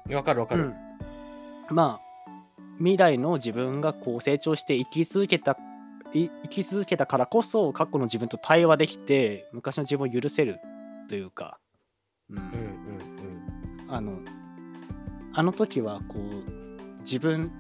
[0.09, 0.63] うんわかるわかる。
[0.63, 0.75] うん、
[1.71, 2.31] まあ
[2.79, 5.59] 未来の自分がこう成長して生き続けた
[6.15, 10.61] い生き続けたからこそ過去の自分と対話できて昔の自分を許せる
[11.09, 11.59] というか、
[12.31, 12.39] うん。
[12.39, 12.49] うんうん
[13.91, 14.19] あの
[15.35, 17.51] あの時はこう自分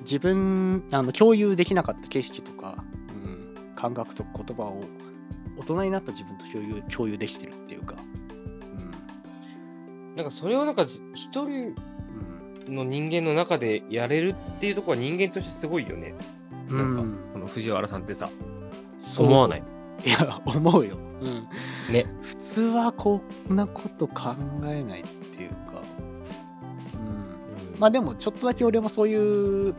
[0.00, 4.82] 自分あの共有できなかった景色とか、うん、感覚とか言葉を
[5.58, 7.96] 大人になった自分と共有共有できてるっていうか、
[8.78, 10.16] うん。
[10.16, 11.74] なんかそれをなんかじ一人
[12.68, 12.74] うん。
[12.74, 16.14] の人間の中でやれるっていうところは人間としてすごいよね。
[16.68, 18.30] うなんかん、この藤原さんってさ、
[19.00, 19.26] そう。
[19.26, 19.62] 思わない？
[20.06, 21.48] いや思うよ、うん、
[21.90, 22.06] ね。
[22.22, 24.34] 普通はこんなこと考
[24.64, 25.82] えないっていうか、
[26.94, 29.74] うん、まあでもちょっとだけ俺もそういう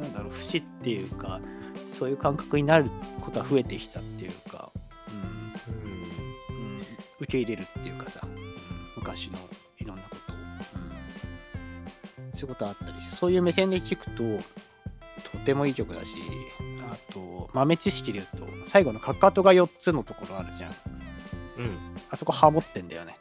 [0.00, 1.40] なんだろう節っていうか
[1.92, 2.90] そういう感覚になる
[3.20, 4.70] ことは増えてきたっていうか、
[5.08, 5.74] うん。
[5.74, 5.92] うん。
[5.92, 6.80] うん、
[7.20, 8.44] 受け入れるっていうかさ、うん
[9.04, 9.38] 昔の
[9.76, 14.22] いろんなことを、うん、そういうことあったりしてそういう目線で聞くと
[15.30, 16.16] とてもいい曲だし
[16.94, 20.72] あと豆知識で言うと最後のかかとが4つのところあるじゃん。
[21.58, 21.78] うん。
[22.10, 23.16] あそこハモってんだよね。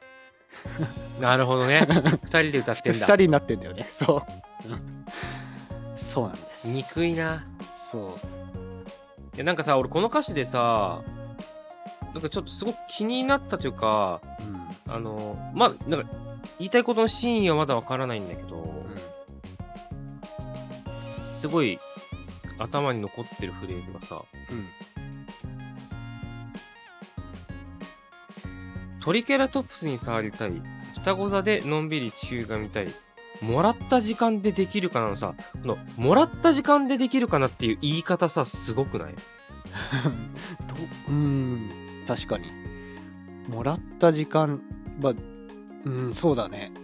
[1.19, 1.85] なるほどね。
[2.23, 3.05] 二人で歌ってん2だ。
[3.05, 3.87] 人になってんだよね。
[3.89, 4.23] そ
[4.65, 4.69] う。
[4.69, 5.05] うん
[5.95, 6.67] そうなんです。
[6.69, 7.45] 憎いな。
[7.75, 8.17] そ
[9.35, 9.37] う。
[9.37, 11.01] やなんかさ、俺この歌詞でさ、
[12.13, 14.19] なんかちょっとすごく気になったというか、
[14.87, 14.93] うん。
[14.93, 16.09] あの、まあ、なんか
[16.59, 18.83] 言いたいことの真意はまだわからないんだけど、
[21.35, 21.79] すごい
[22.63, 24.67] 頭に残ってるフレーズがさ、うん
[29.01, 30.53] トリケラトプスに触りたい。
[30.95, 32.87] 双子座でのんびり地球が見たい。
[33.41, 39.13] もらった時間でできるかなのさ、この、もらった時間でできるかなっていう言い方さ、すごくない？
[40.69, 40.75] ど
[41.09, 41.69] うん
[42.07, 42.45] 確かに
[43.49, 44.61] もらった時間
[45.01, 45.13] は
[45.83, 46.82] うんそうだねうん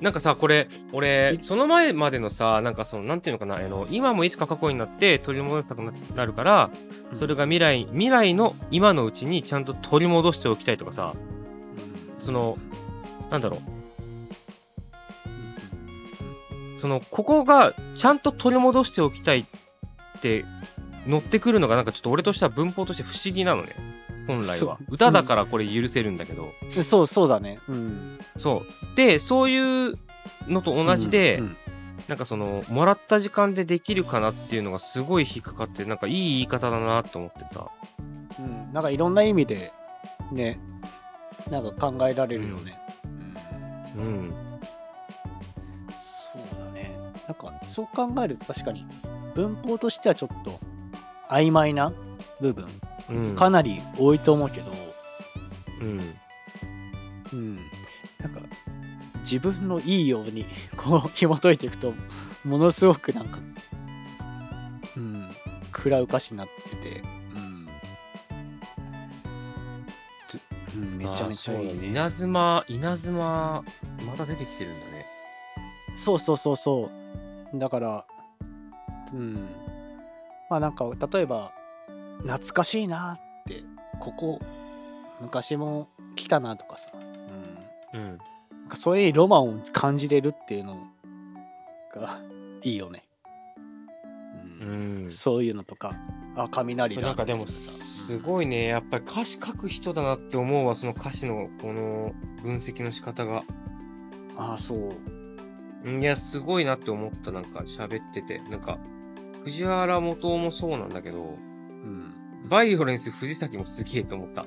[0.00, 6.70] なんかさ、これ、俺、その前までのさ、なんかその、なんていうのかな、あの、今もいつか過去になって取り戻したくななるから、
[7.12, 11.14] それが未来、未来の今のうちにちゃんと取り戻しておきたいとかさ、
[12.18, 12.56] その、
[13.30, 13.60] なんだろう、
[16.78, 20.44] その、ここがちゃんと取り戻しておきたいって
[21.06, 23.91] 乗ってくるのがなんかちょっと俺としては文法として不思議なのね。
[24.26, 24.78] 本来は。
[24.88, 26.52] 歌だからこれ許せるんだけど。
[26.76, 28.62] うんそうそうだねうんそ
[28.92, 28.96] う。
[28.96, 29.94] で、そういう
[30.48, 31.56] のと同じで、うん
[32.08, 37.70] なんかその、もらった時間でできるかなっていうのがすごい引っかかって、なんかいい言い方だなと思ってさ。
[38.40, 39.72] うんなんかいろんな意味で
[40.32, 40.58] ね
[41.50, 42.78] なんか考えられるよね、
[43.96, 44.34] うんうん。
[45.90, 48.86] そうだねなんかそう考えると確かに
[49.34, 50.58] 文法としてはちょっと
[51.28, 51.92] 曖昧な
[52.40, 52.70] 部分うん。
[53.36, 54.72] かなり多いと思うけど、
[55.80, 56.00] うん。
[57.32, 58.40] うん、なんか
[59.20, 61.94] 自分のいいように こう紐解いていくと
[62.44, 63.38] ものすごくなんか、
[64.96, 65.30] うん、
[65.74, 67.02] 食らう歌詞になってて、
[67.34, 67.68] うん。
[70.28, 70.40] つ
[70.76, 71.88] うん、めちゃめちゃいいね。
[71.88, 73.64] 稲妻、稲妻、
[74.06, 75.06] また出てきてるんだね。
[75.96, 76.90] そうそうそうそ
[77.54, 77.58] う。
[77.58, 78.06] だから
[79.12, 79.34] うん。
[80.50, 81.52] まあなんか例えば
[82.22, 83.62] 懐かしいなって
[84.00, 84.40] ここ
[85.20, 86.90] 昔も来たなとかさ、
[87.94, 88.08] うん、うん。
[88.08, 90.78] なんかそういうロマンを感じれるっていうの
[91.94, 92.20] が
[92.62, 93.04] いいよね。
[94.60, 95.10] ううんん。
[95.10, 95.94] そういうのとか、
[96.36, 97.02] あ、雷だ。
[97.02, 102.12] なんかでも、すごいね、やっぱり歌詞書く人だなって思うわ、その歌詞のこの
[102.42, 103.42] 分析の仕方が。
[104.36, 104.92] あ、そう。
[105.84, 108.40] うんいや、すごいなって思った、なんか喋ってて。
[108.50, 108.78] なんか、
[109.44, 111.51] 藤原元もそうなんだけど、うん。
[112.52, 114.44] バイオレンス藤崎もすげえと思った。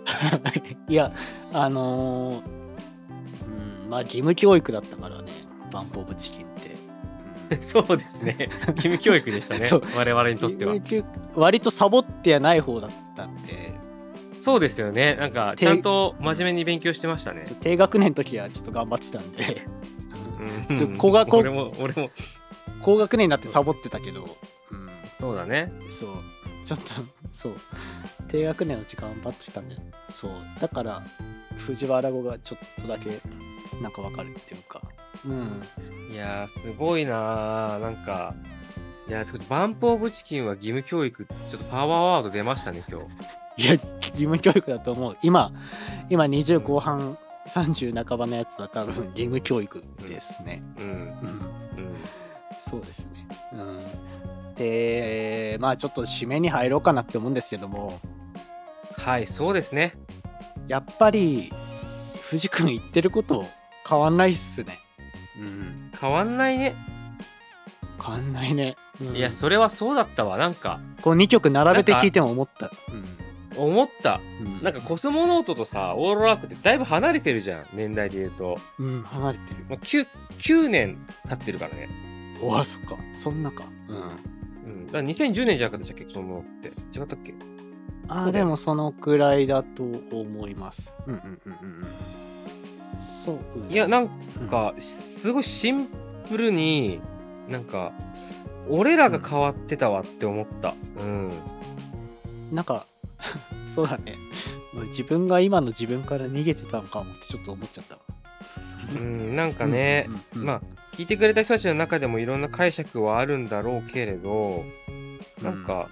[0.88, 1.12] いや、
[1.52, 5.32] あのーうん、まあ義務教育だったからね、
[5.70, 6.70] バンプオブチキンって。
[6.70, 6.78] うん
[7.62, 8.36] そうですね。
[8.68, 9.66] 義務教育でしたね。
[9.96, 10.74] 我々にとっては。
[11.34, 13.74] 割とサボってはない方だったんで、
[14.38, 15.14] そうですよね。
[15.14, 17.44] なんか、てちゃんと真面目に勉強してましたね。
[17.60, 19.66] 低学年の時はちょっと頑張ってたんで、
[20.70, 22.10] うん高学校俺も、俺も、
[22.82, 24.24] 高学年になってサボってたけど、
[24.70, 25.72] うん、そうだね。
[25.90, 26.10] そう
[26.68, 26.84] ちょっと。
[27.32, 27.54] そう。
[28.28, 29.76] 低学年の時間バッとしたんで
[30.10, 30.32] そう。
[30.60, 31.02] だから
[31.56, 33.08] 藤原語がちょっとだけ
[33.80, 34.82] なんかわかるっていうか。
[35.24, 35.62] うん。
[36.12, 37.78] いやー、すごいなー。
[37.78, 38.34] なんか、
[39.08, 43.06] いやー、バンプオブチキンは義務教育、ちょっとパワーワード出ましたね、今日。
[43.64, 45.16] いや義務教育だと思う。
[45.22, 45.50] 今
[46.10, 47.16] 今20後半
[47.48, 50.62] 30半ばのやつは多分義務教育ですね。
[50.78, 50.84] うん。
[50.84, 50.90] うん。
[50.90, 51.96] うん。
[52.60, 53.26] そうですね。
[53.54, 53.80] うん
[54.58, 58.00] でまあちょっと締めに入ろうかなって思うんですけども
[58.98, 59.92] はい、そうですね。
[60.66, 61.52] やっぱり
[62.20, 63.46] 藤君言ってること
[63.88, 64.78] 変わんないっすね
[65.40, 66.74] うん変わんないね。
[68.04, 70.36] 変わんないね、うんいや、それはそうだったわ。
[70.36, 72.70] なんか、こう2曲並べて聴いても思った
[73.56, 74.20] 思った。
[74.40, 77.66] うんなんか、コスモノートとさ、オーロラークってだいぶ離れてるじゃん。
[77.72, 78.58] 年代で言うと。
[78.78, 80.06] うん離れてるまあ、9,
[80.38, 80.98] 9年
[81.28, 81.88] 経ってるからね。
[82.40, 84.37] おあそっかそんなかうん
[84.68, 84.86] うん。
[84.86, 86.98] だから2010年じゃなかったっけ、コスモノートって。
[86.98, 87.34] 違ったっけ？
[88.08, 88.44] あーで。
[88.44, 89.82] もそのくらいだと
[90.12, 90.94] 思います。
[91.06, 91.86] うんうんうんうんうん。
[93.24, 93.38] そう
[93.72, 94.08] いや、なん
[94.40, 94.48] うん。
[94.48, 95.88] か、すごいシン
[96.28, 97.00] プルに、
[97.48, 97.92] なんか、
[98.68, 100.74] 俺らが変わってたわって思った。
[101.00, 101.30] うん。
[102.52, 102.86] なんか
[103.66, 104.16] そうだね。
[104.88, 107.96] 自分が今の自分から逃げてたのかもってちょっと思っちゃった。
[107.96, 108.00] わ
[108.94, 110.46] うん、なんかね、うんうんうん。
[110.46, 110.60] まあ、
[110.98, 114.64] 聞いてくれた人たちの中でもいろんな解釈はあるんだろうけれど、
[115.40, 115.88] なんか、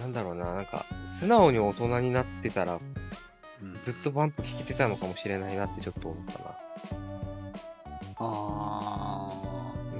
[0.00, 2.80] なんだろうな、なんか、素直に大人になってたら、
[3.62, 3.78] うん。
[3.78, 6.44] ずっとバンプ聞けてたのかもしれないなってちょっと思ったな。
[8.18, 9.30] あ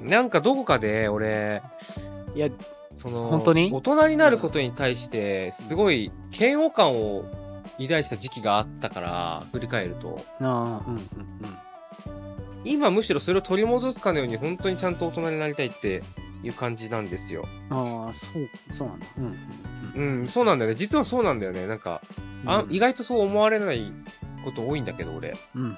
[0.03, 2.49] なんかどこかで俺、ーいや
[2.97, 3.71] その、本当に？
[3.73, 7.25] 大人になることに対して、すごい嫌悪感を
[7.79, 10.21] 抱いてた時期があったから、振り返ると。
[10.41, 11.03] あーうんうんうん
[12.65, 16.03] 今むしろそれを取り戻すかのように本当にちゃんと大人になりたいって
[16.43, 17.45] いう感じなんですよ。
[17.71, 19.07] ああそうそうなんだ。
[19.19, 19.37] うん
[19.95, 20.75] うん、そうなんだよね。
[20.77, 21.67] 実はそうなんだよね。
[21.67, 22.01] なんか、
[22.47, 23.93] あ意外とそう思われない
[24.45, 25.35] こと多いんだけど、俺。
[25.55, 25.77] うんうんうん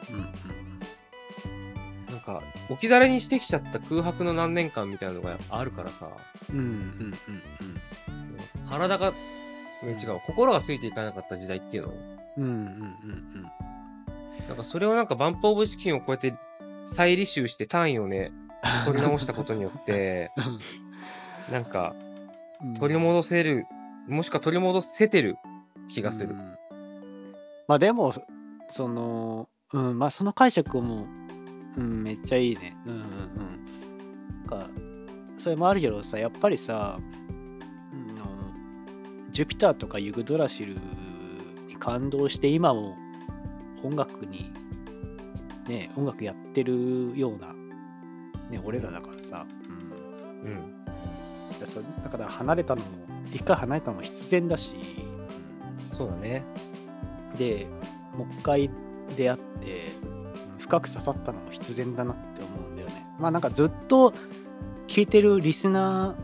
[2.09, 6.09] なんか、置き去りにしてきちゃった空白の何年間みたいなのがあるからさ、
[6.51, 7.15] うんうんうん
[8.69, 9.17] 体が、ね
[9.83, 11.95] 違う、心がついていかなかった時代っていうの。
[12.39, 12.59] うんうんうんう
[13.41, 13.43] ん。
[14.49, 16.35] なんかそれをなんかバンプオブチキンをこうやって
[16.85, 18.33] 再履修して単位をね、
[18.85, 20.31] 取り直したことによって、
[21.51, 21.95] なんか
[22.63, 22.75] うん。
[22.75, 23.67] 取り戻せる、
[24.09, 25.37] もしくは取り戻せてる
[25.89, 26.31] 気がする。
[26.31, 26.33] う。
[26.35, 26.55] ん。
[27.69, 28.13] まあでも
[28.69, 31.07] そのうんまあその解釈も、
[31.77, 32.77] うん、めっちゃいいね。
[32.87, 33.65] うんうんうん。
[34.47, 34.71] なんか
[35.39, 36.99] それもあるけどさやっぱりさ、
[37.93, 38.25] うんの
[39.31, 40.75] ジュピターとかユグドラシル
[41.67, 42.97] に感動して今も
[43.83, 44.51] 音楽に
[45.69, 47.55] ね音楽やってるような
[48.51, 49.47] ね俺らだからさ、
[50.45, 50.51] うん。
[50.51, 50.59] うん。
[51.57, 52.89] いやそれだから離れたのも
[53.33, 54.75] 一回離れたのも必然だし、
[55.93, 56.45] そうだね。
[57.37, 57.67] で
[58.17, 58.71] もう一回
[59.17, 63.07] 出会ってうん深く刺さったのも必然だなって思うんだよね。
[63.19, 64.13] まあなんかずっと
[64.87, 66.15] 聞いてるリスナ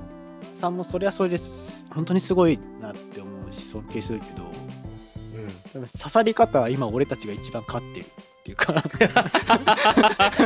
[0.54, 1.86] ーさんもそれはそれです。
[1.90, 4.44] 本当にすごいなって思うし尊敬するけど。
[4.44, 5.46] うん。
[5.72, 8.06] でも刺さり方は今俺たちが一番勝ってる
[8.52, 9.30] っていうか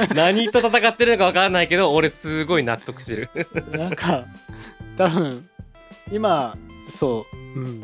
[0.14, 3.30] 何と戦ってるのかわからないけど、俺すごい納得してる。
[3.72, 4.24] なんか
[4.96, 5.48] 多分
[6.12, 6.56] 今
[6.88, 7.26] そ
[7.56, 7.82] ううん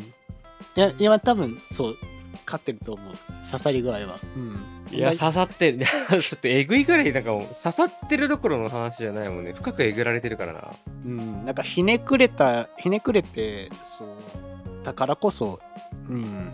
[0.75, 1.97] いや今多分そう
[2.45, 3.13] 勝ってると思う
[3.45, 5.85] 刺さり具合はうんいや、刺さってる。
[5.85, 9.53] ちょっとえぐいぐらい、なんかもう、刺さってるどころの話じゃないもんね。
[9.53, 10.71] 深くえぐられてるからな。
[11.05, 14.07] うん、なんかひねくれたひねくれてそう
[14.83, 15.59] だからこそ、
[16.09, 16.51] うん、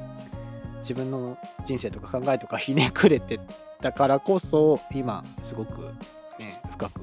[0.87, 3.41] 自分の人生とか考えとかひねくれて
[3.81, 5.81] だからこそ今すごく
[6.39, 7.01] ね深く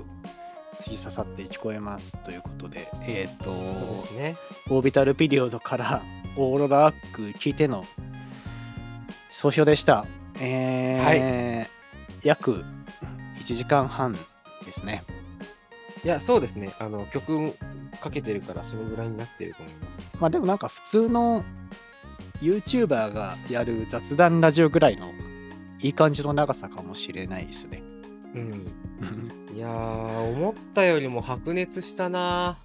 [0.80, 4.36] 突き刺さって聞こえますということでえっ、そうとですね。
[4.70, 6.02] オービタルピリオドから
[6.36, 7.84] オーロラアック聞いての
[9.28, 10.06] 総評でした
[10.40, 11.74] えー
[12.26, 12.64] 約
[13.38, 14.14] 1時間半
[14.64, 15.04] ですね
[16.02, 16.70] いや、そうですね。
[16.78, 17.54] あの、曲
[18.02, 20.16] かけてるから、そのぐらいになってると思います。
[20.20, 21.42] まあでもなんか普通の
[22.40, 25.12] YouTuber がやる雑談ラジオぐらいの
[25.80, 27.82] いい感じの長さかもしれないですね。
[28.34, 28.52] うん。
[29.54, 32.56] いやー、思ったよりも白熱したな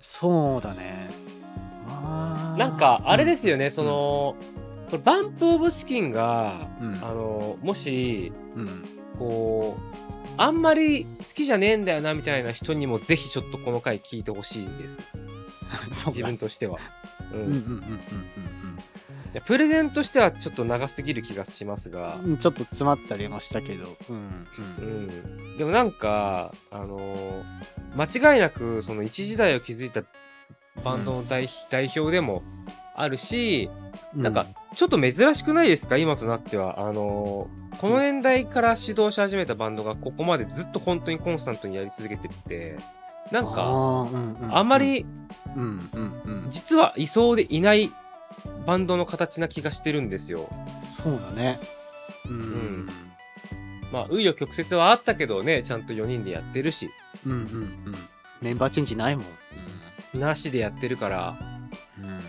[0.00, 1.08] そうだね。
[1.86, 4.36] まあなんか、あれですよね、そ、の、
[4.90, 8.84] これバンプオブチキンが、うんあの、もし、うん、
[9.18, 9.98] こう、
[10.36, 15.00] あんまり好きじゃねえんだよなみたいな人にもぜひちょっとこの回聞いてほしいです。
[15.90, 16.78] 自だ分としては。
[17.32, 18.97] うんいうんうんうんうんや
[19.44, 22.16] プレゼンとしてはちょっと長すぎる気がしますが。
[22.22, 22.36] う、んうん。
[22.38, 25.54] ちょっと詰まったりもしたけど、うんううん。
[25.54, 27.42] ん、でもなんか、あのー
[27.96, 30.02] 間違いなくその一時代を築いた
[30.84, 32.42] バンドの代,、代表でも
[32.94, 33.70] あるし、
[34.14, 34.46] なんか、
[34.76, 35.96] ちょっと珍しくないですか？
[35.96, 36.80] 今となっては。
[36.80, 42.76] あのーこの年代から指導し始めたバンドがここまでずっと本当にコンスタントにやり続けてって、
[43.30, 44.08] なんか、
[44.50, 45.06] あんまり
[45.56, 46.46] うんうんうん。
[46.48, 47.92] 実はいそうでいない
[48.66, 50.48] バンドの形な気がしてるんですよ。
[50.82, 51.58] そうだね。
[52.26, 52.88] うんん
[53.90, 56.90] まあ、紆余曲折はあったけどね、ちゃんと4人でやってるし、
[57.26, 57.94] うんうんうん
[58.40, 59.24] メンバーチェンジないも
[60.14, 60.20] ん。
[60.20, 61.36] なしでやってるから、
[61.98, 62.20] うんうん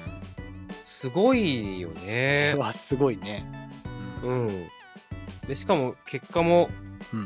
[0.83, 2.55] すごいよね。
[2.57, 3.45] はすごいね。
[4.21, 4.67] うんうん。
[5.47, 6.69] で、しかも結果も
[7.13, 7.17] う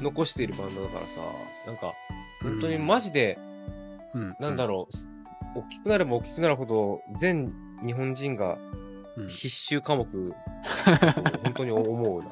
[0.00, 1.20] ん残しているバンドだからさ、
[1.66, 1.92] なんか、
[2.44, 3.38] うん本当にマジで、
[4.14, 5.08] うんなんだろう、す
[5.54, 7.52] 大きくなれば大きくなるほど、全
[7.84, 8.56] 日本人が
[9.16, 10.34] うん必修科目
[10.86, 12.30] だと 本当に思うな。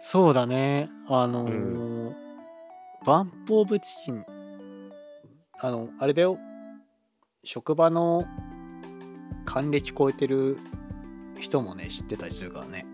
[0.00, 0.88] そうだね。
[1.08, 2.14] あのー
[3.04, 4.24] バンプ・オブ・チキン、
[5.60, 6.36] あの、あれだよ。
[7.44, 8.24] 職場の
[9.46, 10.58] 還暦超えてる
[11.38, 12.84] 人もね、知ってたりするからね。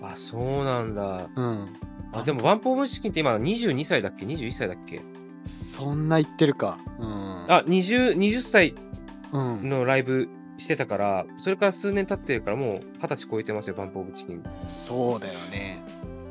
[0.00, 1.28] あ、そうなんだ。
[1.34, 1.68] うん。
[2.12, 5.00] あ、でも、ワンポーブチキンって今22歳だっけ ?21 歳だっけ？
[5.44, 6.78] そんな言ってるか。
[6.98, 7.08] うん。
[7.48, 8.91] あ、20、20歳うん。
[9.32, 10.28] のライブ
[10.58, 14.42] してたから、それから数年経ってるから、もう20歳超えてますよ、バンプオブチキン。
[14.68, 15.82] そうだよね。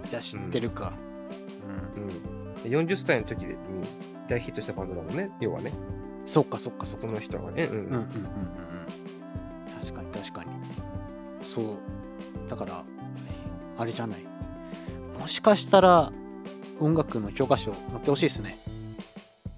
[0.09, 0.93] じゃあ知ってるか。
[1.95, 2.03] うん。
[2.03, 2.09] うん。
[2.63, 3.55] で40歳の時に
[4.27, 5.71] 大ヒットしたバンドだもんね、要はね。
[6.25, 7.07] そっかそっかそっか。
[7.07, 7.63] その人はね。
[7.63, 7.77] うん。
[7.77, 8.09] うんうんうんうんうん。
[9.79, 10.51] 確かに確かに。
[11.41, 11.65] そう。
[12.47, 12.83] だから、
[13.77, 14.23] あれじゃない。
[15.19, 16.11] もしかしたら、
[16.79, 18.59] 音楽の教科書載ってほしいですね。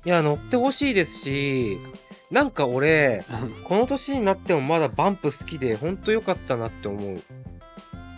[0.06, 1.78] いや、乗ってほしいですし、
[2.34, 3.24] なんか俺、
[3.64, 7.22] この年になってもまだバンプ好きで、ほんと良かったなって思う。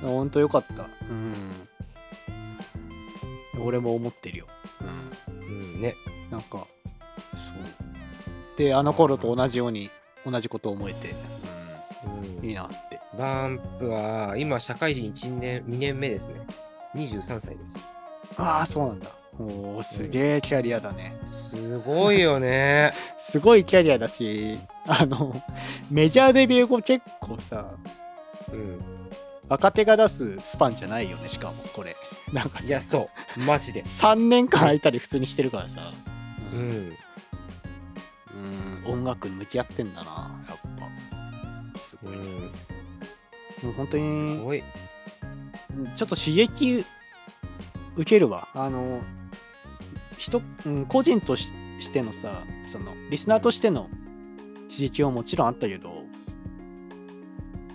[0.01, 0.87] ほんとよかった。
[1.09, 1.33] うん。
[3.61, 4.47] 俺も思ってるよ。
[5.27, 5.43] うん。
[5.43, 5.95] うんね。
[6.35, 6.67] なんか
[7.35, 9.89] そうであの頃と同じように
[10.25, 11.15] 同じことを思えて、
[12.05, 16.45] うんうん、いいなってバンプは今社会人1年2年目ですね
[16.95, 17.79] 23歳です
[18.37, 19.07] ああそうなんだ
[19.39, 21.17] おーすげえキャリアだね。
[21.31, 22.93] すごいよね。
[23.17, 24.57] すごいキャリアだし
[24.87, 25.41] あの
[25.91, 27.65] メジャーデビュー後結構さ
[28.51, 28.79] うん。
[29.47, 31.95] 若手が出すスパンじゃないよねしかもこれ。
[32.33, 33.39] なんかさいやそう。
[33.41, 33.83] マジで。
[33.83, 35.91] 3年間空いたり普通にしてるからさ。
[36.53, 36.59] うん。
[36.59, 36.63] う
[38.37, 40.57] ん音楽に向き合ってんだなやっ
[41.73, 41.77] ぱ。
[41.77, 42.51] すごい、うん
[43.63, 44.63] もう本当すにごい。
[45.95, 46.85] ちょっと刺激
[47.95, 48.47] 受けるわ。
[48.53, 49.01] あの
[50.17, 53.89] 人、うん、個人とししてのさそのリスナーとしての
[54.69, 56.03] 刺激はもちろんあったけど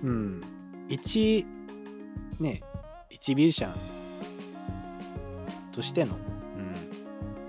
[0.03, 0.43] うん
[0.89, 1.47] 一
[2.41, 2.62] ね
[3.11, 3.75] 一ミュージシャン
[5.73, 6.17] としての、
[6.57, 6.75] うん、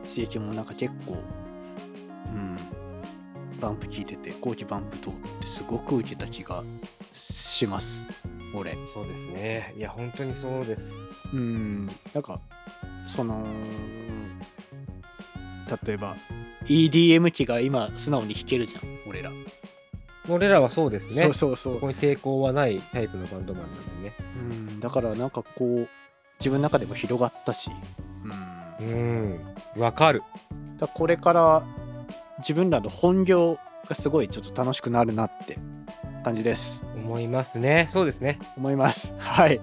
[0.08, 1.24] 刺激もなんか結構
[2.28, 2.58] うん
[3.60, 6.64] バンプ聞いてて後期バンプ通ってすごく受けた気が
[7.14, 8.08] します。
[8.56, 8.76] 俺。
[8.88, 9.74] そうですね。
[9.78, 10.96] いや本当にそうです。
[11.34, 12.42] うんなんか
[13.08, 13.46] その
[15.86, 16.16] 例えば
[16.66, 18.82] EDM 機が今素直に弾けるじゃん。
[19.08, 19.32] 俺ら、
[20.30, 21.24] 俺らはそうですね。
[21.24, 21.74] そうそうそう。
[21.76, 24.16] そこに抵抗はないタイプのバンドマンなんでね。
[24.36, 24.80] うん。
[24.80, 25.88] だからなんかこう
[26.40, 27.70] 自分の中でも広がったし。
[28.80, 28.88] うん。
[28.88, 29.40] うん
[29.78, 30.24] わかる。
[30.78, 31.64] だからこれから
[32.40, 33.58] 自分らの本業
[33.88, 35.58] がすごいちょっと楽しくなるなって
[36.24, 36.86] 感じです。
[36.96, 37.88] 思いますね。
[37.90, 38.40] そうですね。
[38.58, 39.14] 思います。
[39.18, 39.60] はい。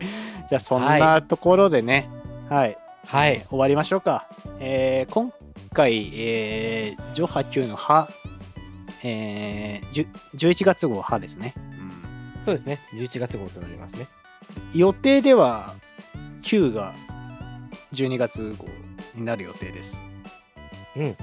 [0.49, 2.11] じゃあそんなところでね。
[2.49, 3.45] はい、はい。
[3.49, 4.27] 終わりましょうか、
[4.59, 5.33] えー今
[5.69, 8.09] 回、えー、ジョハ9の歯、
[9.03, 11.55] えー、10 11月号歯ですね、
[12.45, 12.81] そうですね。
[12.95, 14.09] 11月号となりますね。
[14.75, 15.75] 予定では
[16.43, 16.95] 9が
[17.93, 18.67] 12月号
[19.15, 20.07] になる予定です。
[20.97, 21.17] うん。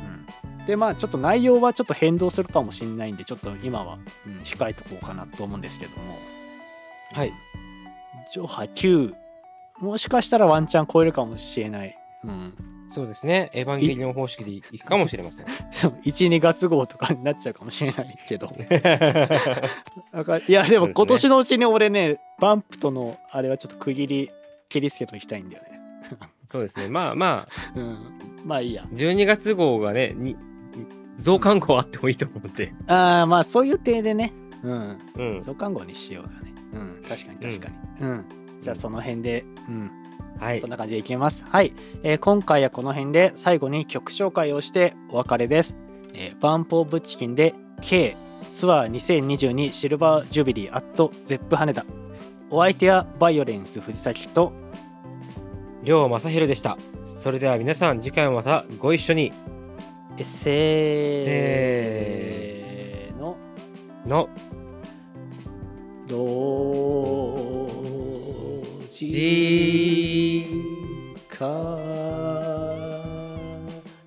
[0.68, 3.98] でまあちょっと内容はちょっと変動するかもしれないんでちょっと今は、
[4.28, 6.18] うん控えとこうかなと思うんですけども。
[7.14, 7.34] はい。
[8.32, 9.14] ジョハ9
[9.80, 12.54] もしかしたらワンチャン超えるかもしれない、うん、
[12.88, 13.50] そうですね。
[13.54, 15.46] エヴァンゲリオン方式でいくかもしれません。
[15.72, 18.48] そう12月号とかになっちゃうかもしれないけど。
[20.48, 24.32] いやでも今年のうちに俺ねバンプとのあれはちょっと区切り
[24.70, 25.80] 切りつけときたいんだよね。
[26.48, 26.88] そうですね。
[26.88, 27.54] まあまあ。
[27.80, 27.98] うん。
[28.46, 28.84] まあいいや。
[28.94, 30.36] 12月号がねに
[31.18, 32.74] 増刊号あってもいいと思うんで。
[32.88, 34.32] ああまあそういう体でね。
[34.64, 35.00] うん。
[35.16, 35.42] うん。
[35.42, 36.54] 増刊号にしようだね。
[36.74, 37.04] うん。
[37.08, 37.78] 確かに確かに。
[38.02, 38.26] うん、
[38.62, 39.44] じゃあその辺で。
[39.68, 40.05] うん
[40.40, 40.60] はい。
[40.60, 41.46] そんな感じでいきます。
[41.50, 45.78] はい、えー今回はこの辺で最後に曲紹介をしてお別れです。
[46.14, 48.16] えー BUMP OF CHICKEN で K
[48.54, 51.86] ツアー2022 Silver Jubilee at Zepp 羽田。
[52.50, 54.54] お相手はバイオレンス藤崎と。
[55.84, 56.78] 亮正弘でした。
[57.06, 59.32] それでは皆さん次回もまたご一緒に。
[60.18, 63.38] えせーの。
[64.06, 64.30] の。
[66.08, 67.55] ロジ
[69.04, 70.46] リ
[71.30, 71.46] カ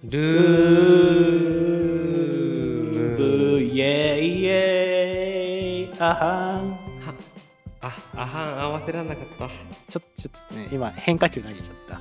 [0.04, 0.18] ル。
[2.88, 6.78] ームイエイエイあはん。
[7.80, 8.60] ああはん。
[8.60, 9.08] 合わせらん。
[9.08, 9.50] なかった
[9.90, 12.00] ちょちょっとね今変化球投げちゃった、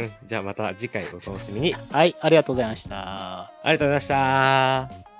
[0.00, 0.10] うん。
[0.26, 5.11] じゃあまた次回お楽しみにはいありがとうございましたありがとうございました